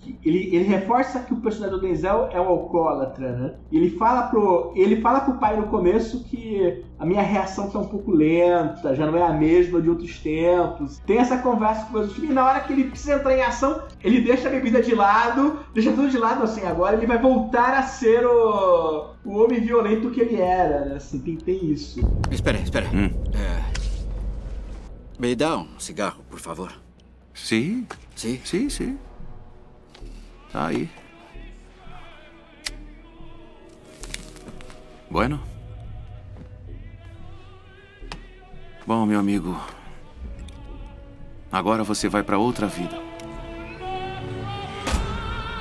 [0.00, 3.54] que ele, ele reforça que o personagem do Denzel é um alcoólatra, né?
[3.70, 7.86] Ele fala pro, ele fala pro pai no começo que a minha reação tá um
[7.86, 10.98] pouco lenta, já não é a mesma de outros tempos.
[11.06, 13.82] Tem essa conversa com o filme e na hora que ele precisa entrar em ação,
[14.02, 17.74] ele deixa a bebida de lado, deixa tudo de lado, assim, agora ele vai voltar
[17.74, 20.96] a ser o, o homem violento que ele era, né?
[20.96, 22.00] Assim, tem, tem isso.
[22.30, 22.86] Espera, espera.
[22.88, 23.10] Hum.
[23.34, 23.86] É...
[25.18, 26.72] Me dá um cigarro, por favor.
[27.32, 27.86] Sim.
[28.14, 28.40] Sim?
[28.44, 28.98] Sim, sim.
[30.52, 30.88] Tá aí.
[35.10, 35.55] Bueno.
[38.86, 39.60] Bom, meu amigo.
[41.50, 42.96] Agora você vai para outra vida.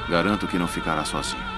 [0.07, 1.54] Garanto que não ficará sozinho.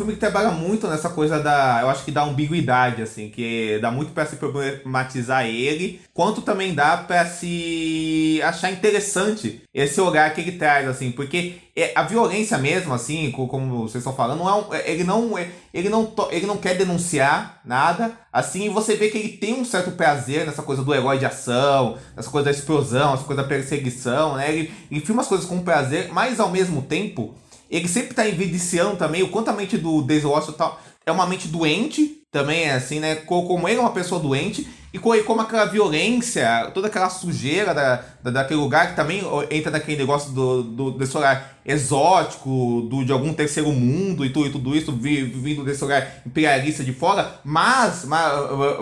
[0.00, 1.80] Filme que trabalha muito nessa coisa da.
[1.82, 6.74] Eu acho que da ambiguidade, assim, que dá muito para se problematizar ele, quanto também
[6.74, 12.56] dá para se achar interessante esse olhar que ele traz, assim, porque é, a violência
[12.56, 16.12] mesmo, assim, como vocês estão falando, não é um, é, ele não é, ele não
[16.30, 20.62] ele não quer denunciar nada, assim, você vê que ele tem um certo prazer nessa
[20.62, 24.50] coisa do herói de ação, nessa coisa da explosão, essa coisa da perseguição, né?
[24.50, 27.34] Ele, ele filma as coisas com prazer, mas ao mesmo tempo
[27.70, 30.76] ele sempre tá evidenciando também o quanto a mente do Denzel Washington
[31.06, 33.16] é uma mente doente, também é assim, né?
[33.16, 38.30] Como ele é uma pessoa doente, e como aquela violência, toda aquela sujeira da, da,
[38.30, 43.32] daquele lugar, que também entra naquele negócio do, do, desse lugar exótico, do, de algum
[43.32, 48.32] terceiro mundo e tudo, e tudo isso vindo desse lugar imperialista de fora, mas, mas,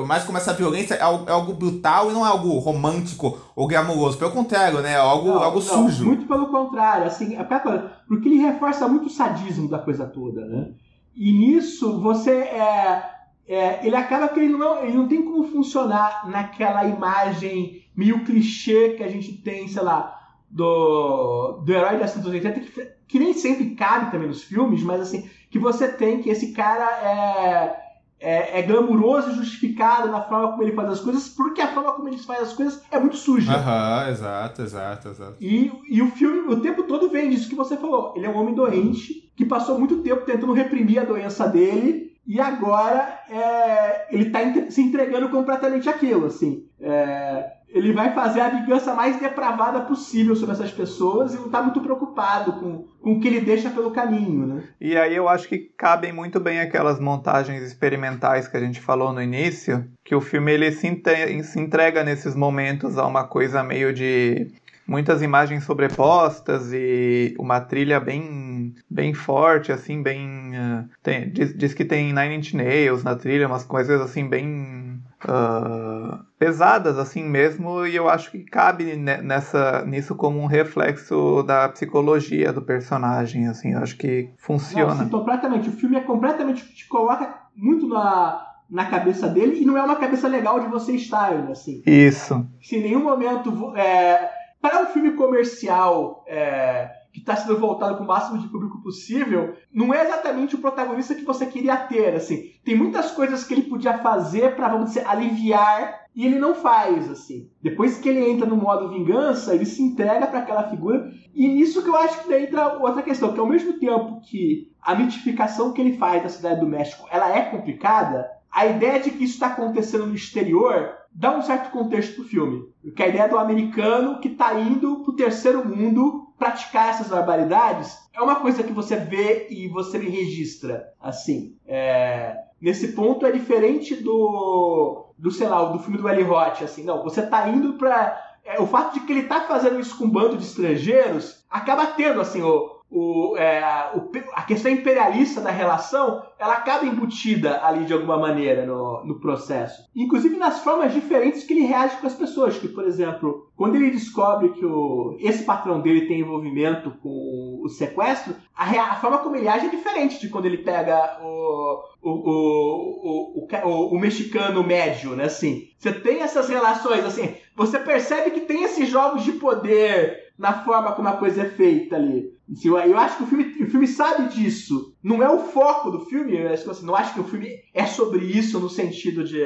[0.07, 3.69] mas como essa violência é algo, é algo, brutal e não é algo romântico ou
[3.69, 4.93] glamouroso, pelo contrário, né?
[4.93, 6.07] É algo, não, algo não, sujo.
[6.07, 10.69] Muito pelo contrário, assim, é porque ele reforça muito o sadismo da coisa toda, né?
[11.15, 13.18] E nisso você é
[13.49, 18.91] é, ele acaba que ele não, ele não tem como funcionar naquela imagem meio clichê
[18.91, 20.15] que a gente tem, sei lá,
[20.51, 25.29] do, do herói da 180, que, que nem sempre cabe também nos filmes, mas assim,
[25.51, 27.89] que você tem que esse cara é,
[28.21, 31.93] é, é glamuroso e justificado na forma como ele faz as coisas, porque a forma
[31.93, 33.53] como ele faz as coisas é muito suja.
[33.53, 35.37] Aham, exato, exato, exato.
[35.41, 38.13] E, e o filme o tempo todo vem disso que você falou.
[38.15, 42.39] Ele é um homem doente que passou muito tempo tentando reprimir a doença dele e
[42.39, 44.41] agora é, ele está
[44.71, 46.67] se entregando completamente aquilo, assim.
[46.79, 51.63] É, ele vai fazer a vingança mais depravada possível sobre essas pessoas e não está
[51.63, 54.63] muito preocupado com, com o que ele deixa pelo caminho, né?
[54.79, 59.11] E aí eu acho que cabem muito bem aquelas montagens experimentais que a gente falou
[59.11, 64.51] no início, que o filme ele se entrega nesses momentos a uma coisa meio de
[64.89, 70.53] muitas imagens sobrepostas e uma trilha bem bem forte, assim, bem...
[70.55, 75.01] Uh, tem, diz, diz, que tem Nine Inch Nails na trilha, umas coisas assim bem
[75.25, 81.69] uh, pesadas assim mesmo, e eu acho que cabe nessa, nisso como um reflexo da
[81.69, 84.95] psicologia do personagem, assim, eu acho que funciona.
[84.95, 85.69] Não, completamente.
[85.69, 89.97] O filme é completamente te coloca muito na na cabeça dele e não é uma
[89.97, 91.83] cabeça legal de você estar, assim.
[91.87, 92.47] Isso.
[92.61, 94.29] Se em nenhum momento é,
[94.61, 99.57] para um filme comercial é, que está sendo voltado para o máximo de público possível,
[99.73, 102.15] não é exatamente o protagonista que você queria ter.
[102.15, 106.55] Assim, tem muitas coisas que ele podia fazer para, vamos dizer, aliviar e ele não
[106.55, 107.11] faz.
[107.11, 111.47] Assim, depois que ele entra no modo vingança, ele se entrega para aquela figura e
[111.49, 115.73] nisso que eu acho que entra outra questão, que ao mesmo tempo que a mitificação
[115.73, 118.29] que ele faz da cidade do México, ela é complicada.
[118.51, 122.69] A ideia de que isso está acontecendo no exterior dá um certo contexto pro filme.
[122.95, 128.23] Que a ideia do americano que está indo pro terceiro mundo praticar essas barbaridades é
[128.23, 130.93] uma coisa que você vê e você registra.
[131.01, 132.37] Assim, é...
[132.61, 136.63] nesse ponto é diferente do, do sei lá, do filme do Eli Roth.
[136.63, 139.99] Assim, não, você está indo para é, o fato de que ele está fazendo isso
[139.99, 145.41] com um bando de estrangeiros acaba tendo assim o o, é, o, a questão imperialista
[145.43, 149.83] da relação ela acaba embutida ali de alguma maneira no, no processo.
[149.95, 152.57] Inclusive nas formas diferentes que ele reage com as pessoas.
[152.57, 157.69] Que, por exemplo, quando ele descobre que o, esse patrão dele tem envolvimento com o
[157.69, 162.11] sequestro, a, a forma como ele age é diferente de quando ele pega o, o,
[162.11, 165.25] o, o, o, mexicano médio, né?
[165.25, 170.65] Assim, você tem essas relações, assim, você percebe que tem esses jogos de poder na
[170.65, 172.38] forma como a coisa é feita ali.
[172.65, 174.97] Eu acho que o filme, o filme sabe disso.
[175.03, 176.37] Não é o foco do filme.
[176.37, 179.43] Eu assim, não acho que o filme é sobre isso no sentido de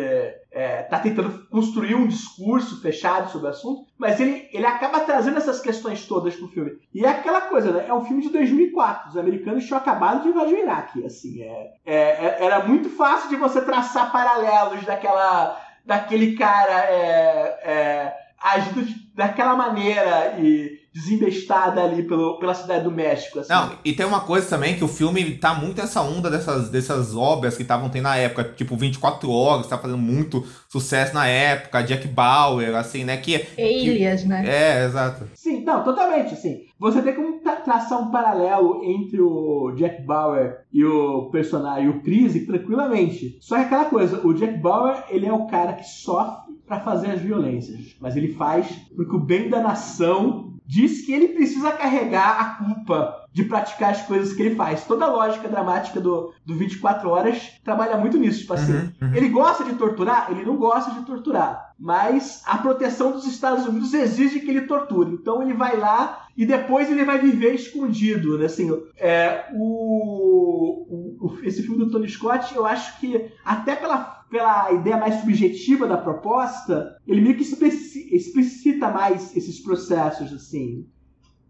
[0.53, 5.39] é, tá tentando construir um discurso fechado sobre o assunto, mas ele, ele acaba trazendo
[5.39, 6.73] essas questões todas pro filme.
[6.95, 7.87] E é aquela coisa, né?
[7.89, 9.11] É um filme de 2004.
[9.11, 11.05] Os americanos tinham acabado de invadir o Iraque.
[11.05, 17.61] Assim, é, é, é era muito fácil de você traçar paralelos daquela, daquele cara é,
[17.65, 23.41] é agindo daquela maneira e desembestada ali pelo, pela cidade do México.
[23.41, 23.53] Assim.
[23.53, 27.17] Não, e tem uma coisa também que o filme tá muito essa onda dessas, dessas
[27.17, 31.83] obras que estavam tendo na época, tipo 24 horas, tá fazendo muito sucesso na época,
[31.83, 33.17] Jack Bauer, assim, né?
[33.17, 34.45] Que, Elias, que, né?
[34.47, 35.29] É, exato.
[35.35, 36.65] Sim, não, totalmente, assim.
[36.79, 42.45] Você tem como traçar um paralelo entre o Jack Bauer e o personagem, o Crise,
[42.45, 43.39] tranquilamente.
[43.41, 47.11] Só que aquela coisa, o Jack Bauer, ele é o cara que sofre para fazer
[47.11, 48.67] as violências, mas ele faz
[48.97, 54.01] porque o bem da nação diz que ele precisa carregar a culpa de praticar as
[54.07, 54.85] coisas que ele faz.
[54.85, 58.41] Toda a lógica dramática do, do 24 Horas trabalha muito nisso.
[58.41, 59.15] Tipo assim, uhum, uhum.
[59.15, 60.29] ele gosta de torturar?
[60.31, 61.75] Ele não gosta de torturar.
[61.79, 65.13] Mas a proteção dos Estados Unidos exige que ele torture.
[65.13, 68.39] Então ele vai lá e depois ele vai viver escondido.
[68.39, 68.47] Né?
[68.47, 70.87] Assim, é, o,
[71.21, 75.87] o, esse filme do Tony Scott, eu acho que até pela pela ideia mais subjetiva
[75.87, 80.87] da proposta, ele meio que explicita mais esses processos, assim.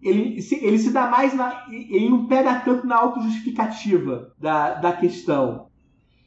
[0.02, 1.64] Ele se, ele se dá mais na.
[1.70, 5.68] Ele não pega tanto na autojustificativa da, da questão.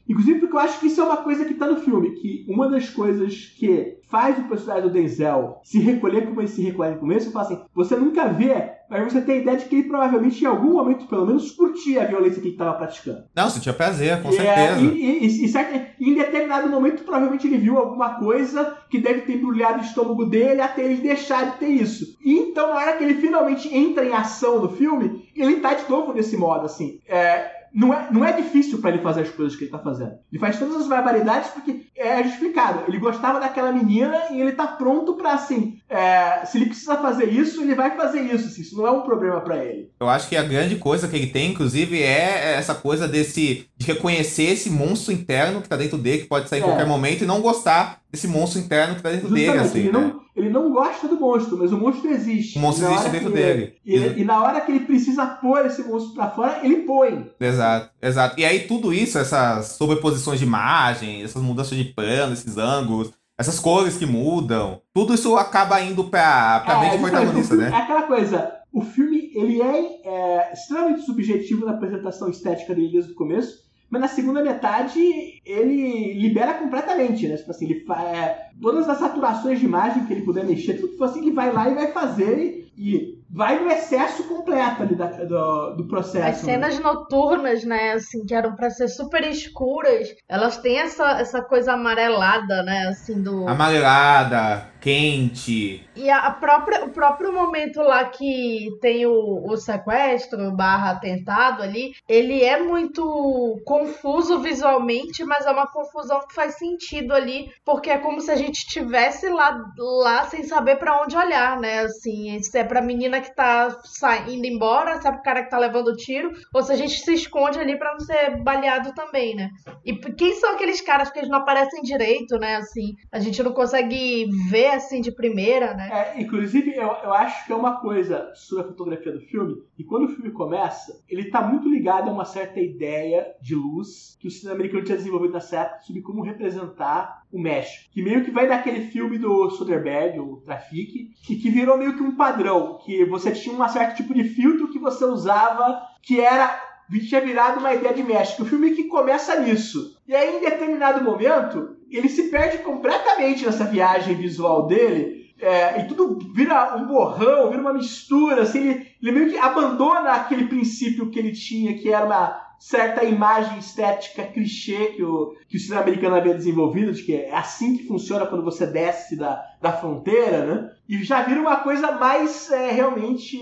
[0.08, 2.70] Inclusive porque eu acho que isso é uma coisa que está no filme, que uma
[2.70, 7.00] das coisas que faz o personagem do Denzel se recolher como ele se recolhe no
[7.00, 9.88] começo, eu falo assim, você nunca vê, mas você tem a ideia de que ele
[9.88, 13.24] provavelmente em algum momento, pelo menos, curtia a violência que ele estava praticando.
[13.34, 14.80] Não, sentia prazer, com é, certeza.
[14.80, 19.34] E, e, e, e, em determinado momento, provavelmente ele viu alguma coisa que deve ter
[19.34, 22.16] embrulhado o estômago dele até ele deixar de ter isso.
[22.24, 25.88] E então, na hora que ele finalmente entra em ação no filme, ele tá de
[25.90, 27.00] novo nesse modo, assim.
[27.08, 30.12] É, não é, não é difícil para ele fazer as coisas que ele tá fazendo.
[30.32, 32.84] Ele faz todas as barbaridades porque é justificado.
[32.88, 37.26] Ele gostava daquela menina e ele tá pronto para assim, é, se ele precisa fazer
[37.26, 38.46] isso, ele vai fazer isso.
[38.46, 39.90] Assim, isso não é um problema para ele.
[40.00, 43.86] Eu acho que a grande coisa que ele tem, inclusive, é essa coisa desse de
[43.86, 46.66] reconhecer esse monstro interno que tá dentro dele, que pode sair em é.
[46.66, 49.78] qualquer momento e não gostar desse monstro interno que tá dentro Justamente, dele, assim.
[49.78, 49.98] Ele, né?
[49.98, 52.58] não, ele não gosta do monstro, mas o monstro existe.
[52.58, 53.74] O monstro existe dentro dele.
[53.84, 57.30] E, e, na hora que ele precisa pôr esse monstro pra fora, ele põe.
[57.40, 58.40] Exato, exato.
[58.40, 63.60] E aí tudo isso, essas sobreposições de imagem, essas mudanças de plano, esses ângulos, essas
[63.60, 67.70] cores que mudam, tudo isso acaba indo pra, pra é, mente protagonista, né?
[67.70, 73.12] É aquela coisa, o filme ele é, é extremamente subjetivo na apresentação estética dele desde
[73.12, 77.36] o começo, mas na segunda metade ele libera completamente, né?
[77.36, 80.88] Tipo assim, ele faz é, todas as saturações de imagem que ele puder mexer, tudo
[80.88, 84.94] que for assim, ele vai lá e vai fazer e vai no excesso completo ali
[84.94, 86.26] da, do, do processo.
[86.26, 86.84] As cenas né?
[86.84, 92.62] noturnas, né, assim, que eram para ser super escuras, elas têm essa, essa coisa amarelada,
[92.62, 93.48] né, assim, do...
[93.48, 95.84] Amarelada, quente.
[95.96, 101.92] E a própria, o próprio momento lá que tem o, o sequestro barra atentado ali,
[102.08, 107.98] ele é muito confuso visualmente, mas é uma confusão que faz sentido ali, porque é
[107.98, 111.80] como se a gente estivesse lá, lá sem saber para onde olhar, né?
[111.80, 115.58] Assim, se é pra menina que tá saindo embora, se é pro cara que tá
[115.58, 119.50] levando tiro, ou se a gente se esconde ali para não ser baleado também, né?
[119.84, 122.54] E quem são aqueles caras que eles não aparecem direito, né?
[122.54, 125.88] Assim, a gente não consegue ver assim de primeira, né?
[125.92, 129.84] É, inclusive, eu, eu acho que é uma coisa sobre a fotografia do filme, e
[129.84, 134.28] quando o filme começa, ele tá muito ligado a uma certa ideia de luz que
[134.28, 137.90] o cinema americano tinha desenvolvido nessa época sobre como representar o México.
[137.90, 142.02] Que meio que vai daquele filme do Soderbergh, o Trafic, que, que virou meio que
[142.02, 146.75] um padrão, que você tinha um certo tipo de filtro que você usava, que era
[146.88, 148.42] tinha virado uma ideia de México.
[148.42, 149.96] O filme que começa nisso.
[150.06, 155.26] E aí, em determinado momento, ele se perde completamente nessa viagem visual dele.
[155.38, 158.42] É, e tudo vira um borrão, vira uma mistura.
[158.42, 163.04] Assim, ele, ele meio que abandona aquele princípio que ele tinha, que era uma certa
[163.04, 167.76] imagem estética clichê que o, que o cinema americano havia desenvolvido, de que é assim
[167.76, 170.70] que funciona quando você desce da, da fronteira, né?
[170.88, 173.38] E já vira uma coisa mais é, realmente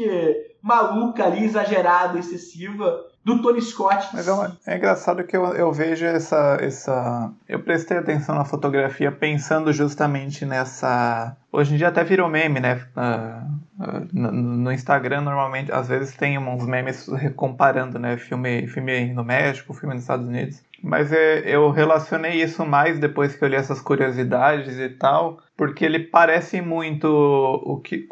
[0.60, 4.08] maluca ali, exagerada, excessiva do Tony Scott.
[4.12, 4.32] Mas é,
[4.66, 7.32] é engraçado que eu, eu vejo essa, essa.
[7.48, 11.36] Eu prestei atenção na fotografia pensando justamente nessa.
[11.50, 12.82] Hoje em dia até virou meme, né?
[12.96, 18.16] Uh, uh, no, no, Instagram, normalmente, às vezes tem uns memes comparando, né?
[18.18, 20.62] Filme, filme no México, filme nos Estados Unidos.
[20.84, 25.82] Mas é, eu relacionei isso mais depois que eu li essas curiosidades e tal, porque
[25.82, 28.06] ele parece muito o que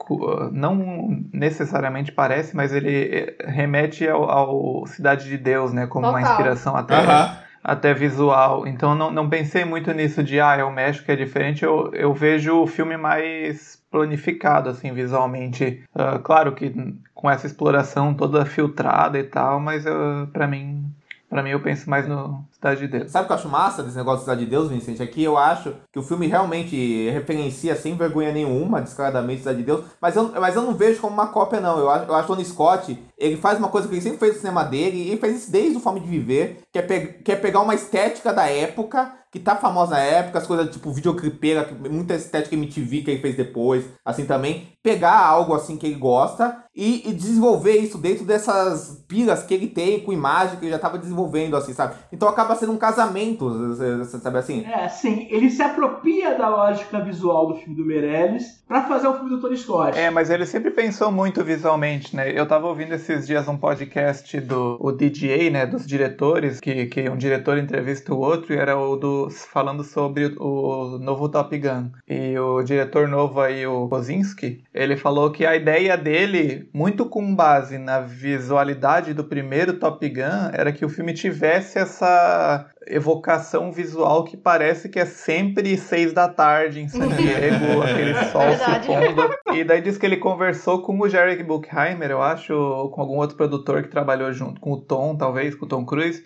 [0.50, 6.18] não necessariamente parece, mas ele é, remete ao, ao Cidade de Deus, né, como Total.
[6.18, 7.36] uma inspiração até uhum.
[7.62, 8.66] até visual.
[8.66, 11.62] Então não, não pensei muito nisso de ah, é o México é diferente.
[11.62, 15.84] Eu, eu vejo o filme mais planificado assim visualmente.
[15.94, 16.74] Uh, claro que
[17.14, 20.90] com essa exploração toda filtrada e tal, mas uh, para mim
[21.28, 23.10] para mim eu penso mais no Cidade de Deus.
[23.10, 25.02] Sabe o que eu acho massa desse negócio de Cidade de Deus, Vicente?
[25.02, 29.84] Aqui eu acho que o filme realmente referencia sem vergonha nenhuma, descaradamente, Cidade de Deus,
[30.00, 31.76] mas eu, mas eu não vejo como uma cópia, não.
[31.78, 34.38] Eu acho, eu acho Tony Scott, ele faz uma coisa que ele sempre fez no
[34.38, 37.32] cinema dele, e ele fez isso desde o Fome de Viver, que é, pe que
[37.32, 41.66] é pegar uma estética da época que tá famosa na época, as coisas tipo videoclipeira,
[41.90, 46.62] muita estética MTV que ele fez depois, assim também, pegar algo assim que ele gosta
[46.76, 50.78] e, e, desenvolver isso dentro dessas pilas que ele tem com imagem que ele já
[50.78, 51.94] tava desenvolvendo, assim, sabe?
[52.12, 53.74] Então acaba sendo um casamento,
[54.04, 54.64] sabe assim?
[54.64, 59.14] É, sim, ele se apropria da lógica visual do filme do Meirelles para fazer o
[59.14, 59.98] filme do Tony Scott.
[59.98, 62.30] É, mas ele sempre pensou muito visualmente, né?
[62.32, 67.08] Eu tava ouvindo esses dias um podcast do o DGA, né, dos diretores, que, que
[67.08, 71.90] um diretor entrevista o outro e era o do falando sobre o novo Top Gun.
[72.08, 77.34] E o diretor novo aí, o Kozinski, ele falou que a ideia dele, muito com
[77.34, 83.72] base na visualidade do primeiro Top Gun, era que o filme tivesse essa essa evocação
[83.72, 88.86] visual que parece que é sempre seis da tarde em San Diego, aquele sol se
[88.86, 89.34] pondo.
[89.54, 93.16] E daí diz que ele conversou com o Jerry Buckheimer, eu acho, ou com algum
[93.16, 96.22] outro produtor que trabalhou junto com o Tom, talvez, com o Tom Cruise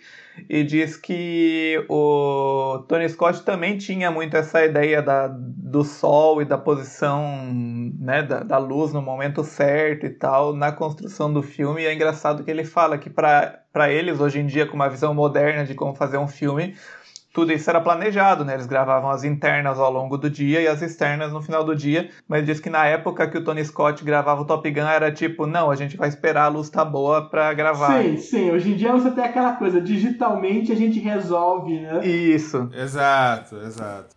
[0.49, 6.45] e diz que o Tony Scott também tinha muito essa ideia da, do sol e
[6.45, 7.23] da posição
[7.99, 11.81] né, da, da luz no momento certo e tal na construção do filme.
[11.81, 15.13] E é engraçado que ele fala que para eles, hoje em dia, com uma visão
[15.13, 16.46] moderna de como fazer um filme,
[17.37, 18.55] tudo isso era planejado, né?
[18.55, 22.09] Eles gravavam as internas ao longo do dia e as externas no final do dia,
[22.27, 25.45] mas diz que na época que o Tony Scott gravava o Top Gun era tipo,
[25.45, 28.01] não, a gente vai esperar a luz tá boa pra gravar.
[28.01, 32.03] Sim, sim, hoje em dia você tem aquela coisa, digitalmente a gente resolve, né?
[32.07, 32.71] Isso.
[32.73, 34.15] Exato, exato.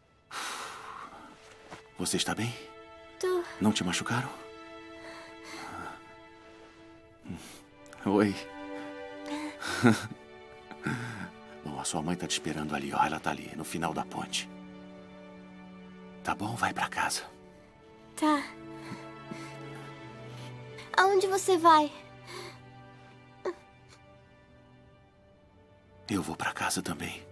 [1.98, 2.54] Você está bem?
[3.20, 3.42] Tô.
[3.60, 4.30] Não te machucaram?
[8.06, 8.34] Oi.
[11.80, 13.02] A sua mãe tá te esperando ali, ó.
[13.02, 14.48] Ela tá ali, no final da ponte.
[16.22, 16.54] Tá bom?
[16.54, 17.22] Vai para casa.
[18.14, 18.42] Tá.
[20.94, 21.90] Aonde você vai?
[26.10, 27.22] Eu vou para casa também.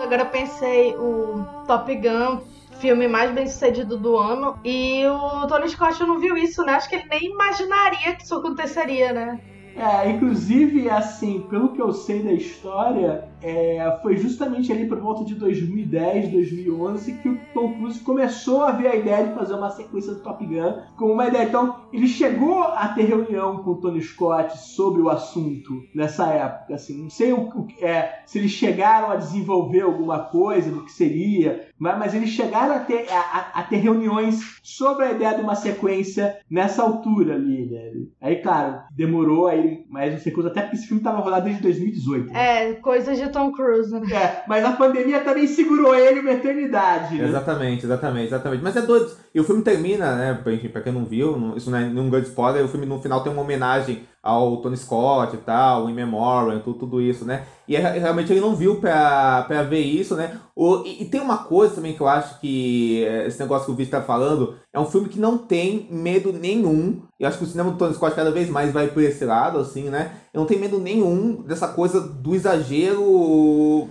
[0.00, 2.40] Agora eu pensei o Top Gun,
[2.80, 6.74] filme mais bem sucedido do ano, e o Tony Scott não viu isso, né?
[6.74, 9.57] Acho que ele nem imaginaria que isso aconteceria, né?
[9.78, 15.24] É, inclusive, assim, pelo que eu sei da história, é, foi justamente ali por volta
[15.24, 19.70] de 2010, 2011 que o Tom Cruise começou a ver a ideia de fazer uma
[19.70, 21.44] sequência do Top Gun como uma ideia.
[21.44, 26.74] Então, ele chegou a ter reunião com o Tony Scott sobre o assunto nessa época.
[26.74, 30.92] Assim, não sei o, o é, se eles chegaram a desenvolver alguma coisa do que
[30.92, 35.42] seria, mas, mas eles chegaram a ter, a, a, ter reuniões sobre a ideia de
[35.42, 37.92] uma sequência nessa altura ali, né?
[38.20, 42.32] Aí, claro, demorou aí mais sei quanto, até porque esse filme estava rodado desde 2018.
[42.32, 42.68] Né?
[42.68, 44.00] É, coisas de Tom Cruise, né?
[44.12, 47.16] É, mas a pandemia também segurou ele uma eternidade.
[47.16, 47.28] Né?
[47.28, 48.62] Exatamente, exatamente, exatamente.
[48.62, 49.10] Mas é doido.
[49.34, 50.40] E o filme termina, né?
[50.72, 53.32] Pra quem não viu, isso não é nenhum grande spoiler, o filme no final tem
[53.32, 57.44] uma homenagem ao Tony Scott e tal, In Memoriam, tudo, tudo isso, né?
[57.66, 60.38] E é, realmente ele não viu pra, pra ver isso, né?
[60.56, 63.72] O, e, e, tem uma coisa também que eu acho que é, esse negócio que
[63.72, 67.02] o Vitor tá falando é um filme que não tem medo nenhum.
[67.18, 69.58] Eu acho que o cinema do Tony Scott cada vez mais vai por esse lado,
[69.58, 70.12] assim, né?
[70.32, 73.88] Eu não tem medo nenhum dessa coisa do exagero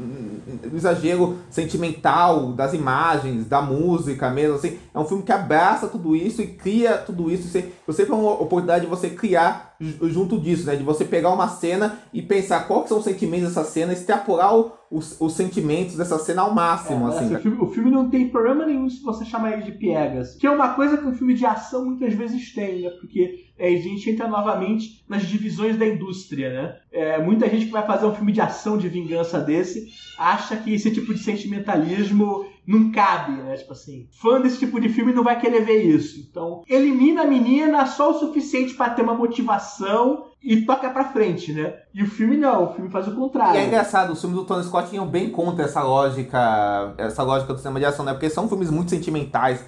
[0.66, 4.80] do exagero sentimental das imagens, da música mesmo, assim.
[4.94, 7.48] É um filme que abraça tudo isso e cria tudo isso.
[7.48, 10.76] Você, você tem uma oportunidade de você criar junto disso, né?
[10.76, 14.72] De você pegar uma cena e pensar quais são os sentimentos dessa cena, extrapolar o,
[14.90, 17.08] os, os sentimentos dessa cena ao máximo.
[17.08, 19.74] É, assim, o, filme, o, filme, não tem problema nenhum se você chamar ele de
[19.74, 20.36] piegas.
[20.36, 22.90] Que é uma coisa que um filme de ação muitas vezes tem, né?
[23.00, 26.76] Porque é, a gente entra novamente nas divisões da indústria, né?
[26.92, 29.88] É, muita gente que vai fazer um filme de ação de vingança desse
[30.18, 33.56] acha que esse tipo de sentimentalismo não cabe, né?
[33.56, 36.20] Tipo assim, fã desse tipo de filme não vai querer ver isso.
[36.20, 41.52] Então, elimina a menina só o suficiente para ter uma motivação e toca pra frente,
[41.52, 41.74] né?
[41.94, 43.60] E o filme não, o filme faz o contrário.
[43.60, 47.54] E é engraçado, os filmes do Tony Scott iam bem contra essa lógica, essa lógica
[47.54, 48.14] do cinema de ação, né?
[48.14, 49.66] Porque são filmes muito sentimentais.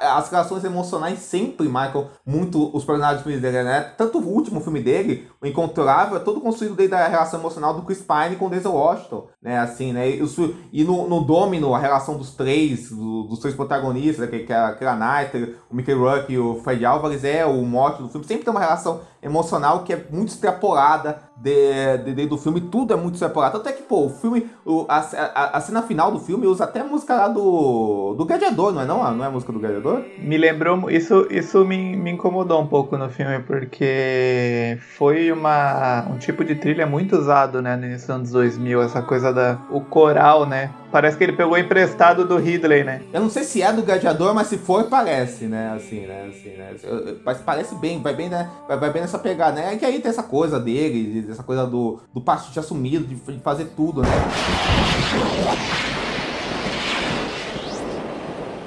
[0.00, 3.80] As relações emocionais sempre marcam muito os personagens filmes dele, né?
[3.96, 7.82] Tanto o último filme dele, O Incontrolável, é todo construído desde a relação emocional do
[7.82, 9.58] Chris Pine com Denzel Washington, né?
[9.58, 10.10] Assim, né?
[10.10, 10.22] E,
[10.72, 14.56] e no, no Domino, a relação dos três, do, dos três protagonistas, que, que é
[14.56, 18.26] a Keira Knightley, o Mickey Rourke e o Fred Alvarez, é o mote do filme.
[18.26, 22.94] Sempre tem uma relação emocional que é muito extrapolada de, de, de, do filme, tudo
[22.94, 23.58] é muito extrapolado.
[23.58, 26.80] Até que, pô, o filme, o, a, a, a, cena final do filme usa até
[26.80, 29.14] a música lá do, do Gladiador, não é não?
[29.14, 30.02] Não é a música do Gladiador?
[30.18, 36.16] Me lembrou, isso, isso me, me incomodou um pouco no filme, porque foi uma, um
[36.16, 39.80] tipo de trilha muito usado, né, no início dos anos 2000, essa coisa da, o
[39.82, 43.02] coral, né, Parece que ele pegou emprestado do Ridley, né?
[43.12, 45.72] Eu não sei se é do Gladiador, mas se for, parece, né?
[45.76, 46.26] Assim, né?
[46.30, 46.74] Assim, né?
[47.24, 48.48] Mas parece bem, vai bem, né?
[48.66, 49.74] Vai, vai bem nessa pegada, né?
[49.74, 52.22] É que aí tem essa coisa dele, essa coisa do, do
[52.58, 54.08] assumido, de, de fazer tudo, né?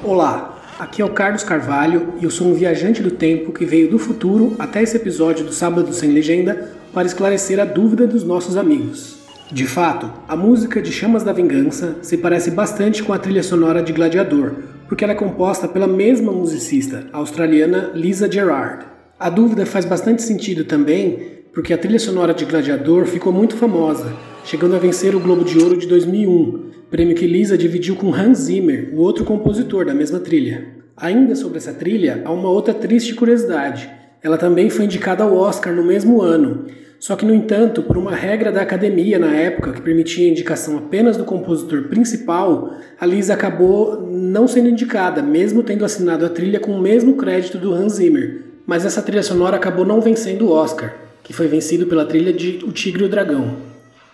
[0.03, 3.90] Olá, aqui é o Carlos Carvalho e eu sou um viajante do tempo que veio
[3.90, 8.57] do futuro até esse episódio do Sábado Sem Legenda para esclarecer a dúvida dos nossos
[8.57, 9.18] amigos.
[9.52, 13.81] De fato, a música de Chamas da Vingança se parece bastante com a trilha sonora
[13.81, 14.56] de Gladiador,
[14.88, 18.86] porque ela é composta pela mesma musicista, a australiana Lisa Gerard.
[19.19, 24.14] A dúvida faz bastante sentido também, porque a trilha sonora de Gladiador ficou muito famosa,
[24.44, 28.40] chegando a vencer o Globo de Ouro de 2001, prêmio que Lisa dividiu com Hans
[28.40, 30.68] Zimmer, o outro compositor da mesma trilha.
[30.96, 33.90] Ainda sobre essa trilha, há uma outra triste curiosidade.
[34.22, 36.66] Ela também foi indicada ao Oscar no mesmo ano,
[37.00, 40.78] só que, no entanto, por uma regra da academia na época que permitia a indicação
[40.78, 46.60] apenas do compositor principal, a Lisa acabou não sendo indicada, mesmo tendo assinado a trilha
[46.60, 48.44] com o mesmo crédito do Hans Zimmer.
[48.68, 50.94] Mas essa trilha sonora acabou não vencendo o Oscar,
[51.24, 53.58] que foi vencido pela trilha de O Tigre e o Dragão.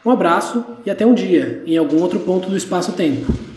[0.06, 3.55] Um abraço e até um dia, em algum outro ponto do espaço-tempo.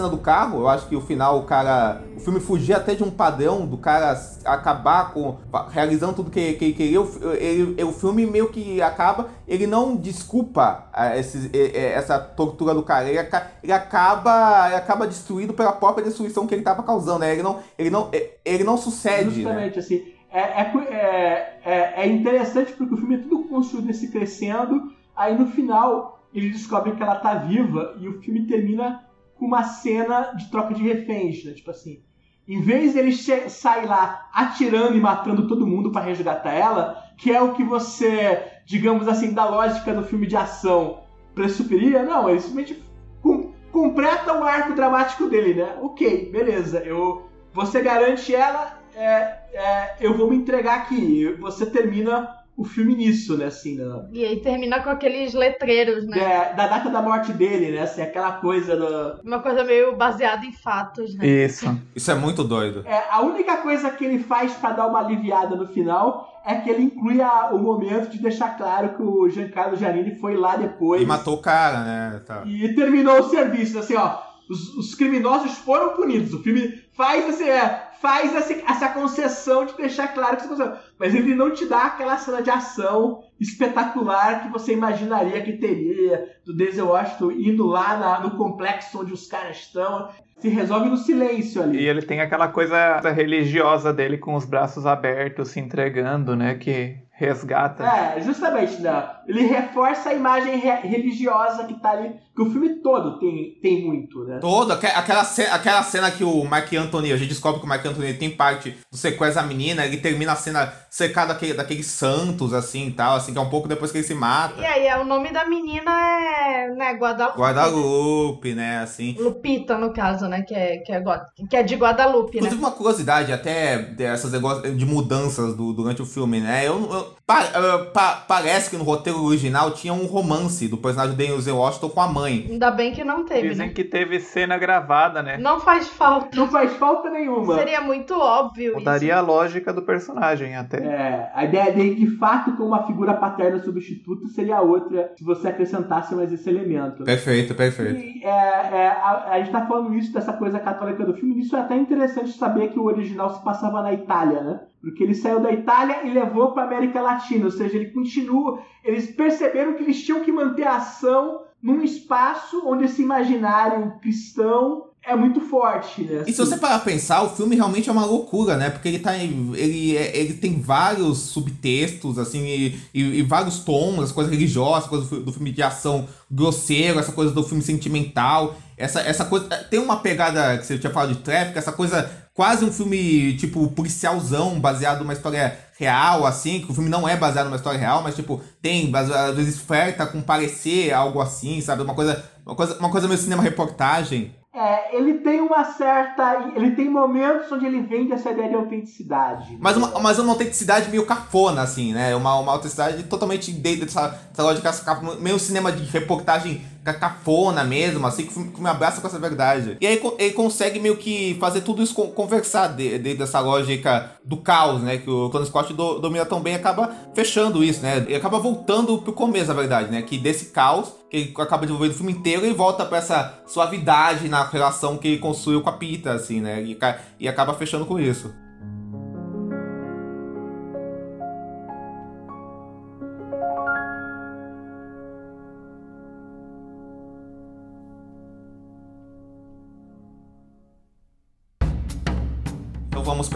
[0.00, 2.02] Cena do carro, eu acho que o final o cara.
[2.16, 5.36] O filme fugir até de um padrão do cara acabar com.
[5.70, 7.00] realizando tudo que, que ele queria.
[7.00, 9.28] O filme meio que acaba.
[9.46, 13.08] Ele não desculpa ah, esse, essa tortura do cara.
[13.08, 13.18] Ele,
[13.62, 14.66] ele, acaba.
[14.68, 17.20] Ele acaba destruído pela própria destruição que ele estava causando.
[17.20, 17.32] Né?
[17.32, 18.10] Ele, não, ele, não,
[18.44, 19.24] ele não sucede.
[19.24, 19.34] Né?
[19.34, 19.78] Justamente, né?
[19.80, 20.20] assim.
[20.32, 24.92] É, é, é, é interessante porque o filme é tudo construído nesse crescendo.
[25.16, 29.04] Aí no final ele descobre que ela tá viva e o filme termina
[29.46, 31.52] uma cena de troca de reféns, né?
[31.52, 32.02] Tipo assim,
[32.46, 37.40] em vez dele sair lá atirando e matando todo mundo para resgatar ela, que é
[37.40, 41.00] o que você, digamos assim, da lógica do filme de ação
[41.34, 42.82] pressupiria, não, ele simplesmente
[43.22, 45.76] com, completa o arco dramático dele, né?
[45.80, 51.32] Ok, beleza, eu, você garante ela, é, é, eu vou me entregar aqui.
[51.40, 53.46] Você termina o filme nisso, né?
[53.46, 54.04] Assim, né?
[54.12, 56.18] E aí termina com aqueles letreiros, né?
[56.18, 57.80] É, da data da morte dele, né?
[57.80, 59.26] Assim, aquela coisa do...
[59.26, 61.26] Uma coisa meio baseada em fatos, né?
[61.26, 61.74] Isso.
[61.96, 62.82] Isso é muito doido.
[62.86, 66.68] É, a única coisa que ele faz para dar uma aliviada no final é que
[66.68, 71.00] ele inclui a, o momento de deixar claro que o Giancarlo Giannini foi lá depois.
[71.00, 72.22] E matou o cara, né?
[72.26, 72.42] Tá.
[72.44, 74.18] E terminou o serviço, assim, ó.
[74.50, 76.34] Os, os criminosos foram punidos.
[76.34, 81.14] O filme faz assim, é, faz essa, essa concessão de deixar claro que você Mas
[81.14, 86.54] ele não te dá aquela cena de ação espetacular que você imaginaria que teria do
[86.54, 90.08] Denzel Washington indo lá na, no complexo onde os caras estão.
[90.38, 91.80] Se resolve no silêncio ali.
[91.80, 96.54] E ele tem aquela coisa religiosa dele com os braços abertos, se entregando, né?
[96.54, 97.84] Que resgata.
[97.84, 99.10] É, justamente, né?
[99.28, 103.84] Ele reforça a imagem re religiosa que tá ali, que o filme todo tem, tem
[103.84, 104.38] muito, né?
[104.40, 107.84] Todo, aquela, cena, aquela cena que o Mark Anthony, a gente descobre que o Mark
[107.84, 112.54] Anthony tem parte do sequestro da menina, ele termina a cena cercado daquele, daqueles santos,
[112.54, 114.60] assim, e tal, assim, que é um pouco depois que ele se mata.
[114.60, 117.38] E aí, o nome da menina é, né, Guadalupe.
[117.38, 119.16] Guadalupe, né, assim.
[119.18, 121.02] Lupita, no caso, né, que é, que é,
[121.48, 122.68] que é de Guadalupe, Inclusive, né?
[122.68, 127.44] uma curiosidade, até dessas negócios de mudanças do, durante o filme, né, eu, eu pa,
[127.92, 132.00] pa, parece que no roteiro original tinha um romance do personagem de Denzel Washington com
[132.00, 132.29] a mãe.
[132.50, 133.72] Ainda bem que não teve, Dizem né?
[133.72, 135.38] que teve cena gravada, né?
[135.38, 136.36] Não faz falta.
[136.36, 137.54] Não faz falta nenhuma.
[137.56, 139.18] Seria muito óbvio Mudaria isso.
[139.18, 140.78] a lógica do personagem até.
[140.78, 145.48] É, a ideia dele, de fato, com uma figura paterna substituta seria outra se você
[145.48, 147.04] acrescentasse mais esse elemento.
[147.04, 148.00] Perfeito, perfeito.
[148.00, 151.56] E, é, é, a, a, gente tá falando isso, dessa coisa católica do filme, isso
[151.56, 154.60] é até interessante saber que o original se passava na Itália, né?
[154.80, 158.60] Porque ele saiu da Itália e levou para América Latina, ou seja, ele continua.
[158.82, 164.90] Eles perceberam que eles tinham que manter a ação num espaço onde esse imaginário cristão
[165.02, 166.24] é muito forte, né?
[166.26, 168.68] E se você parar pra pensar, o filme realmente é uma loucura, né?
[168.68, 174.12] Porque ele tá ele, ele tem vários subtextos, assim, e, e, e vários tons, as
[174.12, 179.24] coisas religiosas, coisas do, filme de ação grosseiro, essa coisa do filme sentimental, essa, essa
[179.24, 179.46] coisa.
[179.70, 183.68] Tem uma pegada que você tinha falado de tráfico, essa coisa quase um filme, tipo,
[183.68, 188.02] policialzão, baseado numa história real, assim, que o filme não é baseado numa história real,
[188.02, 191.82] mas, tipo, tem, às vezes, flerta com parecer algo assim, sabe?
[191.82, 194.34] Uma coisa, uma coisa, uma coisa meio cinema-reportagem.
[194.52, 196.50] É, ele tem uma certa.
[196.54, 199.56] Ele tem momentos onde ele vende essa ideia de autenticidade.
[199.58, 202.14] Mas uma, mas uma autenticidade meio cafona, assim, né?
[202.14, 208.26] Uma, uma autenticidade totalmente dentro dessa, dessa lógica, meio cinema de reportagem cafona mesmo, assim,
[208.26, 209.76] que, me abraça com essa verdade.
[209.80, 214.82] E aí ele consegue meio que fazer tudo isso conversar dentro dessa lógica do caos,
[214.82, 214.98] né?
[214.98, 217.98] Que o Tony Scott do, domina tão bem acaba fechando isso, né?
[217.98, 220.02] Ele acaba voltando pro começo, na verdade, né?
[220.02, 224.28] Que desse caos que ele acaba desenvolvendo o filme inteiro e volta para essa suavidade
[224.28, 226.62] na relação que ele construiu com a Pita, assim, né?
[226.62, 226.78] E,
[227.18, 228.32] e acaba fechando com isso.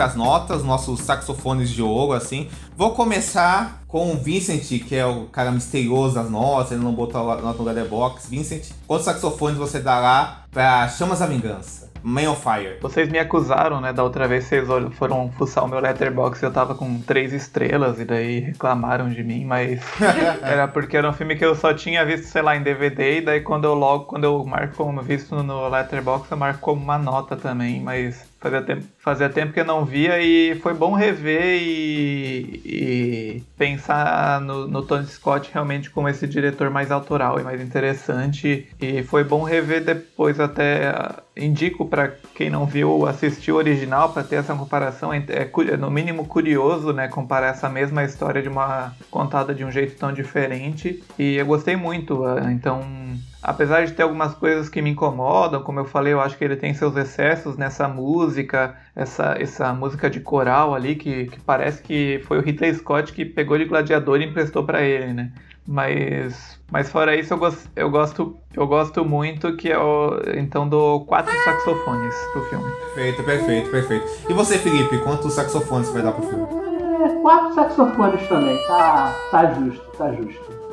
[0.03, 2.49] As notas, nossos saxofones de ouro, assim.
[2.77, 7.31] Vou começar com o Vincent, que é o cara misterioso das notas, ele não botou
[7.31, 8.29] a nota no Letterboxd.
[8.29, 11.85] Vincent, quantos saxofones você dará para Chamas da Vingança?
[12.07, 12.79] Man on Fire.
[12.83, 14.69] Vocês me acusaram, né, da outra vez vocês
[14.99, 19.47] foram fuçar o meu letterbox eu tava com três estrelas e daí reclamaram de mim,
[19.47, 19.81] mas
[20.43, 23.21] era porque era um filme que eu só tinha visto, sei lá, em DVD e
[23.23, 26.99] daí quando eu logo, quando eu marco como visto no letterbox eu marco como uma
[26.99, 31.63] nota também, mas fazia tempo, fazia tempo que eu não via e foi bom rever
[31.63, 37.63] e, e pensar no, no Tony Scott realmente como esse diretor mais autoral e mais
[37.63, 38.69] interessante.
[38.79, 40.95] E foi bom rever depois até
[41.35, 45.91] indico para quem não viu assistir o original para ter essa comparação é, é, no
[45.91, 51.03] mínimo curioso né comparar essa mesma história de uma contada de um jeito tão diferente.
[51.19, 52.23] E eu gostei muito
[52.53, 52.85] então
[53.45, 56.57] apesar de ter algumas coisas que me incomodam, como eu falei, eu acho que ele
[56.57, 62.23] tem seus excessos nessa música, essa, essa música de coral ali, que, que parece que
[62.25, 65.31] foi o Ridley Scott que pegou de Gladiador e emprestou para ele, né?
[65.67, 71.05] Mas, mas fora isso, eu, gost, eu, gosto, eu gosto muito que eu, então, dou
[71.05, 72.71] quatro saxofones pro filme.
[72.95, 74.07] Perfeito, perfeito, perfeito.
[74.29, 76.47] E você, Felipe, quantos saxofones você vai dar pro filme?
[77.05, 80.64] É, quatro saxofones também, tá, tá justo, tá justo.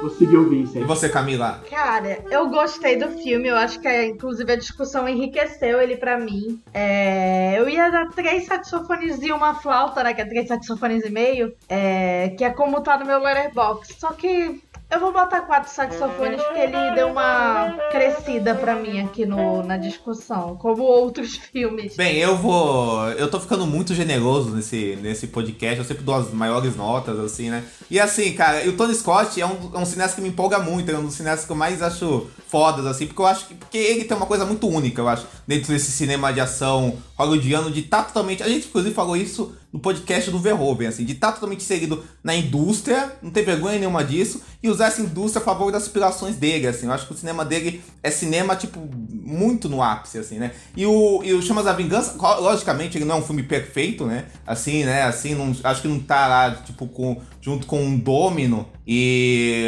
[0.00, 0.82] Vou seguir o Vincent.
[0.82, 1.60] E você, Camila?
[1.68, 3.48] Cara, eu gostei do filme.
[3.48, 6.60] Eu acho que, inclusive, a discussão enriqueceu ele para mim.
[6.72, 7.58] É...
[7.58, 10.14] Eu ia dar três saxofones e uma flauta, né?
[10.14, 11.52] Que é três saxofones e meio.
[11.68, 12.30] É...
[12.36, 13.96] Que é como tá no meu letterbox.
[13.98, 14.60] Só que
[14.90, 19.76] Eu vou botar quatro saxofones porque ele deu uma crescida pra mim aqui no, na
[19.76, 21.94] discussão, como outros filmes.
[21.94, 23.06] Bem, eu vou.
[23.10, 25.78] Eu tô ficando muito generoso nesse, nesse podcast.
[25.78, 27.64] Eu sempre dou as maiores notas, assim, né?
[27.90, 30.58] E assim, cara, e o Tony Scott é um, é um cineasta que me empolga
[30.58, 33.54] muito, é um dos cineastas que eu mais acho fodas, assim, porque eu acho que.
[33.54, 37.70] Porque ele tem uma coisa muito única, eu acho, dentro desse cinema de ação hollywoodiano,
[37.70, 38.42] de estar tá totalmente.
[38.42, 42.02] A gente, inclusive, falou isso no podcast do Verhoeven, assim, de estar tá totalmente inserido
[42.22, 46.36] na indústria, não ter vergonha nenhuma disso, e usar essa indústria a favor das aspirações
[46.36, 46.86] dele, assim.
[46.86, 48.80] Eu acho que o cinema dele é cinema, tipo,
[49.10, 50.52] muito no ápice, assim, né?
[50.74, 54.26] E o, e o Chamas da Vingança, logicamente, ele não é um filme perfeito, né?
[54.46, 55.02] Assim, né?
[55.02, 59.66] Assim, não, acho que não tá lá, tipo, com, junto com um Domino e,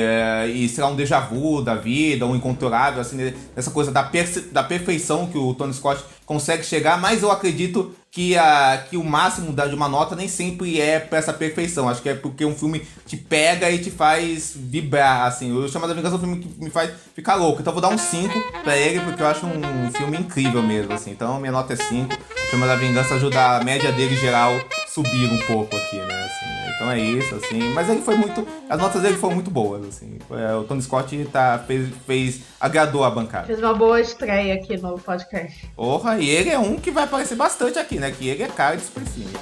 [0.55, 3.35] e sei lá, um déjà vu da vida, um incontrolável, assim, né?
[3.55, 4.11] essa coisa da,
[4.51, 9.05] da perfeição que o Tony Scott consegue chegar, mas eu acredito que, a, que o
[9.05, 11.89] máximo de uma nota nem sempre é pra essa perfeição.
[11.89, 15.55] Acho que é porque um filme te pega e te faz vibrar, assim.
[15.55, 17.61] Eu chamo da Vingança um filme que me faz ficar louco.
[17.61, 18.35] Então eu vou dar um 5
[18.65, 21.13] pra ele, porque eu acho um filme incrível mesmo, assim.
[21.13, 22.17] Então minha nota é 5.
[22.51, 24.53] Chama da Vingança ajuda a média dele geral
[24.89, 26.25] subir um pouco aqui, né?
[26.25, 26.73] Assim, né?
[26.75, 27.73] então é isso, assim.
[27.75, 28.47] Mas ele foi muito.
[28.69, 30.19] As notas dele foram muito boas, assim.
[30.31, 32.41] É, o Tony Scott tá, fez, fez.
[32.59, 33.47] agradou a bancada.
[33.47, 35.69] Fez uma boa estreia aqui no podcast.
[35.77, 38.11] Porra, e ele é um que vai aparecer bastante aqui, né?
[38.11, 39.39] Que ele é cara de expressivo.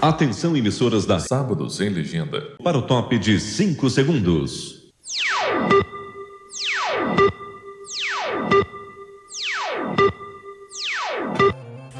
[0.00, 2.40] Atenção, emissoras da Sábados em Legenda.
[2.62, 4.78] Para o top de 5 segundos.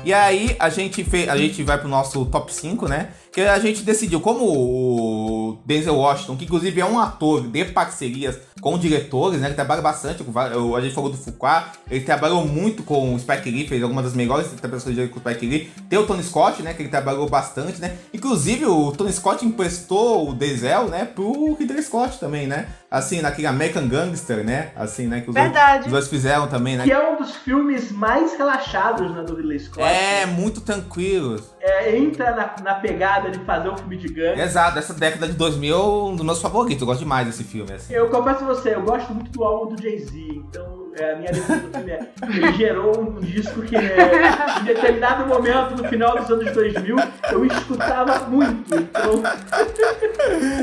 [0.04, 3.10] E aí a gente, fez, a gente vai pro nosso top 5, né?
[3.32, 8.38] Que a gente decidiu, como o Denzel Washington, que inclusive é um ator de parcerias
[8.60, 9.48] com diretores, né?
[9.48, 13.50] Ele trabalha bastante com a gente falou do Foucault, ele trabalhou muito com o Spike
[13.50, 15.70] Lee, fez algumas das melhores interpretações dele com o Spike Lee.
[15.88, 16.74] Tem o Tony Scott, né?
[16.74, 17.96] Que ele trabalhou bastante, né?
[18.12, 21.04] Inclusive o Tony Scott emprestou o Denzel, né?
[21.04, 22.68] Pro Ridley Scott também, né?
[22.90, 24.70] Assim, naquele American Gangster, né?
[24.74, 25.20] Assim, né?
[25.20, 25.74] Que os Verdade.
[25.74, 26.84] Dois, os dois fizeram também, né?
[26.84, 29.22] Que é um dos filmes mais relaxados, né?
[29.22, 29.82] Do Ridley Scott.
[29.82, 31.42] É, muito tranquilos.
[31.60, 34.40] É, entra na, na pegada de fazer um filme de gangue.
[34.40, 36.80] Exato, essa década de 2000 é um dos meus favoritos.
[36.80, 37.72] Eu gosto demais desse filme.
[37.72, 37.92] Assim.
[37.92, 41.32] Eu confesso a você, eu gosto muito do álbum do Jay-Z, então é, a minha
[41.32, 46.18] defesa do filme é ele gerou um disco que é, em determinado momento, no final
[46.18, 46.96] dos anos 2000,
[47.30, 48.74] eu escutava muito.
[48.74, 49.22] Então...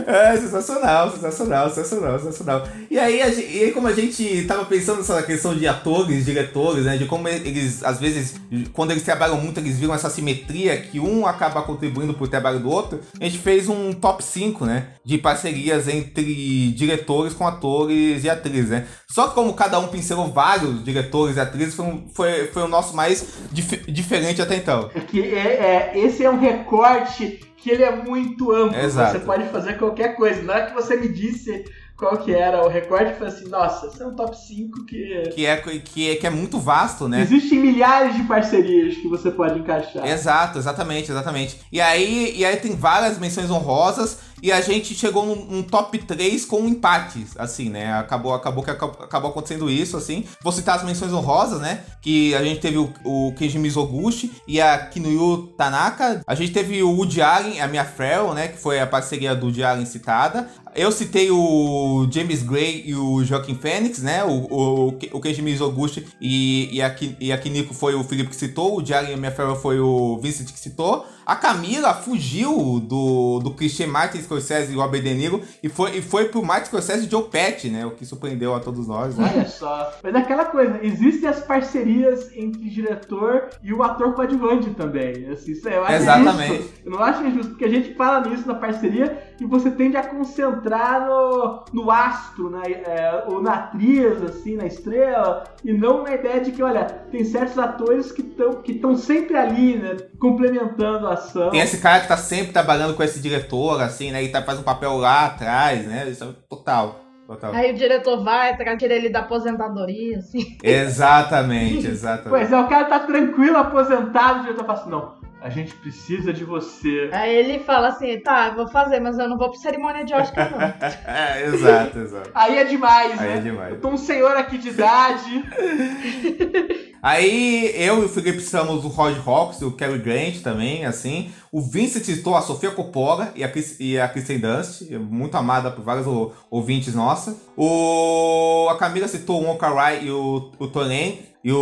[0.08, 2.68] É, sensacional, sensacional, sensacional, sensacional.
[2.90, 6.86] E aí, a, e aí, como a gente tava pensando nessa questão de atores, diretores,
[6.86, 8.36] né, de como eles, às vezes,
[8.74, 12.70] quando eles trabalham muito, eles viram essa simetria que um acaba contribuindo pro trabalho do
[12.70, 18.30] outro, a gente fez um top 5, né, de parcerias entre diretores com atores e
[18.30, 18.86] atrizes, né.
[19.10, 22.68] Só que como cada um pincelou vários diretores e atrizes, foi, um, foi, foi o
[22.68, 24.90] nosso mais dif diferente até então.
[24.94, 28.80] É que é, é, esse é um recorte que ele é muito amplo.
[28.80, 29.14] Exato.
[29.14, 30.42] Você pode fazer qualquer coisa.
[30.44, 31.66] Na hora que você me disse
[31.98, 35.30] qual que era o recorde, eu falei assim, nossa, esse é um top 5 que...
[35.34, 37.22] Que é, que, é, que é muito vasto, né?
[37.22, 40.06] Existem milhares de parcerias que você pode encaixar.
[40.06, 41.60] Exato, exatamente, exatamente.
[41.72, 46.46] E aí, e aí tem várias menções honrosas e a gente chegou num, top 3
[46.46, 47.94] com empates, assim, né?
[47.94, 50.26] Acabou, acabou que acabou acontecendo isso, assim.
[50.42, 51.84] Vou citar as menções honrosas, né?
[52.02, 56.22] Que a gente teve o, o Kenji Mizoguchi e a Kinuyu Tanaka.
[56.28, 58.50] A gente teve o Woody Allen, a Mia Farrow, né?
[58.50, 60.48] Que foi a parceria do Woody Allen citada.
[60.76, 64.26] Eu citei o James Gray e o Joaquim Phoenix, né?
[64.26, 68.36] O, o, o Kenji Mizoguchi e, e, a, e a Kiniko foi o Felipe que
[68.36, 68.78] citou.
[68.78, 71.06] O Allen e a Mia Farrow foi o Vincent que citou.
[71.26, 76.02] A Camila fugiu do, do clichê Martin Scorsese e Robert De Niro e foi, e
[76.02, 77.84] foi pro Martin Scorsese e Joe Pesci, né?
[77.86, 79.18] O que surpreendeu a todos nós.
[79.18, 79.32] Né?
[79.34, 79.92] Olha só.
[80.04, 85.28] Mas é aquela coisa, existem as parcerias entre o diretor e o ator coadjuvante também.
[85.32, 86.58] Assim, isso é, eu acho Exatamente.
[86.58, 86.74] Justo.
[86.86, 90.04] Eu não acho injusto, porque a gente fala nisso na parceria e você tende a
[90.04, 92.62] concentrar no, no astro, né?
[92.86, 97.24] É, ou na atriz, assim, na estrela, e não na ideia de que, olha, tem
[97.24, 99.98] certos atores que estão que sempre ali, né?
[100.20, 101.50] Complementando a ação.
[101.50, 104.24] Tem esse cara que tá sempre trabalhando com esse diretor, assim, né?
[104.24, 106.08] E tá, faz um papel lá atrás, né?
[106.10, 107.02] Isso é total.
[107.28, 107.56] Total.
[107.56, 110.58] Aí o diretor vai, tira ele da aposentadoria, assim.
[110.64, 112.30] Exatamente, exatamente.
[112.30, 115.16] Pois é, o cara tá tranquilo, aposentado, o diretor fala assim, não,
[115.46, 117.08] a gente precisa de você.
[117.14, 120.50] Aí ele fala assim, tá, vou fazer, mas eu não vou pro cerimônia de Oscar,
[120.50, 120.60] não.
[121.06, 122.32] é, exato, exato.
[122.34, 123.38] Aí é demais, Aí né?
[123.38, 123.74] é demais.
[123.76, 125.46] Eu tô um senhor aqui de idade.
[127.00, 131.32] Aí eu e o Felipe citamos o Rod Hawks, o Cary Grant também, assim.
[131.52, 135.70] O Vincent citou a Sofia Coppola e a, Chris, e a Kristen Dunst, muito amada
[135.70, 136.08] por vários
[136.50, 137.38] ouvintes nossa.
[137.56, 141.20] O, a Camila citou o Wonka Rai e o, o Toren.
[141.46, 141.58] E o,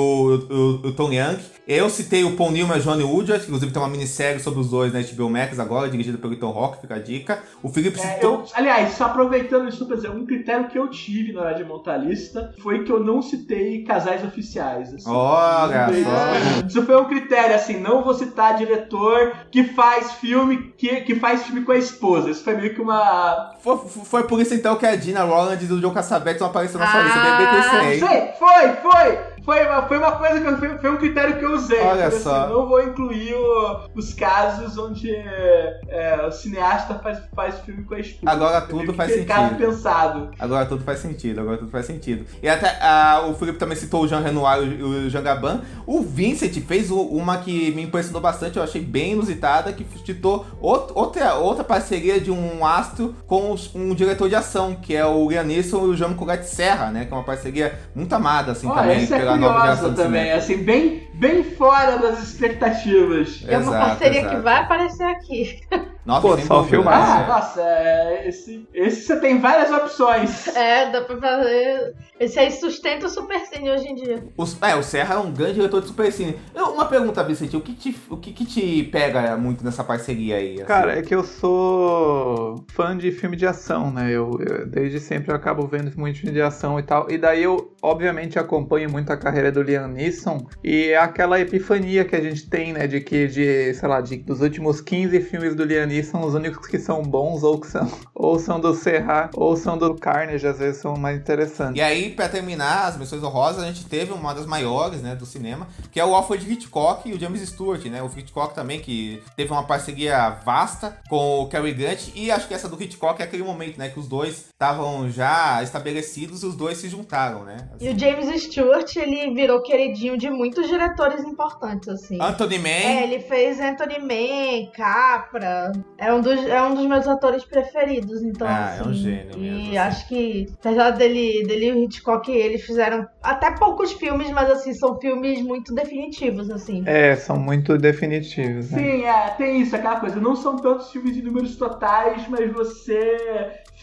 [0.49, 1.37] o, o Tom Young.
[1.67, 4.61] Eu citei o Paul Newman e o Johnny Woodward, que inclusive tem uma minissérie sobre
[4.61, 7.43] os dois na né, HBO Max agora, dirigida pelo Ethan Rock, fica a dica.
[7.61, 8.31] O Felipe É, citou...
[8.35, 11.65] eu- aliás, só aproveitando isso pra dizer, um critério que eu tive na hora de
[11.65, 14.93] montar a lista foi que eu não citei casais oficiais.
[14.93, 15.09] assim.
[15.09, 16.67] Olha Isso- só.
[16.67, 21.43] Isso foi um critério, assim, não vou citar diretor que faz filme que, que faz
[21.43, 22.29] filme com a esposa.
[22.29, 23.53] Isso foi meio que uma.
[23.61, 26.85] Foi, foi por isso então que a Dina Roland e o John Cassavetes não apareceram
[26.85, 27.19] na sua lista.
[27.19, 27.99] Bem, bem hein?
[27.99, 29.32] Sei, foi, foi!
[29.43, 31.79] Foi uma, foi uma coisa que eu, foi, foi um critério que eu usei.
[31.79, 32.41] Olha falei só.
[32.43, 37.93] Assim, não vou incluir o- os casos onde é, o cineasta faz, faz filme com
[37.95, 38.31] a esposa.
[38.31, 39.57] Agora tudo faz Caso sentido.
[39.57, 40.29] pensado.
[40.39, 42.25] Agora tudo faz sentido, agora tudo faz sentido.
[42.41, 45.61] E até ah, o Felipe também citou o Jean Renoir e o, o Jean Gabin.
[45.85, 50.45] O Vincent fez o- uma que me impressionou bastante, eu achei bem inusitada, que citou
[50.61, 55.05] out- outra, outra parceria de um astro com os- um diretor de ação, que é
[55.05, 57.05] o Liam Neeson e o João Colette Serra, né?
[57.05, 61.07] Que é uma parceria muito amada, assim, Ó, também, essa é curiosa também, assim, bem,
[61.13, 63.43] bem fora das expectativas.
[63.47, 64.35] É uma Exato, parceria exato.
[64.35, 65.59] que vai aparecer aqui.
[66.05, 66.69] Nossa, Pô, só dúvida.
[66.75, 67.23] filmar.
[67.23, 70.47] Ah, nossa, é, esse, esse você tem várias opções.
[70.53, 71.95] É, dá pra fazer.
[72.19, 74.23] Esse aí sustenta o Super Cine hoje em dia.
[74.37, 76.35] Os- é, o Serra é um grande diretor de supercine.
[76.53, 80.35] Eu- Uma pergunta, Vicente, o que te, o que, que te pega muito nessa parceria
[80.35, 80.55] aí?
[80.55, 80.65] assim?
[80.65, 84.09] Cara, é que eu sou fã de filme de ação, né?
[84.11, 87.09] Eu, eu- desde sempre eu acabo vendo muito filme de ação e tal.
[87.09, 90.45] E daí eu, obviamente, acompanho muito a carreira do Liam Neeson.
[90.63, 92.85] E é aquela epifania que a gente tem, né?
[92.85, 96.67] De que, de, sei lá, de, dos últimos 15 filmes do Liam Neeson, os únicos
[96.67, 100.59] que são bons ou que são, ou são do Serra, ou são do Carnage, às
[100.59, 101.77] vezes são mais interessantes.
[101.77, 105.25] E aí, pra terminar as menções honrosas, a gente teve uma das maiores, né, do
[105.25, 108.03] cinema, que é o Alfred Hitchcock e o James Stewart, né?
[108.03, 112.53] O Hitchcock também, que teve uma parceria vasta com o Cary Grant, e acho que
[112.53, 116.55] essa do Hitchcock é aquele momento, né, que os dois estavam já estabelecidos e os
[116.55, 117.69] dois se juntaram, né?
[117.79, 122.17] E o James Stewart, ele virou queridinho de muitos diretores importantes, assim.
[122.21, 125.71] Anthony Mann, É, ele fez Anthony Mann, Capra.
[125.97, 128.47] É um dos, é um dos meus atores preferidos, então.
[128.47, 129.77] Ah, é assim, um gênio E mesmo, assim.
[129.77, 134.73] acho que, apesar dele, dele e o Hitchcock, eles fizeram até poucos filmes, mas assim,
[134.73, 136.83] são filmes muito definitivos, assim.
[136.85, 138.79] É, são muito definitivos, né?
[138.79, 140.19] Sim, é, tem isso, aquela coisa.
[140.19, 143.17] Não são tantos filmes de números totais, mas você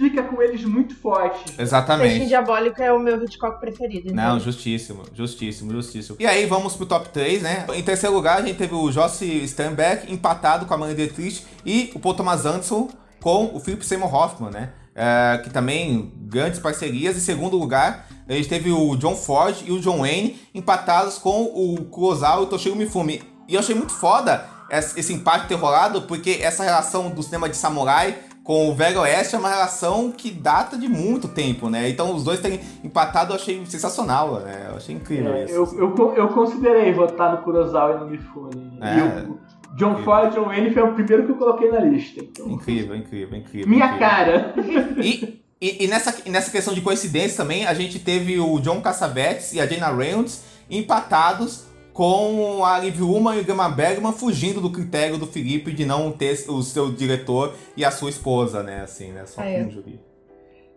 [0.01, 1.45] fica com eles muito forte.
[1.45, 2.27] Peixinho exatamente.
[2.27, 4.11] Diabólico é o meu Hitchcock preferido.
[4.11, 4.15] Então.
[4.15, 6.17] Não, justíssimo, justíssimo, justíssimo.
[6.19, 7.67] E aí, vamos pro top 3, né?
[7.75, 11.91] Em terceiro lugar, a gente teve o Joss Sternbeck empatado com a Manny Dietrich e
[11.95, 12.89] o Paul Thomas Anderson
[13.21, 14.71] com o Philip Seymour Hoffman, né?
[14.95, 17.17] É, que também grandes parcerias.
[17.17, 21.43] Em segundo lugar, a gente teve o John Ford e o John Wayne empatados com
[21.43, 23.23] o Kurosawa e o Toshiro Mifune.
[23.47, 27.49] E eu achei muito foda esse esse empate ter rolado, porque essa relação do cinema
[27.49, 28.17] de samurai
[28.51, 31.89] com o Velho Oeste é uma relação que data de muito tempo, né?
[31.89, 34.67] Então os dois terem empatado eu achei sensacional, né?
[34.71, 35.55] Eu achei incrível É, isso.
[35.55, 38.73] eu, eu, con- eu considerei votar no Kurosawa e no Mifune.
[38.81, 38.97] É.
[38.97, 42.25] E John Ford e John Wayne foi o primeiro que eu coloquei na lista.
[42.25, 43.69] Então, Incrível, incrível, incrível.
[43.69, 44.09] minha incrível.
[44.09, 44.55] cara.
[45.01, 49.53] E, e, e nessa, nessa questão de coincidência também, a gente teve o John Cassavetes
[49.53, 51.67] e a Jana Reynolds empatados
[52.01, 56.11] com a Liv Ullmann e o Gama Bergman fugindo do critério do Felipe de não
[56.11, 58.81] ter o seu diretor e a sua esposa, né?
[58.81, 59.27] Assim, né?
[59.27, 59.59] Só É.
[59.61, 60.01] com um júri.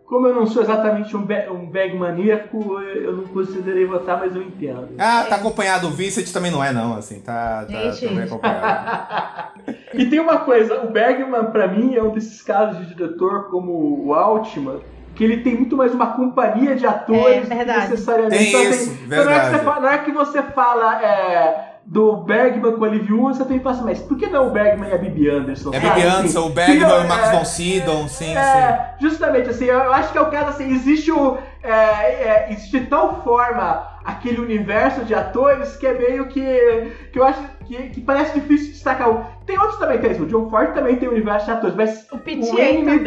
[0.04, 4.36] Como eu não sou exatamente um, ba- um bag maníaco, eu não considerei votar, mas
[4.36, 4.90] eu entendo.
[4.98, 5.86] Ah, tá acompanhado.
[5.86, 8.06] O Vincent também não é, não, assim, tá, tá, Gente.
[8.06, 9.54] tá bem acompanhado.
[9.94, 14.04] E tem uma coisa, o Bergman, pra mim, é um desses casos de diretor como
[14.04, 14.80] o Altman,
[15.14, 17.90] que ele tem muito mais uma companhia de atores É, verdade.
[17.90, 18.36] necessariamente.
[18.38, 19.50] Tem Então, isso, então, na, hora que verdade.
[19.58, 23.44] você fala, na hora que você fala é, do Bergman com a Liv Ullmann, você
[23.44, 25.70] tem que pensar, mas por que não o Bergman e a Bibi Anderson?
[25.72, 25.94] É sabe?
[25.94, 28.36] Bibi Assim, Anderson, o Bergman e o Max é- von Sydow, sim, sim.
[28.36, 31.38] É, justamente, assim, eu eu acho que é o caso assim, existe o.
[31.62, 36.92] é, é, existe de tal forma aquele universo de atores que é meio que.
[37.12, 39.22] que eu acho que, que parece difícil destacar um.
[39.46, 40.22] Tem outros também, tem isso.
[40.22, 42.18] O John Ford também tem um universo de atores, mas O o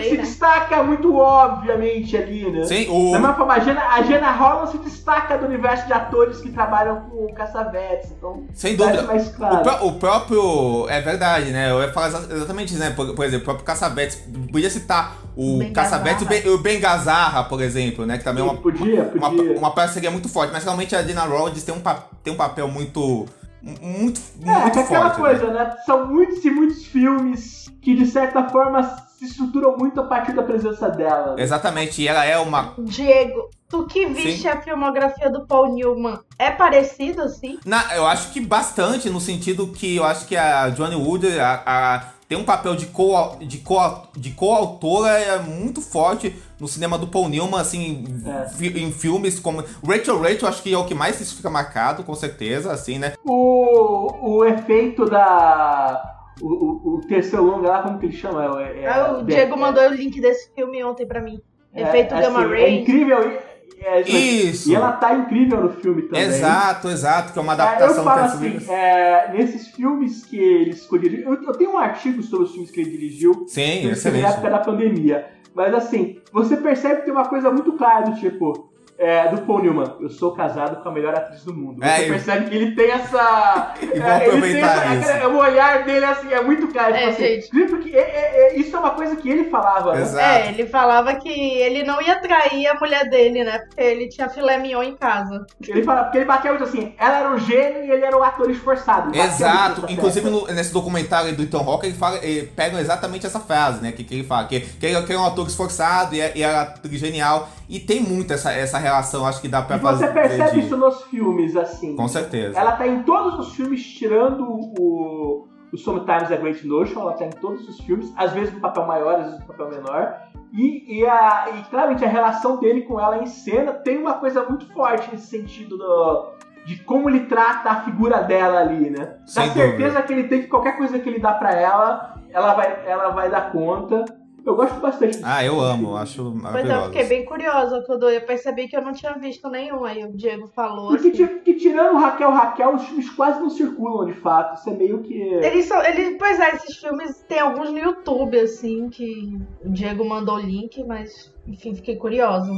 [0.09, 0.21] se né?
[0.23, 2.63] destaca muito obviamente ali, né?
[2.63, 5.93] Sim, o, Da mesma forma, a Jenna, a Jenna Holland se destaca do universo de
[5.93, 9.03] atores que trabalham com o Cassavetes, então sem dúvida.
[9.03, 9.63] mais O, claro.
[9.63, 10.87] pró- o próprio.
[10.89, 11.71] É verdade, né?
[11.71, 12.91] Eu ia falar exa- exatamente isso, né?
[12.91, 14.21] Por, por exemplo, o próprio Cassavetes.
[14.51, 18.17] Podia citar o Ben Cassavetes e o Ben- e o Ben Gazarra, por exemplo, né?
[18.17, 19.57] Que também é uma, podia, uma, podia.
[19.57, 20.51] uma parceria muito forte.
[20.53, 21.81] Mas realmente a Dina Rhodes tem um,
[22.23, 23.25] tem um papel muito.
[23.61, 25.21] Muito, É, muito que é aquela forte.
[25.21, 25.39] né?
[25.39, 25.75] coisa, né?
[25.85, 28.83] São muitos e muitos filmes que, de certa forma,
[29.17, 31.35] se estruturam muito a partir da presença dela.
[31.35, 31.41] né?
[31.41, 32.73] Exatamente, e ela é uma.
[32.77, 34.47] Diego, tu que viste Sim.
[34.49, 37.57] a filmografia do Paul Newman, é parecido assim?
[37.65, 41.61] Na, eu acho que bastante, no sentido que eu acho que a Johnny Wood, a,
[41.65, 46.97] a- tem um papel de co de co de coautora é muito forte no cinema
[46.97, 48.65] do Paul Newman, assim, É.
[48.79, 52.15] em filmes como Rachel Rachel, acho que é o que mais isso fica marcado, com
[52.15, 53.13] certeza, assim, né?
[53.23, 56.13] O, o efeito da.
[56.41, 58.61] O, o, o terceiro longa lá, como que ele chama?
[58.61, 61.39] É, é- Ah, o Diego mandou o link desse filme ontem pra mim.
[61.73, 62.63] é- Efeito é Gamma assim, Ray.
[62.63, 63.17] É incrível.
[63.19, 63.41] é-
[63.79, 64.69] é- Isso.
[64.71, 66.21] E ela tá incrível no filme também.
[66.23, 70.71] Exato, exato, que é uma É, eu adaptação falo assim, é, nesses filmes que ele
[70.71, 71.11] escolheu.
[71.21, 73.45] Eu, eu tenho um artigo sobre os filmes que ele dirigiu.
[73.47, 74.23] Sim, excelente.
[74.23, 75.27] Na época da pandemia.
[75.57, 78.69] Mas assim, você percebe que tem uma coisa muito clara do tipo.
[78.99, 81.83] É, do Paul Newman, eu sou casado com a melhor atriz do mundo.
[81.83, 83.73] É, você e- percebe que ele tem essa.
[83.81, 85.11] E é, ele tem aproveitar essa- isso.
[85.11, 86.93] aquela- o olhar dele assim, é muito claro.
[86.95, 87.65] É, tipo assim, gente.
[87.69, 89.93] porque é- é- é- isso é uma coisa que ele falava.
[89.93, 90.01] né?
[90.01, 90.19] Exato.
[90.25, 93.59] É, ele falava que ele não ia trair a mulher dele, né?
[93.59, 95.45] Porque ele tinha filé mignon em casa.
[95.67, 98.23] Ele fala, porque ele bateu muito assim, ela era um gênio e ele era um
[98.23, 99.15] ator esforçado.
[99.15, 103.81] Exato, inclusive no- nesse documentário do Ethan Hawke, ele fala, ele pega exatamente essa frase,
[103.81, 103.91] né?
[103.91, 106.43] Que, que ele fala, que, que, ele, que é um ator esforçado e é, e
[106.43, 107.49] é genial.
[107.69, 110.07] E tem muito essa, essa relação, acho que dá pra E fazer.
[110.07, 111.95] você percebe de- isso nos filmes, assim.
[111.95, 112.57] Com certeza.
[112.57, 117.25] Ela tá em todos os filmes, tirando o, o Sometimes a Great Notion, ela tá
[117.25, 120.15] em todos os filmes, às vezes no papel maior, às vezes no papel menor.
[120.53, 124.43] E, e, a, e claramente a relação dele com ela em cena tem uma coisa
[124.45, 129.05] muito forte nesse sentido do- de como ele trata a figura dela ali, né?
[129.05, 130.01] Da Sem certeza dúvida.
[130.03, 133.29] que ele tem que qualquer coisa que ele dá pra ela, ela vai, ela vai
[133.29, 134.05] dar conta.
[134.47, 135.19] Eu gosto bastante.
[135.23, 136.85] Ah, eu amo, acho Pois é, eu maravilhoso.
[136.85, 139.83] fiquei bem curiosa quando eu percebi que eu não tinha visto nenhum.
[139.83, 140.87] Aí o Diego falou.
[140.87, 141.39] Porque, assim.
[141.39, 144.57] que tirando Raquel Raquel, os filmes quase não circulam de fato.
[144.57, 145.21] Isso é meio que.
[145.21, 150.05] Eles são, eles, pois é, esses filmes tem alguns no YouTube, assim, que o Diego
[150.05, 152.57] mandou o link, mas, enfim, fiquei curiosa.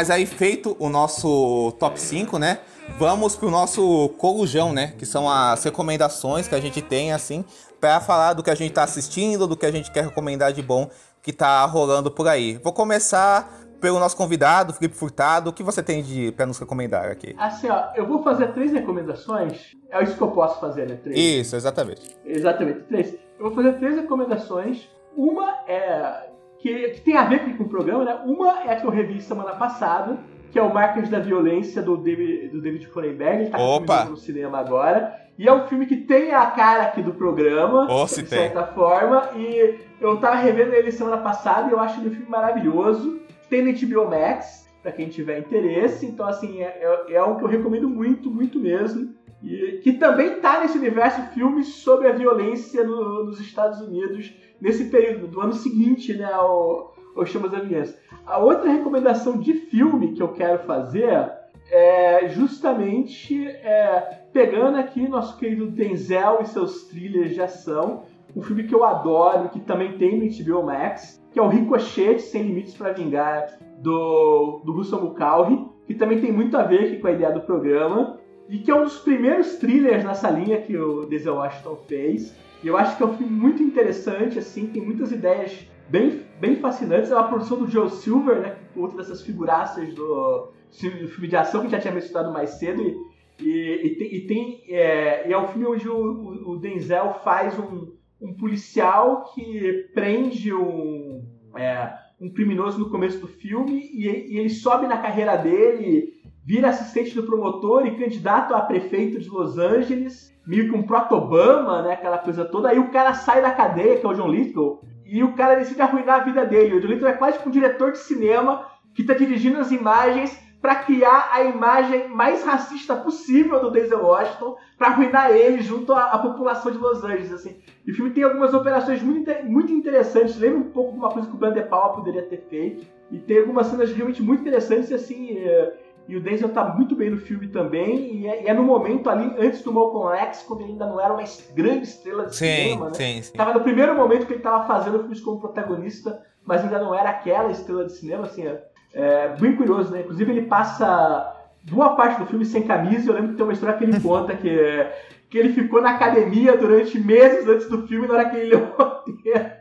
[0.00, 2.60] Mas aí feito o nosso top 5, né?
[2.98, 4.94] Vamos pro nosso corujão, né?
[4.96, 7.44] Que são as recomendações que a gente tem, assim,
[7.78, 10.62] pra falar do que a gente tá assistindo, do que a gente quer recomendar de
[10.62, 10.88] bom
[11.22, 12.56] que tá rolando por aí.
[12.64, 15.50] Vou começar pelo nosso convidado, Felipe Furtado.
[15.50, 17.36] O que você tem de para nos recomendar aqui?
[17.36, 19.76] Assim, ó, eu vou fazer três recomendações.
[19.90, 20.94] É isso que eu posso fazer, né?
[20.94, 21.18] Três.
[21.18, 22.16] Isso, exatamente.
[22.24, 23.12] Exatamente, três.
[23.38, 24.88] Eu vou fazer três recomendações.
[25.14, 26.29] Uma é.
[26.62, 28.20] Que, que tem a ver com o programa, né?
[28.26, 30.18] Uma é a que eu revi semana passada,
[30.52, 33.42] que é o Marcas da Violência do David, do David Cronenberg.
[33.42, 34.04] Ele tá Opa!
[34.04, 35.14] no cinema agora.
[35.38, 38.26] E é um filme que tem a cara aqui do programa, Oh, de tem.
[38.26, 39.30] certa forma.
[39.36, 43.20] E eu tava revendo ele semana passada e eu acho ele um filme maravilhoso.
[43.48, 46.04] Tem no HBO Max, pra quem tiver interesse.
[46.04, 49.14] Então, assim, é, é, é um que eu recomendo muito, muito mesmo.
[49.42, 54.30] E que também tá nesse universo filmes sobre a violência no- nos Estados Unidos
[54.60, 57.98] nesse período, do ano seguinte, né, ao, ao Chamas da Violência.
[58.26, 61.32] A outra recomendação de filme que eu quero fazer
[61.70, 68.02] é justamente é, pegando aqui nosso querido Denzel e seus thrillers de ação,
[68.34, 72.18] um filme que eu adoro, que também tem no HBO Max, que é o Ricochet
[72.18, 76.98] Sem Limites para Vingar, do, do Russell Mulcahy, que também tem muito a ver aqui
[76.98, 78.18] com a ideia do programa,
[78.48, 82.36] e que é um dos primeiros thrillers nessa linha que o Denzel Washington fez.
[82.62, 86.56] E eu acho que é um filme muito interessante, assim, tem muitas ideias bem, bem
[86.56, 87.10] fascinantes.
[87.10, 88.56] É uma produção do Joe Silver, né?
[88.76, 90.52] Outra dessas figuraças do,
[91.00, 92.82] do filme de ação que já tinha mencionado mais cedo.
[92.82, 92.94] E,
[93.42, 97.58] e, e tem, e tem é, é um filme onde o, o- o Denzel faz
[97.58, 101.24] um, um policial que prende um,
[101.56, 106.12] é, um criminoso no começo do filme e, e ele sobe na carreira dele,
[106.44, 111.82] vira assistente do promotor e candidato a prefeito de Los Angeles, meio que um proto-Obama,
[111.82, 112.68] né, aquela coisa toda.
[112.68, 115.80] Aí o cara sai da cadeia, que é o John Lithgow, e o cara decide
[115.80, 116.74] arruinar a vida dele.
[116.74, 120.36] O John Lithgow é quase tipo um diretor de cinema que tá dirigindo as imagens
[120.60, 126.06] para criar a imagem mais racista possível do Denzel Washington para arruinar ele junto à,
[126.06, 127.56] à população de Los Angeles, assim.
[127.86, 131.28] E o filme tem algumas operações muito, muito interessantes, lembra um pouco de uma coisa
[131.28, 132.84] que o De Palma poderia ter feito.
[133.10, 135.74] E tem algumas cenas realmente muito interessantes, assim, é,
[136.10, 139.08] e o Denzel tá muito bem no filme também, e é, e é no momento
[139.08, 141.22] ali, antes do Malcolm X, quando ele ainda não era uma
[141.54, 142.94] grande estrela de Sim, cinema, né?
[142.94, 143.32] sim, sim.
[143.32, 147.10] Tava no primeiro momento que ele tava fazendo filmes como protagonista, mas ainda não era
[147.10, 148.60] aquela estrela de cinema, assim, é,
[148.92, 150.00] é bem curioso, né?
[150.00, 151.32] Inclusive ele passa
[151.70, 154.34] boa parte do filme sem camisa, eu lembro que tem uma história que ele conta
[154.34, 154.86] que,
[155.30, 158.64] que ele ficou na academia durante meses antes do filme, na hora que ele leu
[158.64, 159.59] o roteiro.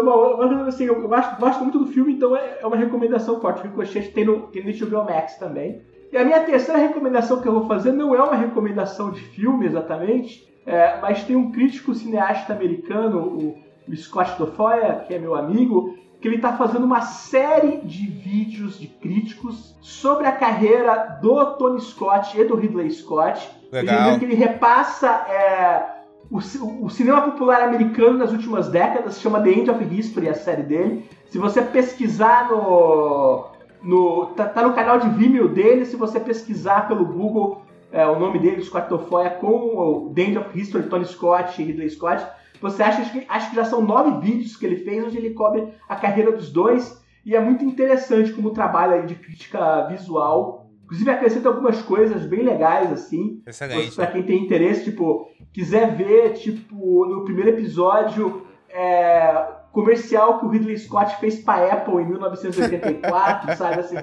[0.00, 3.60] Então, assim, eu gosto, gosto muito do filme, então é é uma recomendação forte.
[3.60, 5.82] O Ricochet tem no, tem no HBO Max também.
[6.10, 9.66] E a minha terceira recomendação que eu vou fazer não é uma recomendação de filme
[9.66, 15.34] exatamente, é, mas tem um crítico cineasta americano, o, o Scott Dofoya, que é meu
[15.34, 21.44] amigo, que ele está fazendo uma série de vídeos de críticos sobre a carreira do
[21.56, 23.46] Tony Scott e do Ridley Scott.
[23.70, 24.12] Legal.
[24.12, 25.93] Ele, ele repassa é,
[26.30, 26.38] o,
[26.86, 31.08] o, cinema popular americano nas últimas décadas, chama The End of History, a série dele.
[31.28, 33.46] Se você pesquisar no.
[33.82, 37.62] no tá, tá no canal de Vimeo dele, se você pesquisar pelo Google
[37.94, 41.64] é, o nome dele, Scott Tofoya, com o The End of History, Tony Scott e
[41.64, 42.26] Ridley Scott,
[42.60, 45.68] você acha que, acho que já são nove vídeos que ele fez, onde ele cobre
[45.88, 50.63] a carreira dos dois, e é muito interessante como trabalha de crítica visual.
[50.94, 53.42] Inclusive acrescenta algumas coisas bem legais, assim.
[53.46, 53.96] Excelente.
[53.96, 60.48] Pra quem tem interesse, tipo, quiser ver, tipo, no primeiro episódio, é, comercial que o
[60.48, 63.80] Ridley Scott fez pra Apple em 1984, sabe?
[63.80, 63.96] Assim,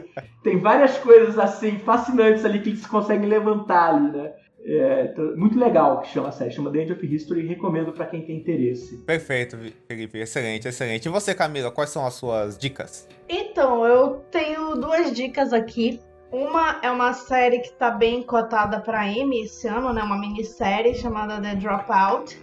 [0.43, 4.34] tem várias coisas assim fascinantes ali que eles conseguem levantar ali, né?
[4.63, 8.05] É, muito legal que chama a série, chama The End of History e recomendo para
[8.05, 8.97] quem tem interesse.
[9.05, 9.57] Perfeito,
[9.88, 11.05] Felipe, excelente, excelente.
[11.07, 13.07] E você, Camila, quais são as suas dicas?
[13.27, 15.99] Então, eu tenho duas dicas aqui.
[16.32, 20.02] Uma é uma série que tá bem cotada para Emmy esse ano, né?
[20.02, 22.41] Uma minissérie chamada The Dropout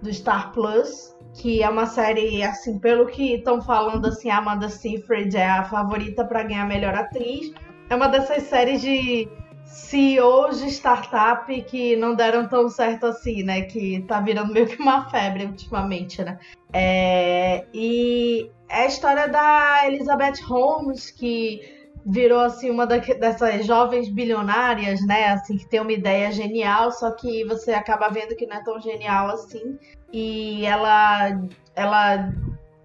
[0.00, 4.70] do Star Plus, que é uma série assim, pelo que estão falando assim, a Amanda
[4.70, 7.52] Seyfried é a favorita para ganhar melhor atriz.
[7.90, 9.28] É uma dessas séries de
[9.66, 13.62] CEOs de startup que não deram tão certo assim, né?
[13.62, 16.38] Que tá virando meio que uma febre ultimamente, né?
[16.72, 25.04] É, e é a história da Elizabeth Holmes, que virou assim uma dessas jovens bilionárias,
[25.06, 25.28] né?
[25.28, 28.80] Assim, que tem uma ideia genial, só que você acaba vendo que não é tão
[28.80, 29.78] genial assim.
[30.12, 31.40] E ela,
[31.74, 32.32] ela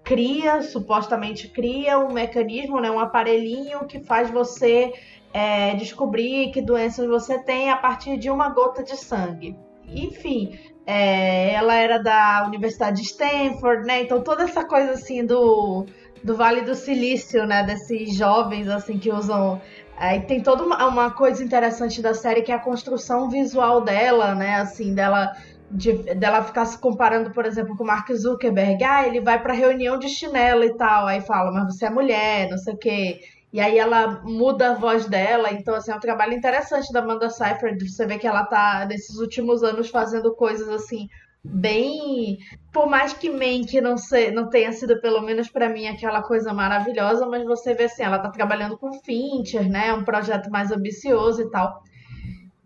[0.04, 2.90] cria, supostamente cria um mecanismo, né?
[2.90, 4.92] Um aparelhinho que faz você
[5.32, 9.56] é, descobrir que doenças você tem a partir de uma gota de sangue.
[9.88, 14.02] Enfim, é, ela era da Universidade de Stanford, né?
[14.02, 15.84] Então toda essa coisa assim do,
[16.26, 17.62] do Vale do Silício, né?
[17.62, 19.60] Desses jovens assim que usam.
[19.96, 24.34] Aí tem toda uma, uma coisa interessante da série que é a construção visual dela,
[24.34, 24.56] né?
[24.56, 25.32] Assim, dela
[25.70, 28.82] de, dela ficar se comparando, por exemplo, com o Mark Zuckerberg.
[28.82, 31.06] Ah, ele vai pra reunião de chinelo e tal.
[31.06, 33.20] Aí fala, mas você é mulher, não sei o quê.
[33.52, 35.52] E aí ela muda a voz dela.
[35.52, 37.88] Então, assim, é um trabalho interessante da Amanda Seyfried.
[37.88, 41.08] Você vê que ela tá, nesses últimos anos, fazendo coisas, assim,
[41.46, 42.38] bem...
[42.72, 46.52] Por mais que Mank não, sei, não tenha sido, pelo menos para mim, aquela coisa
[46.52, 49.94] maravilhosa, mas você vê, assim, ela tá trabalhando com Fincher, né?
[49.94, 51.82] Um projeto mais ambicioso e tal.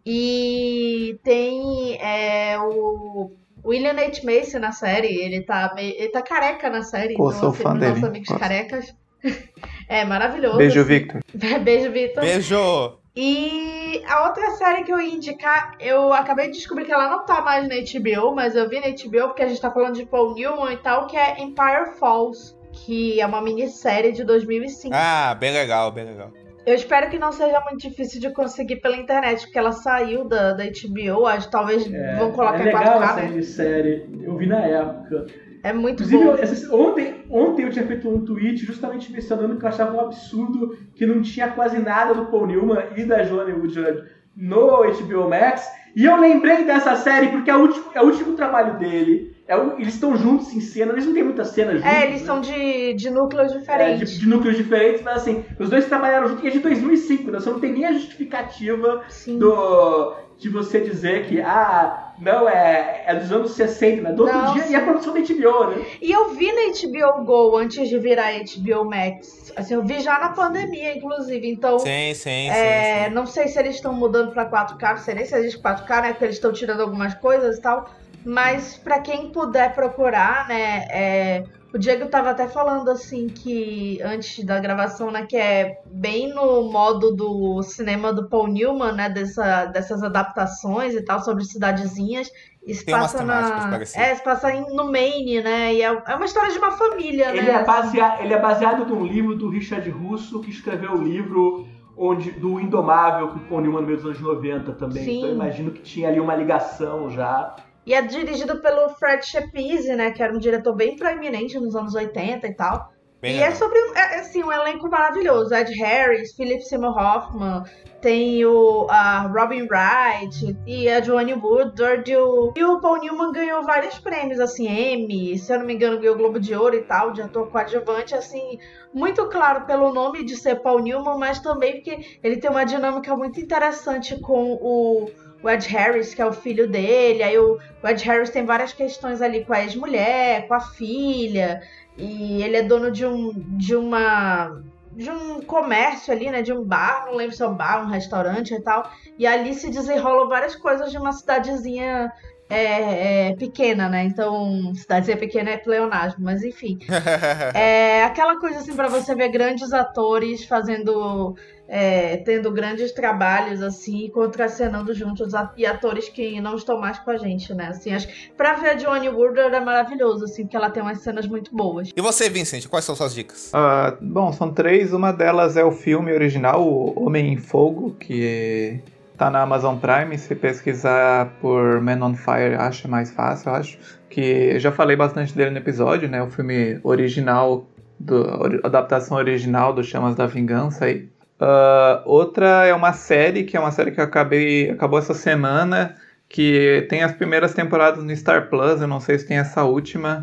[0.05, 3.31] E tem é, o
[3.65, 4.23] William H.
[4.25, 5.09] Macy na série.
[5.09, 7.15] Ele tá, meio, ele tá careca na série.
[7.15, 7.91] Pô, então, sou fã dele.
[7.91, 8.41] Nossos amigos Nossa.
[8.41, 8.95] carecas.
[9.89, 10.57] É maravilhoso.
[10.57, 11.21] Beijo, Victor.
[11.65, 12.23] Beijo, Victor.
[12.23, 13.00] Beijo!
[13.15, 17.25] E a outra série que eu ia indicar, eu acabei de descobrir que ela não
[17.25, 20.07] tá mais na HBO, mas eu vi na HBO porque a gente tá falando de
[20.07, 24.95] Paul Newman e tal, que é Empire Falls, que é uma minissérie de 2005.
[24.95, 26.31] Ah, bem legal, bem legal.
[26.65, 30.53] Eu espero que não seja muito difícil de conseguir pela internet, porque ela saiu da,
[30.53, 33.29] da HBO, acho talvez é, vão colocar é legal em 4K, essa né?
[33.29, 35.27] minissérie, eu vi na época.
[35.63, 36.89] É muito Inclusive, bom.
[36.89, 41.07] Ontem, ontem eu tinha feito um tweet justamente mencionando que eu achava um absurdo que
[41.07, 44.05] não tinha quase nada do Paul Newman e da Joanne Woodland
[44.37, 45.69] no HBO Max.
[45.95, 49.37] E eu lembrei dessa série porque é o último, é o último trabalho dele.
[49.51, 51.91] É eles estão juntos em cena, eles não têm muitas cenas juntos.
[51.91, 52.27] É, eles né?
[52.27, 54.03] são de, de núcleos diferentes.
[54.03, 57.33] É, de, de, núcleos diferentes, mas assim, os dois trabalharam juntos e é de 2005,
[57.33, 57.41] né?
[57.41, 63.15] Você não tem nem a justificativa do, de você dizer que, ah, não, é, é
[63.17, 64.13] dos anos 60, né?
[64.13, 64.73] Do outro Não, dia sim.
[64.73, 65.85] e a produção da HBO, né?
[66.01, 69.53] E eu vi na HBO Go antes de virar HBO Max.
[69.57, 71.51] Assim, eu vi já na pandemia, inclusive.
[71.51, 73.15] Então, Sim, sim, é, sim, sim.
[73.15, 76.09] não sei se eles estão mudando pra 4K, não sei nem se existe 4K, né?
[76.13, 77.91] Porque eles estão tirando algumas coisas e tal.
[78.25, 80.87] Mas pra quem puder procurar, né?
[80.91, 85.25] é, o Diego tava até falando assim que antes da gravação, né?
[85.25, 89.09] Que é bem no modo do cinema do Paul Newman, né?
[89.09, 92.31] Dessa, dessas adaptações e tal, sobre cidadezinhas.
[92.67, 93.81] Isso Tem passa na.
[93.95, 95.73] É, se passa no Maine, né?
[95.75, 97.61] E é, é uma história de uma família, Ele né?
[97.61, 101.67] é, baseado, ele é baseado num livro do Richard Russo, que escreveu o livro
[101.97, 105.05] onde, do Indomável, que o Paul Newman no meio dos anos 90 também.
[105.05, 105.19] Sim.
[105.19, 107.55] Então eu imagino que tinha ali uma ligação já.
[107.91, 110.13] E é dirigido pelo Fred Shepise, né?
[110.13, 112.93] Que era um diretor bem proeminente nos anos 80 e tal.
[113.21, 113.51] Bem e legal.
[113.51, 115.53] é sobre, é, assim, um elenco maravilhoso.
[115.53, 117.65] Ed Harris, Philip Seymour Hoffman,
[118.01, 122.09] tem o a Robin Wright e a Joanne Woodward.
[122.09, 125.75] E o, e o Paul Newman ganhou vários prêmios, assim, Emmy, se eu não me
[125.75, 128.57] engano, ganhou o Globo de Ouro e tal, de ator coadjuvante, assim,
[128.95, 133.17] muito claro pelo nome de ser Paul Newman, mas também porque ele tem uma dinâmica
[133.17, 135.11] muito interessante com o,
[135.43, 137.23] o Ed Harris, que é o filho dele.
[137.23, 141.63] Aí o, o Ed Harris tem várias questões ali com a ex-mulher, com a filha,
[141.97, 144.63] e ele é dono de um de uma
[144.93, 147.89] de um comércio ali, né, de um bar, não lembro se é um bar, um
[147.89, 148.91] restaurante e tal.
[149.19, 152.13] E ali se desenrolam várias coisas de uma cidadezinha
[152.51, 154.03] é, é, pequena, né?
[154.05, 156.79] Então, cidadezinha pequena é pleonasmo, mas enfim.
[157.55, 161.37] É aquela coisa assim para você ver grandes atores fazendo,
[161.73, 166.99] é, tendo grandes trabalhos assim, e contracenando juntos a- e atores que não estão mais
[166.99, 167.69] com a gente, né?
[167.69, 170.99] Assim, acho que pra ver a Johnny Woodward é maravilhoso, assim, porque ela tem umas
[170.99, 171.91] cenas muito boas.
[171.97, 173.53] E você, Vincent, quais são suas dicas?
[173.55, 174.93] Ah, bom, são três.
[174.93, 178.81] Uma delas é o filme original, O Homem em Fogo, que
[179.17, 180.19] tá na Amazon Prime.
[180.19, 183.79] Se pesquisar por Man on Fire, acha mais fácil, eu acho.
[184.09, 184.21] Que
[184.55, 186.21] eu já falei bastante dele no episódio, né?
[186.21, 187.65] O filme original,
[187.99, 191.09] do, adaptação original do Chamas da Vingança aí.
[191.41, 195.97] Ah, outra é uma série, que é uma série que acabei, acabou essa semana,
[196.29, 200.23] que tem as primeiras temporadas no Star Plus, eu não sei se tem essa última,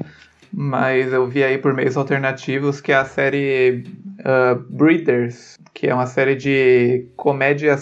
[0.53, 3.83] mas eu vi aí por meios alternativos, que é a série
[4.23, 7.75] ah, Breeders, que é uma série de comédia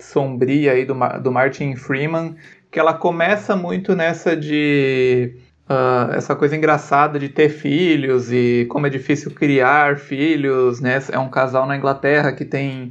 [0.00, 2.34] sombria aí do, do Martin Freeman,
[2.72, 5.36] que ela começa muito nessa de
[5.70, 10.98] ah, essa coisa engraçada de ter filhos e como é difícil criar filhos, né?
[11.12, 12.90] É um casal na Inglaterra que tem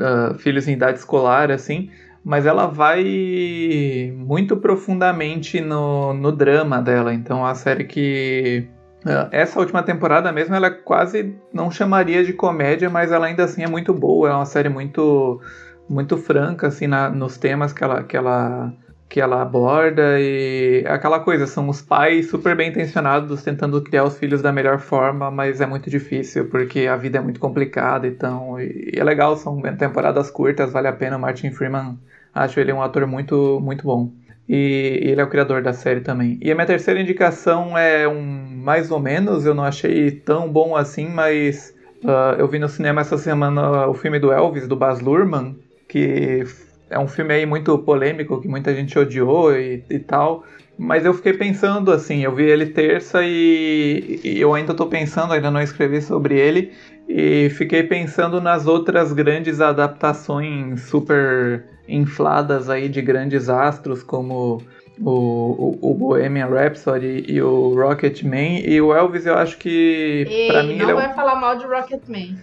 [0.00, 1.90] ah, filhos em idade escolar, assim,
[2.24, 7.12] mas ela vai muito profundamente no, no drama dela.
[7.12, 8.68] Então, uma série que
[9.04, 13.64] ah, essa última temporada mesmo, ela quase não chamaria de comédia, mas ela ainda assim
[13.64, 14.30] é muito boa.
[14.30, 15.40] É uma série muito
[15.88, 18.72] muito franca assim na- nos temas que ela, que ela
[19.14, 24.02] que ela aborda e é aquela coisa, são os pais super bem intencionados tentando criar
[24.02, 28.08] os filhos da melhor forma, mas é muito difícil porque a vida é muito complicada,
[28.08, 31.16] então e, é legal, são temporadas curtas, vale a pena.
[31.16, 31.96] O Martin Freeman,
[32.34, 34.10] acho ele um ator muito muito bom.
[34.48, 36.36] E ele é o criador da série também.
[36.42, 40.74] E a minha terceira indicação é um mais ou menos, eu não achei tão bom
[40.74, 41.72] assim, mas
[42.04, 45.56] ah, eu vi no cinema essa semana o filme do Elvis, do Baz Luhrmann,
[45.88, 46.44] que
[46.90, 50.44] é um filme aí muito polêmico, que muita gente odiou e, e tal.
[50.76, 55.32] Mas eu fiquei pensando assim, eu vi ele terça e, e eu ainda tô pensando,
[55.32, 56.72] ainda não escrevi sobre ele.
[57.08, 64.62] E fiquei pensando nas outras grandes adaptações super infladas aí de grandes astros, como
[65.00, 68.60] o, o, o Bohemian Rhapsody e o Rocketman.
[68.66, 71.56] E o Elvis eu acho que, pra mim, não ele é o vai falar mal
[71.56, 72.36] de Rocketman.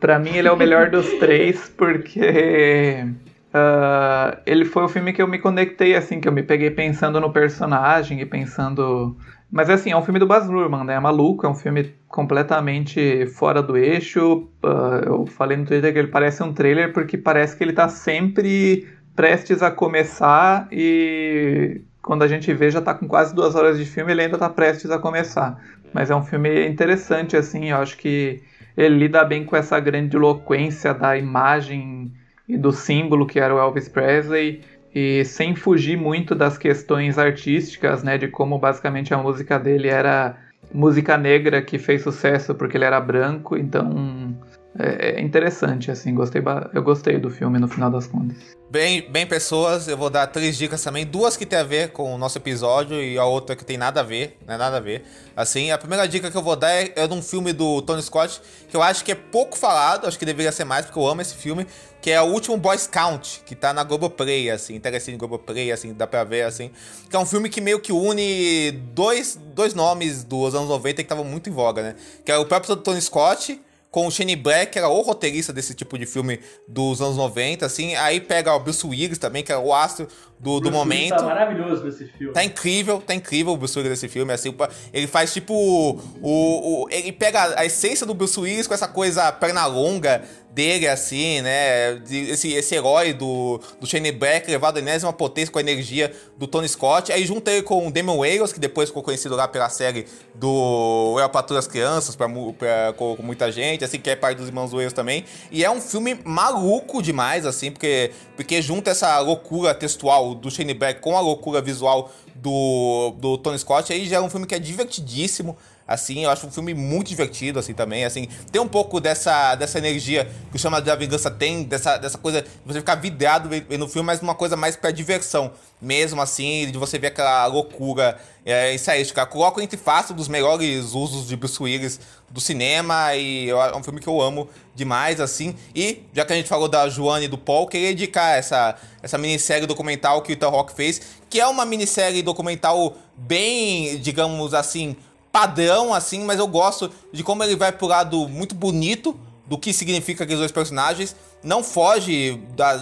[0.00, 3.06] Pra mim, ele é o melhor dos três, porque
[3.52, 7.20] ah, ele foi o filme que eu me conectei, assim, que eu me peguei pensando
[7.20, 9.16] no personagem e pensando.
[9.50, 10.94] Mas assim, é um filme do Baz Luhrmann, né?
[10.94, 14.48] É maluco, é um filme completamente fora do eixo.
[14.62, 17.88] Ah, eu falei no Twitter que ele parece um trailer porque parece que ele tá
[17.88, 23.76] sempre prestes a começar e quando a gente vê já tá com quase duas horas
[23.76, 25.60] de filme ele ainda tá prestes a começar.
[25.92, 28.40] Mas é um filme interessante, assim, eu acho que
[28.76, 32.12] ele lida bem com essa grandiloquência da imagem
[32.54, 34.62] e do símbolo que era o Elvis Presley.
[34.94, 40.36] E sem fugir muito das questões artísticas, né, de como basicamente a música dele era
[40.72, 44.34] música negra que fez sucesso porque ele era branco, então
[44.78, 46.42] é é interessante assim, gostei,
[46.72, 48.36] eu gostei do filme no final das contas.
[48.70, 51.04] Bem, bem, pessoas, eu vou dar três dicas também.
[51.04, 53.98] Duas que tem a ver com o nosso episódio e a outra que tem nada
[53.98, 55.02] a ver, não é nada a ver.
[55.36, 58.00] Assim, a primeira dica que eu vou dar é, é de um filme do Tony
[58.00, 61.08] Scott, que eu acho que é pouco falado, acho que deveria ser mais, porque eu
[61.08, 61.66] amo esse filme,
[62.00, 66.06] que é o último Boy Scout, que tá na Globoplay, assim, Telecine Globoplay, assim, dá
[66.06, 66.70] pra ver, assim.
[67.08, 71.02] Que é um filme que meio que une dois, dois nomes dos anos 90 que
[71.02, 71.94] estavam muito em voga, né?
[72.24, 73.60] Que é o próprio Tony Scott,
[73.90, 77.66] com o Shane Black, que era o roteirista desse tipo de filme dos anos 90,
[77.66, 77.94] assim.
[77.96, 80.06] Aí pega o Bruce Willis também, que era o astro
[80.40, 81.16] do, do Willis momento.
[81.16, 82.32] Tá maravilhoso nesse filme.
[82.32, 84.54] Tá incrível, tá incrível o Bruce Willis nesse filme, assim,
[84.92, 89.30] ele faz tipo o, o, ele pega a essência do Bruce Willis com essa coisa
[89.32, 90.22] perna longa
[90.52, 95.60] dele, assim, né, esse, esse herói do, do Shane Black levado à enésima potência com
[95.60, 99.00] a energia do Tony Scott, aí junta ele com o Damon Wayans, que depois ficou
[99.00, 103.84] conhecido lá pela série do Eu Patrulha das Crianças, pra, pra- com, com muita gente,
[103.84, 107.70] assim, que é parte dos Irmãos Wayans também, e é um filme maluco demais, assim,
[107.70, 113.38] porque, porque junta essa loucura textual do Shane Black com a loucura visual do, do
[113.38, 115.56] Tony Scott, aí já é um filme que é divertidíssimo
[115.90, 119.76] assim, eu acho um filme muito divertido, assim, também, assim, tem um pouco dessa, dessa
[119.76, 123.88] energia que o Chama da Vingança tem, dessa, dessa coisa de você ficar vidrado no
[123.88, 125.50] filme, mas uma coisa mais pra diversão,
[125.82, 130.26] mesmo, assim, de você ver aquela loucura é, isso aí, cara, coloco entre fácil dos
[130.26, 132.00] melhores usos de Bruce Willis
[132.30, 136.36] do cinema e é um filme que eu amo demais, assim, e já que a
[136.36, 140.34] gente falou da Joane e do Paul, queria indicar essa, essa minissérie documental que o
[140.34, 144.96] Ethan Rock fez, que é uma minissérie documental bem, digamos assim,
[145.32, 149.72] padrão, assim, mas eu gosto de como ele vai pro lado muito bonito do que
[149.72, 152.76] significa aqueles dois personagens não foge da,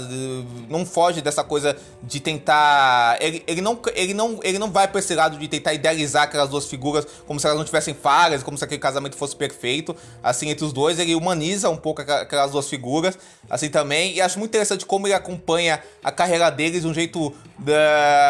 [0.68, 4.98] não foge dessa coisa de tentar ele, ele, não, ele, não, ele não vai pra
[4.98, 8.56] esse lado de tentar idealizar aquelas duas figuras como se elas não tivessem falhas, como
[8.56, 12.68] se aquele casamento fosse perfeito, assim, entre os dois, ele humaniza um pouco aquelas duas
[12.68, 13.18] figuras,
[13.48, 17.34] assim também, e acho muito interessante como ele acompanha a carreira deles de um jeito,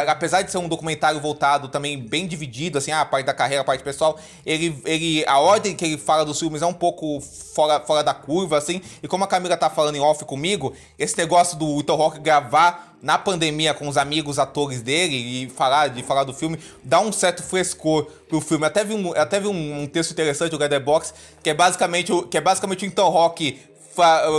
[0.07, 3.65] apesar de ser um documentário voltado também bem dividido, assim, a parte da carreira, a
[3.65, 7.81] parte pessoal, ele, ele, a ordem que ele fala dos filmes é um pouco fora,
[7.81, 11.59] fora da curva, assim, e como a Camila tá falando em off comigo, esse negócio
[11.59, 16.25] do Wilton Rock gravar na pandemia com os amigos atores dele e falar de falar
[16.25, 18.67] do filme dá um certo frescor pro filme.
[18.67, 22.37] Até vi um, até vi um, um texto interessante do Letterboxd que é basicamente que
[22.37, 23.59] é basicamente o Wilton Rock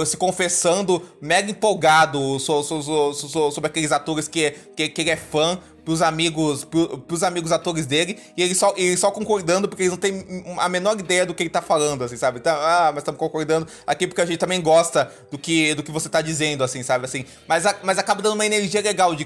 [0.06, 6.64] se confessando mega empolgado sobre aqueles atores que, que, que ele é fã pros amigos,
[6.64, 10.24] pro, pros amigos atores dele, e ele só, ele só concordando porque eles não têm
[10.60, 12.38] a menor ideia do que ele tá falando, assim, sabe?
[12.38, 15.92] Então, ah, mas estamos concordando aqui porque a gente também gosta do que, do que
[15.92, 17.06] você tá dizendo, assim, sabe?
[17.06, 19.26] Assim, mas, mas acaba dando uma energia legal de,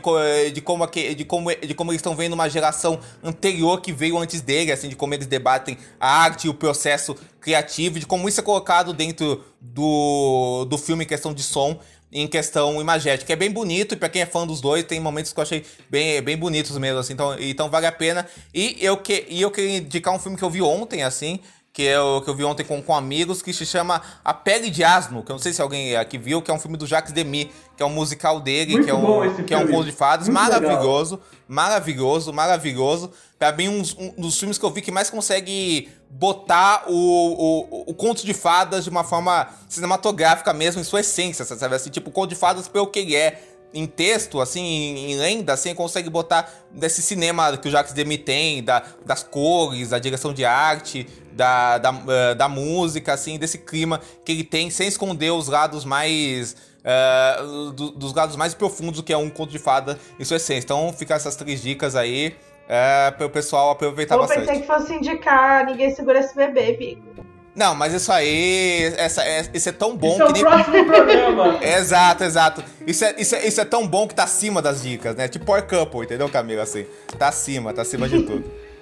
[0.54, 4.40] de, como, de, como, de como eles estão vendo uma geração anterior que veio antes
[4.40, 8.40] dele, assim, de como eles debatem a arte e o processo criativo, de como isso
[8.40, 11.78] é colocado dentro do, do filme em questão de som
[12.14, 13.34] em questão imagética.
[13.34, 15.66] É bem bonito, e pra quem é fã dos dois, tem momentos que eu achei
[15.90, 18.26] bem, bem bonitos mesmo, assim, então, então vale a pena.
[18.54, 21.40] E eu, que, e eu queria indicar um filme que eu vi ontem, assim,
[21.74, 24.84] que eu, que eu vi ontem com, com amigos, que se chama A Pele de
[24.84, 27.12] Asno, que eu não sei se alguém aqui viu, que é um filme do Jacques
[27.12, 29.92] Demy, que é um musical dele, Muito que é um, que é um conto de
[29.92, 31.43] fadas, Muito maravilhoso, legal.
[31.54, 33.12] Maravilhoso, maravilhoso.
[33.38, 37.84] Pra mim, um, um, dos filmes que eu vi que mais consegue botar o, o,
[37.92, 41.76] o conto de fadas de uma forma cinematográfica mesmo, em sua essência, sabe?
[41.76, 43.42] Assim, tipo, o conto de fadas pelo que ele é
[43.74, 48.64] em texto, assim, em, lenda, assim, consegue botar desse cinema que o Jacques Demy tem,
[48.64, 54.00] da, das cores, da direção de arte, da, da, uh, da música, assim, desse clima
[54.24, 56.56] que ele tem, sem esconder os lados mais.
[56.84, 60.38] Uh, do, dos lados mais profundos do que é um conto de fada em sua
[60.38, 60.66] essência.
[60.66, 62.36] Então, fica essas três dicas aí
[62.68, 64.42] é, para o pessoal aproveitar Eu bastante.
[64.42, 67.24] Eu pensei que fosse indicar Ninguém Segura Esse Bebê, Bico.
[67.56, 70.42] Não, mas isso aí, essa, é, isso é tão bom isso que é o nem...
[70.44, 71.60] próximo programa.
[71.64, 72.64] exato, exato.
[72.86, 75.28] Isso é, isso, é, isso é tão bom que tá acima das dicas, né?
[75.28, 76.64] Tipo Power Couple, entendeu, Camila?
[76.64, 76.86] Assim,
[77.18, 78.44] tá acima, tá acima de tudo.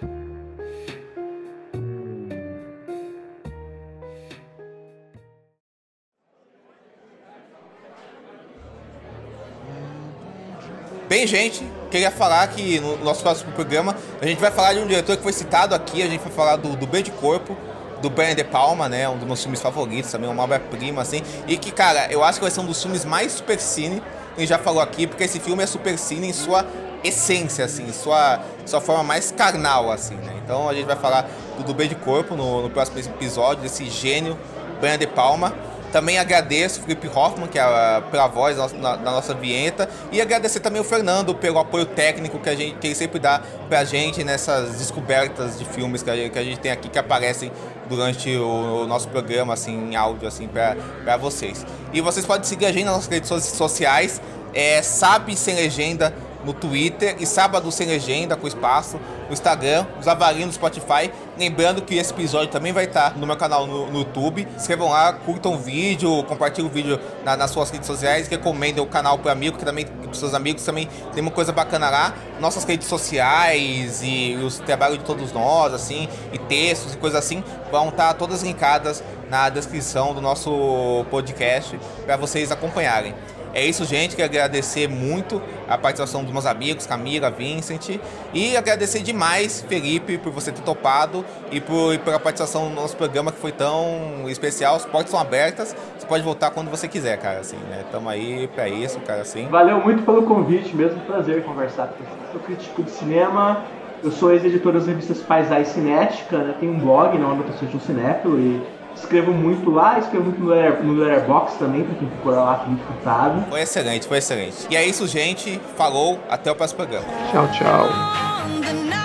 [11.12, 14.88] Bem, gente, queria falar que no nosso próximo programa a gente vai falar de um
[14.88, 17.58] diretor que foi citado aqui, a gente vai falar do, do B de Corpo,
[18.02, 19.10] do Brian De Palma, né?
[19.10, 21.22] Um dos meus filmes favoritos também, uma obra-prima, assim.
[21.50, 24.02] E que, cara, eu acho que vai ser um dos filmes mais super cine,
[24.38, 26.66] gente já falou aqui, porque esse filme é super cine em sua
[27.04, 30.40] essência, assim, sua, sua forma mais carnal, assim, né?
[30.42, 33.90] Então a gente vai falar do, do B de Corpo no, no próximo episódio, desse
[33.90, 34.40] gênio
[34.80, 35.54] Brian De Palma.
[35.92, 39.90] Também agradeço o Felipe Hoffman, que é a, pela voz da, da nossa vinheta.
[40.12, 43.42] E agradecer também o Fernando pelo apoio técnico que, a gente, que ele sempre dá
[43.68, 46.98] pra gente nessas descobertas de filmes que a gente, que a gente tem aqui que
[46.98, 47.52] aparecem
[47.90, 51.66] durante o, o, nosso programa, assim, em áudio, assim, pra, pra vocês.
[51.92, 54.22] E vocês podem seguir a gente nas nossas redes sociais,
[54.54, 56.14] é Sabe Sem Legenda
[56.44, 61.12] no Twitter e Sábado Sem Legenda com espaço no Instagram, os avaliam no Spotify.
[61.38, 64.48] Lembrando que esse episódio também vai estar no meu canal no, no YouTube.
[64.56, 68.88] Inscrevam lá, curtam o vídeo, compartilhem o vídeo na, nas suas redes sociais, recomendem o
[68.88, 72.14] canal para amigo, que também seus amigos também tem uma coisa bacana lá.
[72.40, 77.44] Nossas redes sociais e os trabalhos de todos nós, assim, e textos e coisas assim,
[77.72, 83.16] vão estar todas linkadas na descrição do nosso podcast para vocês acompanharem.
[83.54, 84.16] É isso, gente.
[84.16, 88.00] Quero agradecer muito a participação dos meus amigos, Camila, Vincent.
[88.34, 93.32] E agradecer demais, Felipe, por você ter topado e por, pela participação no nosso programa
[93.32, 94.76] que foi tão especial.
[94.76, 95.76] As portas são abertas.
[95.98, 97.84] Você pode voltar quando você quiser, cara, assim, né?
[97.92, 99.48] Tamo aí pra isso, cara, assim.
[99.48, 102.32] Valeu muito pelo convite, mesmo prazer conversar com você.
[102.32, 103.66] Sou crítico de cinema.
[104.04, 106.56] Eu sou ex-editor das revistas Paisai Cinética, né?
[106.60, 110.26] Tenho um blog, não é uma pessoa de um cinéfilo e Escrevo muito lá, escrevo
[110.26, 113.46] muito no, Letter, no Letterboxd também, pra quem procurar lá, Felipe Furtado.
[113.50, 114.68] Foi excelente, foi excelente.
[114.70, 115.60] E é isso, gente.
[115.76, 117.06] Falou, até o próximo programa.
[117.32, 119.01] Tchau, tchau.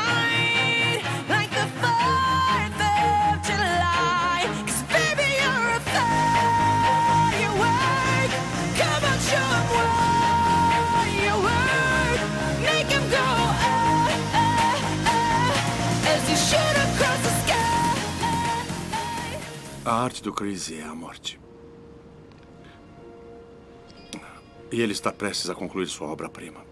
[19.86, 21.38] A arte do Chris é a morte.
[24.72, 26.65] E ele está prestes a concluir sua obra-prima.